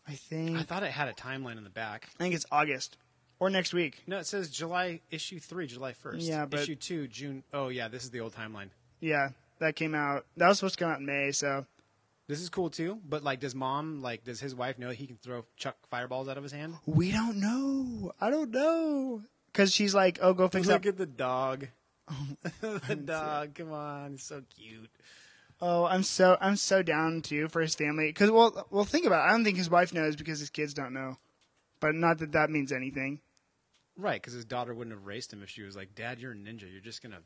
I 0.07 0.13
think 0.13 0.57
I 0.57 0.63
thought 0.63 0.83
it 0.83 0.91
had 0.91 1.07
a 1.07 1.13
timeline 1.13 1.57
in 1.57 1.63
the 1.63 1.69
back. 1.69 2.09
I 2.19 2.23
think 2.23 2.33
it's 2.33 2.45
August 2.51 2.97
or 3.39 3.49
next 3.49 3.73
week. 3.73 4.03
No, 4.07 4.17
it 4.17 4.25
says 4.25 4.49
July 4.49 5.01
issue 5.11 5.39
three, 5.39 5.67
July 5.67 5.93
first. 5.93 6.21
Yeah, 6.25 6.45
but- 6.45 6.61
issue 6.61 6.75
two, 6.75 7.07
June. 7.07 7.43
Oh 7.53 7.69
yeah, 7.69 7.87
this 7.87 8.03
is 8.03 8.09
the 8.09 8.19
old 8.19 8.33
timeline. 8.33 8.69
Yeah, 8.99 9.29
that 9.59 9.75
came 9.75 9.95
out. 9.95 10.25
That 10.37 10.47
was 10.47 10.59
supposed 10.59 10.77
to 10.79 10.83
come 10.83 10.91
out 10.91 10.99
in 10.99 11.05
May. 11.05 11.31
So 11.31 11.65
This 12.29 12.41
is 12.41 12.49
cool 12.49 12.69
too. 12.69 12.99
But 13.03 13.23
like, 13.23 13.39
does 13.39 13.55
mom 13.55 14.03
like 14.03 14.23
does 14.23 14.39
his 14.39 14.53
wife 14.53 14.77
know 14.77 14.91
he 14.91 15.07
can 15.07 15.17
throw 15.17 15.45
chuck 15.57 15.75
fireballs 15.89 16.29
out 16.29 16.37
of 16.37 16.43
his 16.43 16.51
hand? 16.51 16.75
we 16.85 17.11
don't 17.11 17.37
know. 17.37 18.11
I 18.21 18.29
don't 18.29 18.51
know 18.51 19.23
because 19.51 19.73
she's 19.73 19.95
like, 19.95 20.19
"Oh, 20.21 20.35
go 20.35 20.47
fix 20.47 20.67
Look 20.67 20.83
that." 20.83 20.89
at 20.89 20.97
the 20.97 21.05
dog. 21.07 21.67
Oh, 22.11 22.79
the 22.87 22.95
dog, 22.95 23.53
come 23.53 23.71
on, 23.71 24.13
he's 24.13 24.23
so 24.23 24.41
cute. 24.55 24.89
Oh, 25.61 25.85
I'm 25.85 26.01
so 26.01 26.37
I'm 26.41 26.55
so 26.55 26.81
down 26.81 27.21
too 27.21 27.49
for 27.49 27.61
his 27.61 27.75
family 27.75 28.07
because 28.07 28.31
well, 28.31 28.65
well, 28.71 28.83
think 28.83 29.05
about. 29.05 29.25
it. 29.25 29.29
I 29.29 29.31
don't 29.31 29.43
think 29.43 29.57
his 29.57 29.69
wife 29.69 29.93
knows 29.93 30.15
because 30.15 30.39
his 30.39 30.49
kids 30.49 30.73
don't 30.73 30.93
know, 30.93 31.17
but 31.79 31.93
not 31.93 32.17
that 32.17 32.31
that 32.31 32.49
means 32.49 32.71
anything. 32.71 33.19
Right, 33.95 34.19
because 34.19 34.33
his 34.33 34.45
daughter 34.45 34.73
wouldn't 34.73 34.95
have 34.95 35.05
raised 35.05 35.31
him 35.31 35.43
if 35.43 35.49
she 35.51 35.61
was 35.61 35.75
like, 35.75 35.93
"Dad, 35.93 36.19
you're 36.19 36.31
a 36.31 36.35
ninja. 36.35 36.71
You're 36.71 36.81
just 36.81 37.03
gonna 37.03 37.21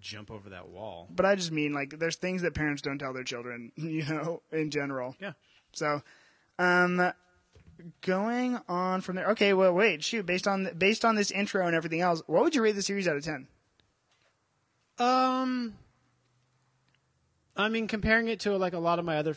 jump 0.00 0.30
over 0.30 0.50
that 0.50 0.68
wall." 0.68 1.08
But 1.14 1.26
I 1.26 1.34
just 1.34 1.52
mean 1.52 1.72
like 1.72 1.98
there's 1.98 2.16
things 2.16 2.42
that 2.42 2.54
parents 2.54 2.82
don't 2.82 2.98
tell 2.98 3.12
their 3.12 3.24
children, 3.24 3.72
you 3.76 4.04
know, 4.04 4.42
in 4.52 4.70
general. 4.70 5.16
Yeah. 5.20 5.32
So, 5.72 6.02
um, 6.58 7.12
going 8.00 8.58
on 8.68 9.00
from 9.02 9.16
there. 9.16 9.28
Okay, 9.32 9.52
well, 9.52 9.72
wait, 9.74 10.02
shoot. 10.02 10.24
Based 10.26 10.48
on 10.48 10.70
based 10.78 11.04
on 11.04 11.14
this 11.16 11.30
intro 11.30 11.66
and 11.66 11.76
everything 11.76 12.00
else, 12.00 12.22
what 12.26 12.42
would 12.42 12.54
you 12.54 12.62
rate 12.62 12.74
the 12.74 12.82
series 12.82 13.06
out 13.06 13.16
of 13.16 13.24
ten? 13.24 13.46
Um, 14.98 15.74
I 17.56 17.68
mean, 17.68 17.86
comparing 17.86 18.28
it 18.28 18.40
to 18.40 18.56
like 18.56 18.72
a 18.72 18.78
lot 18.78 18.98
of 18.98 19.04
my 19.04 19.18
other 19.18 19.36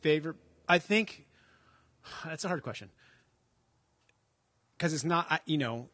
favorite, 0.00 0.36
I 0.68 0.78
think 0.78 1.26
that's 2.24 2.44
a 2.44 2.48
hard 2.48 2.62
question 2.62 2.90
because 4.76 4.94
it's 4.94 5.04
not. 5.04 5.26
I- 5.30 5.40
You 5.44 5.58
know, 5.58 5.88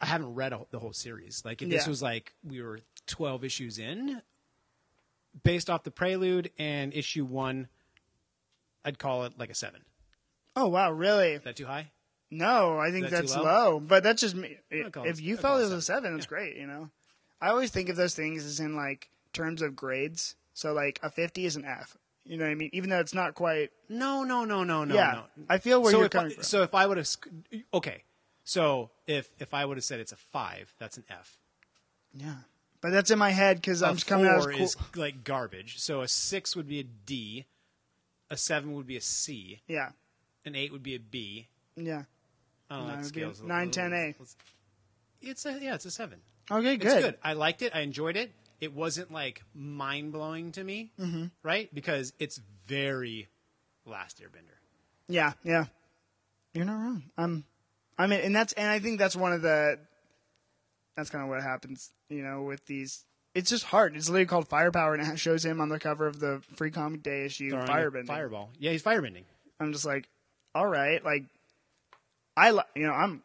I 0.00 0.06
haven't 0.06 0.34
read 0.34 0.52
a, 0.52 0.60
the 0.70 0.78
whole 0.78 0.92
series. 0.92 1.42
Like, 1.44 1.62
if 1.62 1.68
this 1.70 1.86
was 1.88 2.02
like 2.02 2.34
we 2.44 2.62
were 2.62 2.80
twelve 3.06 3.44
issues 3.44 3.78
in, 3.78 4.22
based 5.42 5.68
off 5.70 5.82
the 5.84 5.90
prelude 5.90 6.50
and 6.58 6.92
issue 6.94 7.24
one, 7.24 7.68
I'd 8.84 8.98
call 8.98 9.24
it 9.24 9.34
like 9.38 9.50
a 9.50 9.54
seven. 9.54 9.82
Oh 10.54 10.68
wow, 10.68 10.90
really? 10.90 11.32
Is 11.32 11.42
that 11.42 11.56
too 11.56 11.66
high? 11.66 11.90
No, 12.30 12.78
I 12.78 12.90
think 12.90 13.04
that 13.04 13.12
that's 13.12 13.36
low? 13.36 13.42
low? 13.44 13.80
But 13.80 14.02
that's 14.02 14.20
just 14.20 14.34
me. 14.34 14.58
It- 14.70 14.94
If 15.04 15.20
you 15.20 15.36
felt 15.36 15.60
it 15.60 15.64
was 15.64 15.72
a 15.72 15.82
seven. 15.82 16.16
it's 16.16 16.26
great. 16.26 16.56
You 16.56 16.66
know, 16.66 16.90
I 17.40 17.48
always 17.50 17.70
think 17.70 17.88
of 17.88 17.96
those 17.96 18.14
things 18.14 18.44
as 18.44 18.58
in 18.60 18.74
like 18.76 19.10
terms 19.32 19.62
of 19.62 19.76
grades. 19.76 20.34
So 20.54 20.72
like 20.72 20.98
a 21.02 21.10
fifty 21.10 21.46
is 21.46 21.56
an 21.56 21.64
F. 21.64 21.96
You 22.24 22.36
know 22.38 22.44
what 22.44 22.50
I 22.50 22.54
mean? 22.56 22.70
Even 22.72 22.90
though 22.90 22.98
it's 22.98 23.14
not 23.14 23.34
quite. 23.36 23.70
No, 23.88 24.24
no, 24.24 24.44
no, 24.44 24.64
no, 24.64 24.84
no, 24.84 24.94
yeah, 24.94 25.12
no. 25.36 25.44
I 25.48 25.58
feel 25.58 25.80
where 25.80 25.92
so 25.92 25.98
you're 25.98 26.06
if 26.06 26.14
I, 26.14 26.18
coming 26.18 26.34
from. 26.34 26.42
so 26.42 26.62
if 26.62 26.74
I 26.74 26.86
would 26.86 26.96
have 26.96 27.08
okay, 27.74 28.02
so 28.42 28.90
if 29.06 29.30
if 29.38 29.54
I 29.54 29.64
would 29.64 29.76
have 29.76 29.84
said 29.84 30.00
it's 30.00 30.10
a 30.12 30.16
five, 30.16 30.74
that's 30.78 30.96
an 30.96 31.04
F. 31.08 31.36
yeah, 32.14 32.34
but 32.86 32.92
that's 32.92 33.10
in 33.10 33.18
my 33.18 33.30
head 33.30 33.56
because 33.56 33.82
I'm 33.82 33.96
just 33.96 34.06
coming 34.06 34.28
out 34.28 34.44
four 34.44 34.52
cool. 34.52 34.62
is 34.62 34.76
like 34.94 35.24
garbage. 35.24 35.80
So 35.80 36.02
a 36.02 36.08
six 36.08 36.54
would 36.54 36.68
be 36.68 36.78
a 36.78 36.84
D, 36.84 37.44
a 38.30 38.36
seven 38.36 38.74
would 38.74 38.86
be 38.86 38.96
a 38.96 39.00
C, 39.00 39.60
Yeah, 39.66 39.88
an 40.44 40.54
eight 40.54 40.70
would 40.70 40.84
be 40.84 40.94
a 40.94 41.00
B. 41.00 41.48
yeah. 41.74 42.04
I 42.70 42.76
don't 42.76 42.86
know. 42.86 42.86
Nine 42.86 42.86
that 42.86 42.96
would 42.98 43.04
a- 43.04 43.08
scales 43.08 43.40
a 43.40 43.44
nine, 43.44 43.66
little- 43.66 43.90
10, 43.90 43.92
A. 43.92 44.14
It's 45.20 45.46
a 45.46 45.58
yeah, 45.60 45.74
it's 45.74 45.84
a 45.84 45.90
seven. 45.90 46.20
Okay, 46.48 46.74
It's 46.74 46.84
good. 46.84 47.02
good. 47.02 47.18
I 47.24 47.32
liked 47.32 47.62
it. 47.62 47.74
I 47.74 47.80
enjoyed 47.80 48.16
it. 48.16 48.30
It 48.60 48.72
wasn't 48.72 49.10
like 49.10 49.42
mind 49.52 50.12
blowing 50.12 50.52
to 50.52 50.62
me, 50.62 50.92
mm-hmm. 50.96 51.24
right? 51.42 51.74
Because 51.74 52.12
it's 52.20 52.40
very 52.68 53.26
Last 53.84 54.22
Airbender. 54.22 54.54
Yeah, 55.08 55.32
yeah. 55.42 55.64
You're 56.54 56.66
not 56.66 56.76
wrong. 56.78 57.02
I'm. 57.18 57.46
I 57.98 58.06
mean, 58.06 58.20
and 58.20 58.36
that's 58.36 58.52
and 58.52 58.70
I 58.70 58.78
think 58.78 59.00
that's 59.00 59.16
one 59.16 59.32
of 59.32 59.42
the. 59.42 59.80
That's 60.96 61.10
kind 61.10 61.22
of 61.22 61.28
what 61.30 61.42
happens, 61.42 61.90
you 62.08 62.22
know, 62.22 62.42
with 62.42 62.64
these. 62.66 63.04
It's 63.34 63.50
just 63.50 63.64
hard. 63.64 63.94
It's 63.96 64.08
literally 64.08 64.26
called 64.26 64.48
Firepower, 64.48 64.94
and 64.94 65.06
it 65.12 65.18
shows 65.18 65.44
him 65.44 65.60
on 65.60 65.68
the 65.68 65.78
cover 65.78 66.06
of 66.06 66.20
the 66.20 66.40
Free 66.56 66.70
Comic 66.70 67.02
Day 67.02 67.26
issue, 67.26 67.50
Throwing 67.50 67.66
Firebending. 67.68 68.06
Fireball. 68.06 68.50
Yeah, 68.58 68.70
he's 68.72 68.82
firebending. 68.82 69.24
I'm 69.60 69.72
just 69.72 69.84
like, 69.84 70.08
all 70.54 70.66
right, 70.66 71.04
like, 71.04 71.24
I, 72.36 72.50
li- 72.52 72.62
you 72.74 72.86
know, 72.86 72.92
I'm. 72.92 73.22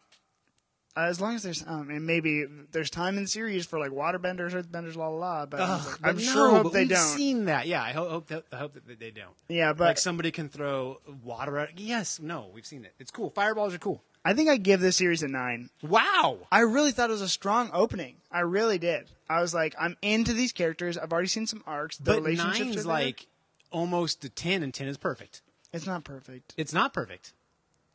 As 0.94 1.22
long 1.22 1.36
as 1.36 1.44
there's, 1.44 1.66
um, 1.66 1.90
and 1.90 2.06
maybe 2.06 2.44
there's 2.74 2.90
time 2.90 3.16
in 3.16 3.24
the 3.24 3.30
series 3.30 3.66
for 3.66 3.80
like 3.80 3.92
waterbenders, 3.92 4.52
earthbenders, 4.52 4.98
la 4.98 5.08
la 5.08 5.16
la. 5.18 5.46
But 5.46 5.62
I'm, 5.62 5.70
like, 5.86 5.96
I'm 6.04 6.16
But 6.16 6.22
sure 6.22 6.50
hope 6.50 6.64
but 6.64 6.74
they 6.74 6.82
we've 6.82 6.90
don't. 6.90 6.98
seen 7.00 7.46
that. 7.46 7.66
Yeah, 7.66 7.82
I 7.82 7.94
hope, 7.94 8.10
hope 8.10 8.28
that, 8.28 8.44
I 8.52 8.58
hope 8.58 8.74
that 8.74 9.00
they 9.00 9.10
don't. 9.12 9.30
yeah, 9.48 9.72
but 9.72 9.86
like 9.86 9.98
somebody 9.98 10.32
can 10.32 10.50
throw 10.50 11.00
water 11.24 11.58
at. 11.60 11.80
Yes, 11.80 12.20
no, 12.20 12.50
we've 12.54 12.66
seen 12.66 12.84
it. 12.84 12.94
It's 13.00 13.10
cool. 13.10 13.30
Fireballs 13.30 13.74
are 13.74 13.78
cool. 13.78 14.04
I 14.24 14.34
think 14.34 14.50
I 14.50 14.58
give 14.58 14.82
this 14.82 14.98
series 14.98 15.24
a 15.24 15.28
nine. 15.28 15.70
Wow. 15.82 16.40
I 16.52 16.60
really 16.62 16.92
thought 16.92 17.10
it 17.10 17.14
was 17.14 17.22
a 17.24 17.30
strong 17.30 17.70
opening. 17.74 18.16
I 18.32 18.42
really 18.42 18.78
did. 18.78 19.10
I 19.30 19.42
was 19.42 19.54
like, 19.54 19.74
I'm 19.80 19.98
into 20.02 20.34
these 20.34 20.52
characters. 20.52 20.98
I've 20.98 21.12
already 21.12 21.28
seen 21.28 21.48
some 21.48 21.64
arcs. 21.66 21.98
The 21.98 22.04
But 22.14 22.16
relationships 22.24 22.60
nine's 22.60 22.78
are 22.78 22.84
there. 22.84 22.88
like 22.94 23.28
almost 23.72 24.24
a 24.24 24.30
ten, 24.30 24.62
and 24.64 24.74
ten 24.74 24.88
is 24.88 24.98
perfect. 24.98 25.42
it's 25.74 25.88
not 25.88 26.04
perfect. 26.04 26.54
It's 26.58 26.74
not 26.74 26.94
perfect. 26.94 27.34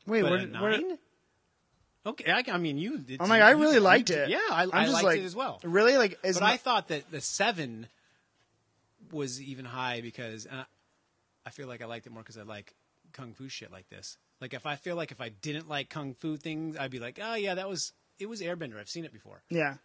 Wait, 0.06 0.22
But 0.22 0.30
where, 0.30 0.40
a 0.40 0.46
nine? 0.46 0.98
Okay, 2.06 2.30
I, 2.30 2.42
I 2.52 2.58
mean 2.58 2.78
you. 2.78 2.94
it's- 2.94 3.18
I'm 3.20 3.28
like, 3.28 3.42
I 3.42 3.50
really 3.50 3.74
you- 3.74 3.80
liked 3.80 4.10
you- 4.10 4.16
it. 4.16 4.28
Yeah, 4.30 4.38
I, 4.50 4.62
I 4.72 4.86
liked 4.86 5.04
like, 5.04 5.18
it 5.20 5.24
as 5.24 5.34
well. 5.36 5.60
Really, 5.64 5.96
like, 5.96 6.18
But 6.22 6.40
mu- 6.40 6.46
I 6.46 6.56
thought 6.56 6.88
that 6.88 7.10
the 7.10 7.20
seven 7.20 7.88
was 9.12 9.40
even 9.42 9.64
high 9.64 10.00
because 10.00 10.46
uh, 10.46 10.64
I 11.44 11.50
feel 11.50 11.68
like 11.68 11.82
I 11.82 11.86
liked 11.86 12.06
it 12.06 12.10
more 12.12 12.22
because 12.22 12.38
I 12.38 12.42
like 12.42 12.74
kung 13.12 13.32
fu 13.34 13.48
shit 13.48 13.70
like 13.70 13.88
this. 13.90 14.16
Like 14.40 14.54
if 14.54 14.66
I 14.66 14.76
feel 14.76 14.96
like 14.96 15.12
if 15.12 15.20
I 15.20 15.30
didn't 15.30 15.68
like 15.68 15.88
kung 15.88 16.14
fu 16.14 16.36
things, 16.36 16.76
I'd 16.76 16.90
be 16.90 16.98
like, 16.98 17.18
oh 17.22 17.34
yeah, 17.34 17.54
that 17.54 17.68
was 17.68 17.92
it 18.18 18.28
was 18.28 18.40
Airbender. 18.40 18.78
I've 18.78 18.88
seen 18.88 19.04
it 19.04 19.12
before. 19.12 19.42
yeah. 19.50 19.76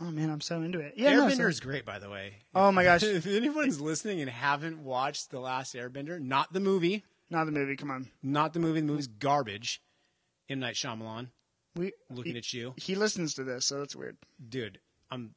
Oh 0.00 0.12
man, 0.12 0.30
I'm 0.30 0.40
so 0.40 0.62
into 0.62 0.78
it. 0.78 0.94
Yeah, 0.96 1.16
no, 1.16 1.26
Airbender 1.26 1.36
so- 1.38 1.48
is 1.48 1.60
great, 1.60 1.84
by 1.84 1.98
the 1.98 2.08
way. 2.08 2.34
Oh 2.54 2.70
my 2.70 2.84
gosh. 2.84 3.02
if 3.02 3.26
anyone's 3.26 3.80
listening 3.80 4.20
and 4.20 4.30
haven't 4.30 4.78
watched 4.84 5.30
the 5.30 5.40
last 5.40 5.74
Airbender, 5.74 6.20
not 6.20 6.52
the 6.52 6.60
movie, 6.60 7.04
not 7.30 7.46
the 7.46 7.52
movie. 7.52 7.74
Come 7.76 7.90
on, 7.90 8.08
not 8.22 8.52
the 8.52 8.60
movie. 8.60 8.80
The 8.80 8.86
movie's 8.86 9.08
garbage. 9.08 9.82
M 10.48 10.60
Night 10.60 10.76
Shyamalan, 10.76 11.28
we 11.76 11.92
looking 12.10 12.32
he, 12.32 12.38
at 12.38 12.52
you, 12.54 12.74
he 12.76 12.94
listens 12.94 13.34
to 13.34 13.44
this, 13.44 13.66
so 13.66 13.80
that's 13.80 13.94
weird. 13.96 14.16
dude. 14.48 14.78
I'm. 15.10 15.34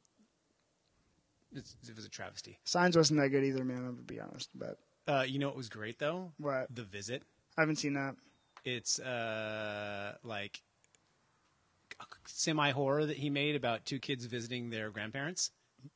It's, 1.54 1.76
it 1.86 1.94
was 1.96 2.06
a 2.06 2.08
travesty. 2.08 2.58
Signs 2.64 2.96
wasn't 2.96 3.20
that 3.20 3.28
good 3.28 3.44
either, 3.44 3.64
man. 3.64 3.78
I'm 3.78 3.90
gonna 3.94 4.02
be 4.02 4.20
honest, 4.20 4.48
but 4.54 4.78
Uh, 5.06 5.24
you 5.26 5.38
know 5.38 5.48
what 5.48 5.56
was 5.56 5.68
great 5.68 5.98
though? 5.98 6.32
What? 6.38 6.74
The 6.74 6.82
Visit. 6.84 7.24
I 7.56 7.62
haven't 7.62 7.76
seen 7.76 7.94
that. 7.94 8.14
It's 8.64 8.98
uh 8.98 10.14
like 10.24 10.62
semi 12.26 12.70
horror 12.70 13.06
that 13.06 13.16
he 13.16 13.30
made 13.30 13.56
about 13.56 13.84
two 13.84 13.98
kids 13.98 14.24
visiting 14.26 14.70
their 14.70 14.90
grandparents, 14.90 15.50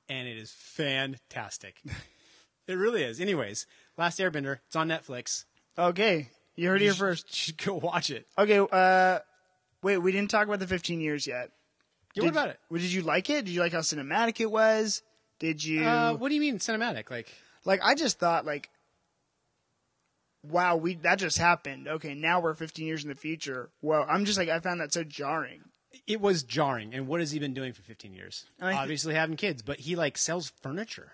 and 0.09 0.28
it 0.28 0.36
is 0.36 0.52
fantastic. 0.52 1.80
it 2.66 2.74
really 2.74 3.02
is. 3.02 3.20
Anyways, 3.20 3.66
Last 3.96 4.18
Airbender. 4.18 4.59
It's 4.66 4.76
on 4.76 4.88
Netflix. 4.88 5.44
Okay, 5.78 6.30
you 6.57 6.68
heard 6.68 6.80
it 6.82 6.86
here 6.86 6.94
first. 6.94 7.32
should 7.34 7.57
go 7.64 7.74
watch 7.74 8.11
it. 8.11 8.26
Okay, 8.38 8.59
uh, 8.59 9.18
wait, 9.82 9.98
we 9.98 10.12
didn't 10.12 10.30
talk 10.30 10.46
about 10.46 10.59
the 10.59 10.66
15 10.66 11.00
years 11.00 11.26
yet. 11.26 11.50
Yeah, 12.14 12.22
Did, 12.22 12.24
what 12.24 12.30
about 12.30 12.48
it? 12.50 12.61
well, 12.70 12.80
Did 12.80 12.92
you 12.92 13.02
like 13.02 13.28
it? 13.30 13.44
Did 13.44 13.52
you 13.54 13.61
like 13.61 13.72
how 13.72 13.80
cinematic 13.80 14.40
it 14.40 14.50
was? 14.50 15.02
Did 15.38 15.62
you 15.62 15.84
Uh, 15.84 16.14
what 16.14 16.30
do 16.30 16.34
you 16.34 16.40
mean 16.40 16.59
cinematic? 16.59 17.11
Like, 17.11 17.28
like? 17.64 17.80
I 17.82 17.94
just 17.94 18.18
thought 18.18 18.46
like, 18.46 18.70
wow, 20.51 20.76
we 20.76 20.94
that 20.97 21.18
just 21.18 21.38
happened. 21.38 21.88
Okay, 21.88 22.14
now 22.14 22.40
we're 22.40 22.55
15 22.55 22.86
years 22.86 23.03
in 23.03 23.09
the 23.09 23.14
future. 23.14 23.70
Well, 23.82 24.07
I'm 24.09 24.24
just 24.24 24.38
like 24.38 24.49
I 24.49 24.61
found 24.61 24.80
that 24.80 24.92
so 24.92 25.05
jarring. 25.05 25.62
it 26.07 26.20
was 26.20 26.42
jarring. 26.42 26.94
And 26.94 27.07
what 27.09 27.20
has 27.20 27.30
he 27.32 27.38
been 27.38 27.55
doing 27.55 27.72
for 27.72 27.82
15 27.82 28.12
years? 28.12 28.47
I 28.61 28.74
Obviously 28.74 29.14
having 29.14 29.36
kids, 29.36 29.62
but 29.62 29.80
he 29.80 29.97
like 29.97 30.16
sells 30.18 30.53
furniture. 30.62 31.12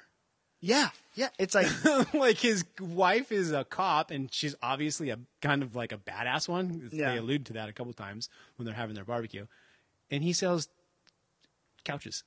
Yeah, 0.60 0.90
yeah. 1.14 1.30
It's 1.38 1.54
like 1.56 1.66
like 2.14 2.38
his 2.38 2.64
wife 2.80 3.32
is 3.32 3.50
a 3.50 3.64
cop, 3.64 4.10
and 4.12 4.32
she's 4.32 4.54
obviously 4.62 5.10
a 5.10 5.18
kind 5.40 5.62
of 5.62 5.74
like 5.74 5.90
a 5.92 5.98
badass 5.98 6.48
one. 6.48 6.88
Yeah. 6.92 7.12
They 7.12 7.18
allude 7.18 7.46
to 7.46 7.52
that 7.54 7.68
a 7.68 7.72
couple 7.72 7.92
times 7.92 8.28
when 8.56 8.66
they're 8.66 8.74
having 8.74 8.94
their 8.94 9.04
barbecue, 9.04 9.46
and 10.10 10.22
he 10.22 10.32
sells 10.32 10.68
couches. 11.84 12.22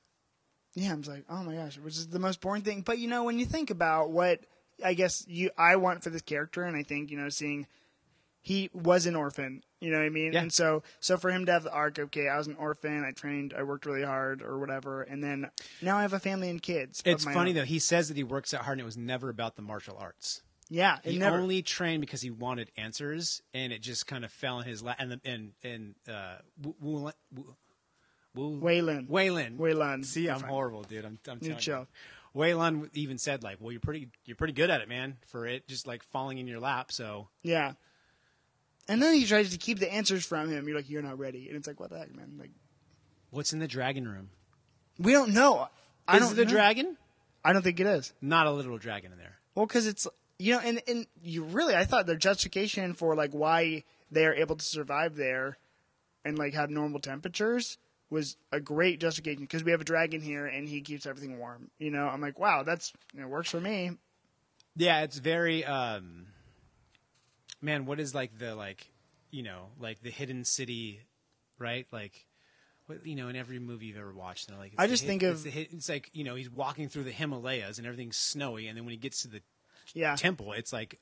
Yeah, 0.74 0.92
I'm 0.92 1.00
like, 1.02 1.24
oh 1.30 1.42
my 1.42 1.54
gosh, 1.54 1.78
which 1.78 1.94
is 1.94 2.08
the 2.08 2.18
most 2.18 2.42
boring 2.42 2.60
thing. 2.60 2.82
But 2.82 2.98
you 2.98 3.08
know, 3.08 3.24
when 3.24 3.38
you 3.38 3.46
think 3.46 3.70
about 3.70 4.10
what 4.10 4.40
I 4.84 4.94
guess 4.94 5.24
you 5.28 5.50
I 5.56 5.76
want 5.76 6.02
for 6.04 6.10
this 6.10 6.22
character, 6.22 6.62
and 6.64 6.76
I 6.76 6.82
think 6.82 7.10
you 7.10 7.18
know, 7.18 7.28
seeing 7.28 7.66
he 8.40 8.70
was 8.72 9.06
an 9.06 9.16
orphan, 9.16 9.62
you 9.80 9.90
know 9.90 9.98
what 9.98 10.06
I 10.06 10.10
mean, 10.10 10.32
Yeah. 10.32 10.42
and 10.42 10.52
so 10.52 10.82
so 11.00 11.16
for 11.16 11.30
him 11.32 11.46
to 11.46 11.52
have 11.52 11.64
the 11.64 11.72
arc, 11.72 11.98
okay, 11.98 12.28
I 12.28 12.38
was 12.38 12.46
an 12.46 12.54
orphan, 12.56 13.04
I 13.04 13.10
trained, 13.10 13.52
I 13.56 13.62
worked 13.64 13.86
really 13.86 14.04
hard, 14.04 14.40
or 14.42 14.58
whatever, 14.58 15.02
and 15.02 15.22
then 15.22 15.50
now 15.82 15.98
I 15.98 16.02
have 16.02 16.12
a 16.12 16.20
family 16.20 16.48
and 16.48 16.62
kids. 16.62 17.02
It's 17.04 17.24
funny 17.24 17.50
own. 17.50 17.56
though. 17.56 17.64
He 17.64 17.78
says 17.80 18.08
that 18.08 18.16
he 18.16 18.22
works 18.24 18.54
out 18.54 18.62
hard, 18.62 18.78
and 18.78 18.82
it 18.82 18.84
was 18.84 18.96
never 18.96 19.28
about 19.30 19.56
the 19.56 19.62
martial 19.62 19.96
arts. 19.98 20.42
Yeah, 20.68 20.98
He 21.04 21.16
never. 21.18 21.38
only 21.38 21.62
trained 21.62 22.00
because 22.00 22.22
he 22.22 22.30
wanted 22.30 22.70
answers, 22.76 23.40
and 23.54 23.72
it 23.72 23.82
just 23.82 24.06
kind 24.08 24.24
of 24.24 24.32
fell 24.32 24.58
in 24.60 24.66
his 24.66 24.82
lap. 24.82 24.96
And 24.98 25.12
the, 25.12 25.20
and 25.24 25.52
and 25.62 25.94
uh, 26.08 26.36
Wu, 26.60 26.74
Wu, 26.80 27.10
Wu, 27.34 27.54
Wu, 28.34 28.58
Wei 28.58 28.82
Lun. 28.82 29.06
Waylon. 29.06 29.56
Wei 29.56 29.72
Lun. 29.74 30.02
See, 30.02 30.28
I'm 30.28 30.40
Fine. 30.40 30.50
horrible, 30.50 30.82
dude. 30.82 31.04
I'm, 31.04 31.18
I'm 31.28 31.38
telling 31.40 31.56
chill. 31.58 31.86
Wei 32.36 32.52
Lun 32.52 32.90
even 32.92 33.16
said 33.16 33.42
like, 33.42 33.56
"Well, 33.60 33.72
you're 33.72 33.80
pretty, 33.80 34.08
you're 34.26 34.36
pretty 34.36 34.52
good 34.52 34.68
at 34.68 34.82
it, 34.82 34.88
man. 34.90 35.16
For 35.26 35.46
it 35.46 35.66
just 35.66 35.86
like 35.86 36.02
falling 36.02 36.36
in 36.36 36.46
your 36.46 36.60
lap." 36.60 36.92
So 36.92 37.28
Yeah. 37.42 37.72
And 38.88 39.02
then 39.02 39.14
he 39.14 39.24
tries 39.24 39.50
to 39.50 39.58
keep 39.58 39.78
the 39.78 39.92
answers 39.92 40.24
from 40.24 40.48
him. 40.50 40.68
You're 40.68 40.76
like, 40.76 40.88
you're 40.88 41.02
not 41.02 41.18
ready, 41.18 41.48
and 41.48 41.56
it's 41.56 41.66
like, 41.66 41.80
what 41.80 41.90
the 41.90 41.98
heck, 41.98 42.14
man? 42.14 42.36
Like, 42.38 42.50
what's 43.30 43.52
in 43.52 43.58
the 43.58 43.66
dragon 43.66 44.06
room? 44.06 44.30
we 44.98 45.10
don't 45.12 45.32
know. 45.34 45.66
I 46.06 46.16
Is 46.18 46.22
don't 46.22 46.32
it 46.32 46.36
the 46.36 46.44
know. 46.44 46.50
dragon? 46.52 46.96
I 47.44 47.52
don't 47.52 47.62
think 47.62 47.80
it 47.80 47.86
is. 47.86 48.12
Not 48.20 48.46
a 48.46 48.52
literal 48.52 48.78
dragon 48.78 49.10
in 49.12 49.18
there. 49.18 49.38
Well, 49.54 49.66
because 49.66 49.86
it's 49.86 50.06
you 50.38 50.52
know, 50.52 50.60
and 50.60 50.80
and 50.86 51.06
you 51.22 51.42
really, 51.44 51.74
I 51.74 51.84
thought 51.86 52.06
their 52.06 52.16
justification 52.16 52.92
for 52.92 53.16
like 53.16 53.32
why 53.32 53.84
they 54.10 54.26
are 54.26 54.34
able 54.34 54.56
to 54.56 54.64
survive 54.64 55.16
there 55.16 55.56
and 56.24 56.38
like 56.38 56.52
have 56.54 56.70
normal 56.70 57.00
temperatures 57.00 57.78
was 58.10 58.36
a 58.52 58.60
great 58.60 59.00
justification 59.00 59.42
because 59.42 59.64
we 59.64 59.72
have 59.72 59.80
a 59.80 59.84
dragon 59.84 60.20
here 60.20 60.46
and 60.46 60.68
he 60.68 60.80
keeps 60.80 61.06
everything 61.06 61.38
warm. 61.38 61.70
You 61.78 61.90
know, 61.90 62.06
I'm 62.06 62.20
like, 62.20 62.38
wow, 62.38 62.62
that's 62.62 62.92
it 63.18 63.24
works 63.28 63.50
for 63.50 63.60
me. 63.60 63.92
Yeah, 64.76 65.02
it's 65.02 65.18
very 65.18 65.64
um 65.64 66.26
man, 67.60 67.86
what 67.86 68.00
is 68.00 68.14
like 68.14 68.38
the 68.38 68.54
like 68.54 68.88
you 69.30 69.42
know, 69.42 69.66
like 69.78 70.00
the 70.02 70.10
hidden 70.10 70.44
city, 70.44 71.00
right? 71.58 71.86
Like 71.90 72.26
what 72.86 73.04
you 73.06 73.16
know, 73.16 73.28
in 73.28 73.36
every 73.36 73.58
movie 73.58 73.86
you've 73.86 73.96
ever 73.98 74.12
watched, 74.14 74.48
they're 74.48 74.56
like 74.58 74.72
it's 74.74 74.80
I 74.82 74.86
just 74.86 75.04
think 75.04 75.22
it's 75.22 75.38
of- 75.40 75.44
the 75.44 75.50
hid- 75.50 75.68
it's 75.72 75.88
like, 75.88 76.10
you 76.12 76.24
know, 76.24 76.34
he's 76.36 76.50
walking 76.50 76.88
through 76.88 77.04
the 77.04 77.12
Himalayas 77.12 77.78
and 77.78 77.86
everything's 77.86 78.16
snowy 78.16 78.68
and 78.68 78.76
then 78.76 78.84
when 78.84 78.92
he 78.92 78.98
gets 78.98 79.22
to 79.22 79.28
the 79.28 79.40
Yeah. 79.94 80.14
temple, 80.16 80.52
it's 80.52 80.72
like 80.72 81.00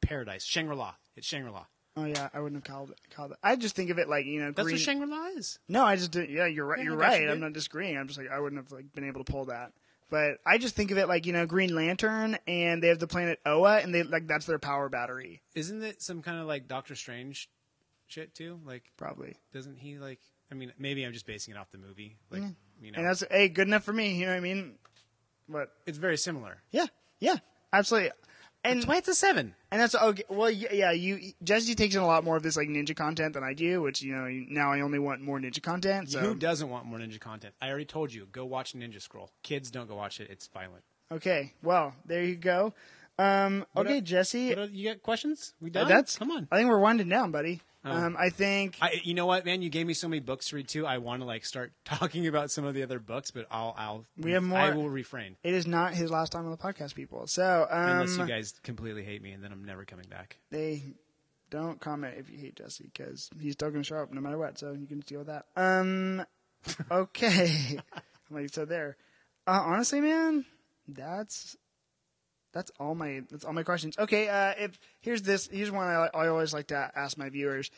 paradise, 0.00 0.44
Shangri-La. 0.44 0.94
It's 1.16 1.26
Shangri-La. 1.26 1.66
Oh 1.96 2.04
yeah, 2.04 2.30
I 2.32 2.40
wouldn't 2.40 2.64
have 2.64 2.72
called 2.72 2.90
it 2.90 2.98
called 3.14 3.32
it. 3.32 3.38
I 3.42 3.56
just 3.56 3.76
think 3.76 3.90
of 3.90 3.98
it 3.98 4.08
like 4.08 4.24
you 4.24 4.40
know, 4.40 4.52
That's 4.52 4.64
green. 4.64 4.74
what 4.74 4.80
Shangri-La 4.80 5.26
is. 5.36 5.58
no, 5.68 5.84
I 5.84 5.96
just 5.96 6.10
did. 6.10 6.30
Yeah, 6.30 6.46
you're 6.46 6.64
right. 6.64 6.82
You're 6.82 7.02
I 7.02 7.10
got 7.10 7.20
you, 7.20 7.26
right. 7.26 7.32
I'm 7.32 7.40
not 7.40 7.52
disagreeing. 7.52 7.98
I'm 7.98 8.06
just 8.06 8.18
like 8.18 8.30
I 8.30 8.40
wouldn't 8.40 8.62
have 8.62 8.72
like 8.72 8.92
been 8.94 9.04
able 9.04 9.22
to 9.24 9.30
pull 9.30 9.46
that. 9.46 9.72
But 10.10 10.38
I 10.44 10.58
just 10.58 10.74
think 10.74 10.90
of 10.90 10.98
it 10.98 11.08
like 11.08 11.26
you 11.26 11.32
know, 11.32 11.46
Green 11.46 11.74
Lantern, 11.74 12.38
and 12.46 12.82
they 12.82 12.88
have 12.88 12.98
the 12.98 13.06
planet 13.06 13.40
Oa, 13.46 13.78
and 13.78 13.94
they 13.94 14.02
like 14.02 14.26
that's 14.26 14.46
their 14.46 14.58
power 14.58 14.88
battery, 14.88 15.42
Isn't 15.54 15.82
it 15.82 16.02
some 16.02 16.22
kind 16.22 16.38
of 16.38 16.46
like 16.46 16.68
Doctor 16.68 16.94
Strange 16.94 17.50
shit 18.06 18.34
too? 18.34 18.60
Like 18.64 18.84
probably. 18.96 19.36
doesn't 19.52 19.78
he 19.78 19.98
like 19.98 20.20
I 20.50 20.54
mean, 20.54 20.72
maybe 20.78 21.04
I'm 21.04 21.14
just 21.14 21.26
basing 21.26 21.54
it 21.54 21.58
off 21.58 21.70
the 21.70 21.78
movie. 21.78 22.18
Like, 22.30 22.42
mm. 22.42 22.54
you 22.82 22.92
know, 22.92 22.98
And 22.98 23.06
that's 23.06 23.24
hey, 23.30 23.48
good 23.48 23.68
enough 23.68 23.84
for 23.84 23.92
me. 23.94 24.16
You 24.16 24.26
know 24.26 24.32
what 24.32 24.36
I 24.36 24.40
mean? 24.40 24.74
But 25.48 25.70
it's 25.86 25.98
very 25.98 26.18
similar. 26.18 26.58
yeah, 26.70 26.86
yeah, 27.20 27.36
absolutely. 27.72 28.10
And 28.64 28.78
That's 28.78 28.86
why 28.86 28.96
it's 28.98 29.08
a 29.08 29.14
seven. 29.14 29.54
and 29.72 29.80
that's 29.80 29.94
okay. 29.94 30.22
Well, 30.28 30.48
yeah, 30.50 30.92
you 30.92 31.32
Jesse 31.42 31.74
takes 31.74 31.96
in 31.96 32.00
a 32.00 32.06
lot 32.06 32.22
more 32.22 32.36
of 32.36 32.44
this 32.44 32.56
like 32.56 32.68
ninja 32.68 32.94
content 32.94 33.34
than 33.34 33.42
I 33.42 33.54
do, 33.54 33.82
which 33.82 34.02
you 34.02 34.14
know 34.14 34.28
now 34.48 34.70
I 34.72 34.82
only 34.82 35.00
want 35.00 35.20
more 35.20 35.40
ninja 35.40 35.60
content. 35.60 36.10
So 36.10 36.20
Who 36.20 36.34
doesn't 36.36 36.70
want 36.70 36.86
more 36.86 36.98
ninja 37.00 37.18
content? 37.18 37.54
I 37.60 37.68
already 37.68 37.86
told 37.86 38.12
you. 38.12 38.28
Go 38.30 38.44
watch 38.44 38.74
Ninja 38.74 39.02
Scroll. 39.02 39.30
Kids 39.42 39.70
don't 39.72 39.88
go 39.88 39.96
watch 39.96 40.20
it. 40.20 40.30
It's 40.30 40.46
violent. 40.46 40.84
okay, 41.10 41.52
well 41.62 41.94
there 42.06 42.22
you 42.22 42.36
go. 42.36 42.72
Um, 43.18 43.66
okay, 43.76 44.00
Jesse, 44.00 44.54
you 44.72 44.88
got 44.90 45.02
questions? 45.02 45.54
We 45.60 45.70
done? 45.70 45.88
that's 45.88 46.16
come 46.16 46.30
on. 46.30 46.46
I 46.50 46.56
think 46.56 46.68
we're 46.68 46.78
winding 46.78 47.08
down, 47.08 47.30
buddy. 47.32 47.60
Oh. 47.84 47.90
Um, 47.90 48.16
I 48.18 48.30
think 48.30 48.76
I, 48.80 49.00
you 49.02 49.12
know 49.14 49.26
what, 49.26 49.44
man? 49.44 49.60
You 49.60 49.68
gave 49.68 49.86
me 49.86 49.94
so 49.94 50.08
many 50.08 50.20
books 50.20 50.48
to 50.50 50.56
read 50.56 50.68
too. 50.68 50.86
I 50.86 50.98
want 50.98 51.20
to 51.20 51.26
like 51.26 51.44
start 51.44 51.72
talking 51.84 52.26
about 52.28 52.50
some 52.50 52.64
of 52.64 52.74
the 52.74 52.82
other 52.84 53.00
books, 53.00 53.30
but 53.32 53.46
I'll, 53.50 53.74
I'll. 53.76 54.06
We 54.16 54.32
have 54.32 54.42
more- 54.44 54.58
I 54.58 54.70
will 54.70 54.88
refrain 54.88 55.36
it 55.42 55.52
is 55.54 55.66
not 55.66 55.92
his 55.94 56.10
last 56.10 56.30
time 56.32 56.44
on 56.44 56.50
the 56.52 56.56
podcast, 56.56 56.94
people. 56.94 57.26
So 57.26 57.66
um, 57.70 57.88
unless 57.88 58.16
you 58.16 58.26
guys 58.26 58.54
completely 58.62 59.02
hate 59.02 59.20
me, 59.22 59.32
and 59.32 59.42
then 59.42 59.50
I'm 59.52 59.64
never 59.64 59.84
coming 59.84 60.06
back. 60.08 60.36
they 60.50 60.82
don't 61.50 61.80
comment 61.80 62.14
if 62.18 62.30
you 62.30 62.38
hate 62.38 62.56
Jesse 62.56 62.84
because 62.84 63.28
he's 63.38 63.52
still 63.52 63.70
going 63.70 63.82
to 63.82 63.86
show 63.86 63.96
up 63.96 64.10
no 64.12 64.20
matter 64.22 64.38
what. 64.38 64.58
So 64.58 64.72
you 64.72 64.86
can 64.86 65.00
deal 65.00 65.18
with 65.18 65.26
that. 65.28 65.46
Um, 65.56 66.24
okay, 66.90 67.78
like 68.30 68.48
said 68.54 68.68
there. 68.68 68.96
Uh, 69.46 69.60
honestly, 69.66 70.00
man, 70.00 70.44
that's 70.88 71.56
that's 72.52 72.70
all 72.78 72.94
my 72.94 73.22
that's 73.30 73.44
all 73.44 73.52
my 73.52 73.62
questions. 73.62 73.98
Okay, 73.98 74.28
uh, 74.28 74.54
if 74.58 74.78
here's 75.00 75.22
this 75.22 75.48
here's 75.50 75.70
one 75.70 75.88
I, 75.88 76.08
I 76.14 76.28
always 76.28 76.52
like 76.52 76.68
to 76.68 76.90
ask 76.94 77.16
my 77.18 77.28
viewers, 77.28 77.70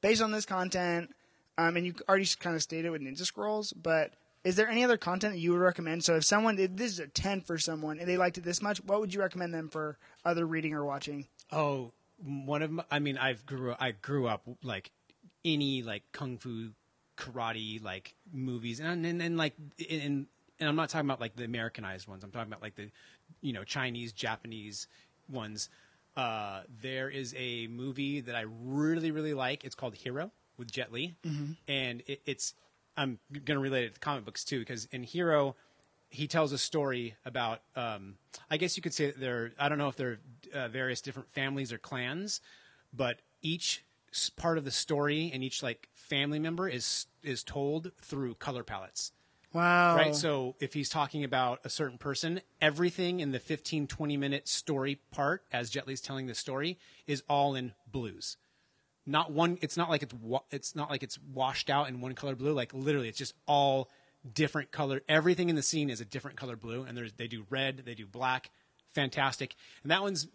based 0.00 0.22
on 0.22 0.30
this 0.30 0.46
content, 0.46 1.10
um, 1.58 1.76
and 1.76 1.86
you 1.86 1.94
already 2.08 2.26
kind 2.38 2.56
of 2.56 2.62
stated 2.62 2.90
with 2.90 3.02
Ninja 3.02 3.24
Scrolls, 3.24 3.72
but. 3.72 4.12
Is 4.42 4.56
there 4.56 4.70
any 4.70 4.82
other 4.82 4.96
content 4.96 5.34
that 5.34 5.38
you 5.38 5.52
would 5.52 5.60
recommend? 5.60 6.02
So, 6.02 6.16
if 6.16 6.24
someone 6.24 6.58
if 6.58 6.74
this 6.74 6.92
is 6.92 6.98
a 6.98 7.06
ten 7.06 7.42
for 7.42 7.58
someone 7.58 7.98
and 7.98 8.08
they 8.08 8.16
liked 8.16 8.38
it 8.38 8.40
this 8.40 8.62
much, 8.62 8.82
what 8.82 8.98
would 8.98 9.12
you 9.12 9.20
recommend 9.20 9.52
them 9.52 9.68
for 9.68 9.98
other 10.24 10.46
reading 10.46 10.72
or 10.72 10.82
watching? 10.82 11.26
Oh, 11.52 11.92
one 12.24 12.62
of 12.62 12.70
my, 12.70 12.84
I 12.90 13.00
mean, 13.00 13.18
I've 13.18 13.44
grew 13.44 13.74
I 13.78 13.90
grew 13.90 14.28
up 14.28 14.42
like 14.62 14.92
any 15.44 15.82
like 15.82 16.04
kung 16.12 16.38
fu, 16.38 16.70
karate 17.18 17.82
like 17.82 18.14
movies, 18.32 18.80
and 18.80 19.04
and, 19.04 19.20
and 19.20 19.36
like 19.36 19.52
and 19.90 20.26
and 20.60 20.68
I'm 20.68 20.76
not 20.76 20.90
talking 20.90 21.06
about 21.06 21.20
like 21.20 21.36
the 21.36 21.44
Americanized 21.44 22.06
ones. 22.06 22.22
I'm 22.22 22.30
talking 22.30 22.50
about 22.50 22.62
like 22.62 22.76
the 22.76 22.90
you 23.40 23.52
know 23.52 23.64
Chinese, 23.64 24.12
Japanese 24.12 24.86
ones. 25.28 25.68
Uh, 26.16 26.62
there 26.82 27.08
is 27.08 27.34
a 27.38 27.66
movie 27.68 28.20
that 28.20 28.34
I 28.34 28.44
really 28.62 29.10
really 29.10 29.34
like. 29.34 29.64
It's 29.64 29.74
called 29.74 29.94
Hero 29.94 30.30
with 30.56 30.70
Jet 30.70 30.92
Li, 30.92 31.14
and 31.68 32.02
it, 32.06 32.20
it's 32.26 32.54
I'm 32.96 33.18
going 33.32 33.56
to 33.56 33.60
relate 33.60 33.84
it 33.84 33.94
to 33.94 34.00
comic 34.00 34.24
books 34.24 34.44
too 34.44 34.58
because 34.58 34.86
in 34.92 35.02
Hero 35.02 35.56
he 36.08 36.26
tells 36.26 36.50
a 36.50 36.58
story 36.58 37.14
about 37.24 37.60
um, 37.76 38.16
i 38.50 38.56
guess 38.56 38.76
you 38.76 38.82
could 38.82 38.92
say 38.92 39.06
that 39.06 39.20
there 39.20 39.52
i 39.60 39.68
don't 39.68 39.78
know 39.78 39.86
if 39.86 39.94
there 39.94 40.18
are 40.52 40.60
uh, 40.62 40.68
various 40.68 41.00
different 41.00 41.30
families 41.30 41.72
or 41.72 41.78
clans 41.78 42.40
but 42.92 43.20
each 43.42 43.84
part 44.36 44.58
of 44.58 44.64
the 44.64 44.70
story 44.70 45.30
and 45.32 45.44
each 45.44 45.62
like 45.62 45.88
family 45.94 46.38
member 46.38 46.68
is 46.68 47.06
is 47.22 47.42
told 47.42 47.92
through 48.02 48.34
color 48.34 48.64
palettes. 48.64 49.12
Wow. 49.52 49.96
Right. 49.96 50.14
So 50.14 50.54
if 50.60 50.74
he's 50.74 50.88
talking 50.88 51.24
about 51.24 51.60
a 51.64 51.68
certain 51.70 51.98
person, 51.98 52.40
everything 52.60 53.20
in 53.20 53.32
the 53.32 53.38
15, 53.38 53.86
20 53.86 54.16
minute 54.16 54.48
story 54.48 55.00
part, 55.10 55.42
as 55.52 55.70
Jet 55.70 55.86
Li's 55.86 56.00
telling 56.00 56.26
the 56.26 56.34
story, 56.34 56.78
is 57.06 57.22
all 57.28 57.54
in 57.54 57.72
blues. 57.90 58.36
Not 59.06 59.32
one. 59.32 59.58
It's 59.60 59.76
not 59.76 59.90
like 59.90 60.02
it's 60.02 60.14
wa- 60.14 60.42
it's 60.50 60.76
not 60.76 60.90
like 60.90 61.02
it's 61.02 61.18
washed 61.32 61.68
out 61.70 61.88
in 61.88 62.00
one 62.00 62.14
color 62.14 62.36
blue. 62.36 62.52
Like 62.52 62.72
literally, 62.72 63.08
it's 63.08 63.18
just 63.18 63.34
all 63.46 63.88
different 64.34 64.70
color. 64.70 65.00
Everything 65.08 65.48
in 65.48 65.56
the 65.56 65.62
scene 65.62 65.90
is 65.90 66.00
a 66.00 66.04
different 66.04 66.36
color 66.36 66.54
blue, 66.54 66.82
and 66.82 66.96
there's 66.96 67.12
they 67.14 67.26
do 67.26 67.44
red, 67.50 67.82
they 67.84 67.94
do 67.94 68.06
black, 68.06 68.50
fantastic. 68.94 69.56
And 69.82 69.90
that 69.90 70.02
one's 70.02 70.28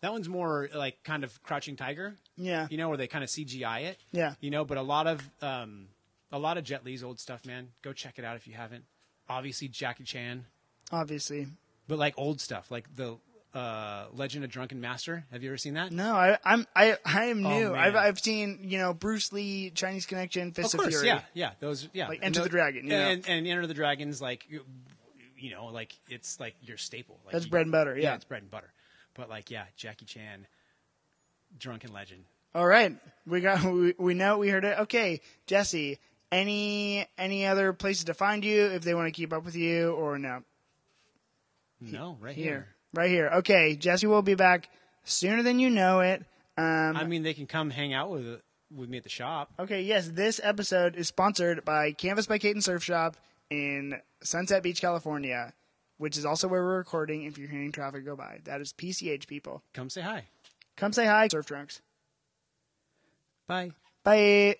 that 0.00 0.12
one's 0.12 0.28
more 0.28 0.68
like 0.74 1.02
kind 1.02 1.24
of 1.24 1.42
Crouching 1.42 1.76
Tiger. 1.76 2.16
Yeah. 2.36 2.68
You 2.70 2.78
know, 2.78 2.88
where 2.88 2.96
they 2.96 3.08
kind 3.08 3.24
of 3.24 3.30
CGI 3.30 3.82
it. 3.82 3.98
Yeah. 4.12 4.34
You 4.40 4.50
know, 4.50 4.64
but 4.64 4.78
a 4.78 4.82
lot 4.82 5.06
of 5.06 5.28
um, 5.42 5.88
a 6.32 6.38
lot 6.38 6.58
of 6.58 6.64
Jet 6.64 6.84
Li's 6.84 7.02
old 7.02 7.18
stuff, 7.20 7.44
man. 7.46 7.68
Go 7.82 7.92
check 7.92 8.18
it 8.18 8.24
out 8.24 8.36
if 8.36 8.46
you 8.46 8.54
haven't. 8.54 8.84
Obviously 9.28 9.68
Jackie 9.68 10.04
Chan, 10.04 10.44
Obviously. 10.90 11.46
but 11.86 11.98
like 11.98 12.14
old 12.16 12.40
stuff, 12.40 12.70
like 12.70 12.94
the 12.96 13.16
uh, 13.54 14.06
Legend 14.12 14.44
of 14.44 14.50
Drunken 14.50 14.80
Master. 14.80 15.24
Have 15.32 15.42
you 15.42 15.50
ever 15.50 15.56
seen 15.58 15.74
that? 15.74 15.90
No, 15.92 16.14
I, 16.14 16.38
I'm 16.44 16.66
I 16.76 16.96
I 17.04 17.26
am 17.26 17.44
Oh, 17.44 17.50
new. 17.58 17.70
man. 17.72 17.78
I've 17.78 17.96
I've 17.96 18.18
seen 18.20 18.60
you 18.62 18.78
know 18.78 18.94
Bruce 18.94 19.32
Lee, 19.32 19.70
Chinese 19.70 20.06
Connection, 20.06 20.52
Fist 20.52 20.74
of 20.74 20.80
course, 20.80 20.94
Fury. 20.94 21.08
yeah, 21.08 21.20
yeah. 21.34 21.50
Those, 21.60 21.88
yeah. 21.92 22.08
Like 22.08 22.20
Enter 22.22 22.42
the 22.42 22.48
Dragon, 22.48 22.84
you 22.84 22.90
know? 22.90 22.96
and, 22.98 23.28
and 23.28 23.46
Enter 23.46 23.66
the 23.66 23.74
Dragon's 23.74 24.20
like, 24.22 24.46
you, 24.48 25.50
know, 25.50 25.66
like 25.66 25.94
it's 26.08 26.38
like 26.40 26.54
your 26.62 26.76
staple. 26.76 27.18
Like 27.24 27.32
That's 27.32 27.44
you- 27.46 27.50
bread 27.50 27.62
and 27.62 27.72
butter, 27.72 27.98
yeah. 27.98 28.14
it's 28.14 28.24
bread 28.24 28.42
and 28.42 28.50
butter. 28.50 28.70
But 29.14 29.28
like, 29.28 29.50
yeah, 29.50 29.64
Jackie 29.76 30.04
Chan, 30.06 30.46
Drunken 31.58 31.92
Legend. 31.92 32.24
All 32.54 32.66
right, 32.66 32.96
we 33.26 33.40
got 33.40 33.62
we, 33.72 33.94
we 33.98 34.14
know 34.14 34.38
we 34.38 34.48
heard 34.48 34.64
it. 34.64 34.78
Okay, 34.80 35.20
Jesse, 35.46 35.98
any 36.32 37.06
any 37.16 37.46
other 37.46 37.72
places 37.72 38.04
to 38.04 38.14
find 38.14 38.44
you 38.44 38.66
if 38.66 38.82
they 38.82 38.94
want 38.94 39.06
to 39.06 39.12
keep 39.12 39.32
up 39.32 39.44
with 39.44 39.56
you 39.56 39.92
or 39.92 40.18
no? 40.18 40.42
No, 41.80 42.16
right 42.20 42.34
Here, 42.34 42.44
here. 42.44 42.68
right 42.94 43.10
here. 43.10 43.28
Okay, 43.36 43.76
Jesse 43.76 44.06
will 44.06 44.22
be 44.22 44.34
back 44.34 44.68
sooner 45.04 45.42
than 45.42 45.58
you 45.58 45.70
know 45.70 46.00
it. 46.00 46.24
Um, 46.56 46.96
I 46.96 47.04
mean, 47.04 47.22
they 47.22 47.34
can 47.34 47.46
come 47.46 47.70
hang 47.70 47.94
out 47.94 48.10
with 48.10 48.40
with 48.74 48.88
me 48.88 48.98
at 48.98 49.04
the 49.04 49.08
shop. 49.08 49.52
Okay, 49.58 49.82
yes, 49.82 50.08
this 50.08 50.40
episode 50.42 50.96
is 50.96 51.08
sponsored 51.08 51.64
by 51.64 51.92
Canvas 51.92 52.26
by 52.26 52.38
Kate 52.38 52.54
and 52.54 52.64
Surf 52.64 52.82
Shop 52.82 53.16
in 53.48 54.00
Sunset 54.22 54.62
Beach, 54.62 54.80
California, 54.80 55.54
which 55.98 56.18
is 56.18 56.26
also 56.26 56.48
where 56.48 56.62
we're 56.62 56.76
recording 56.78 57.22
if 57.22 57.38
you're 57.38 57.48
hearing 57.48 57.72
traffic 57.72 58.04
go 58.04 58.16
by. 58.16 58.40
That 58.44 58.60
is 58.60 58.72
PCH 58.72 59.26
people. 59.28 59.62
Come 59.72 59.88
say 59.88 60.00
hi. 60.02 60.24
Come 60.76 60.92
say 60.92 61.06
hi, 61.06 61.28
Surf 61.28 61.46
Trunks. 61.46 61.80
Bye. 63.46 63.70
Bye. 64.04 64.56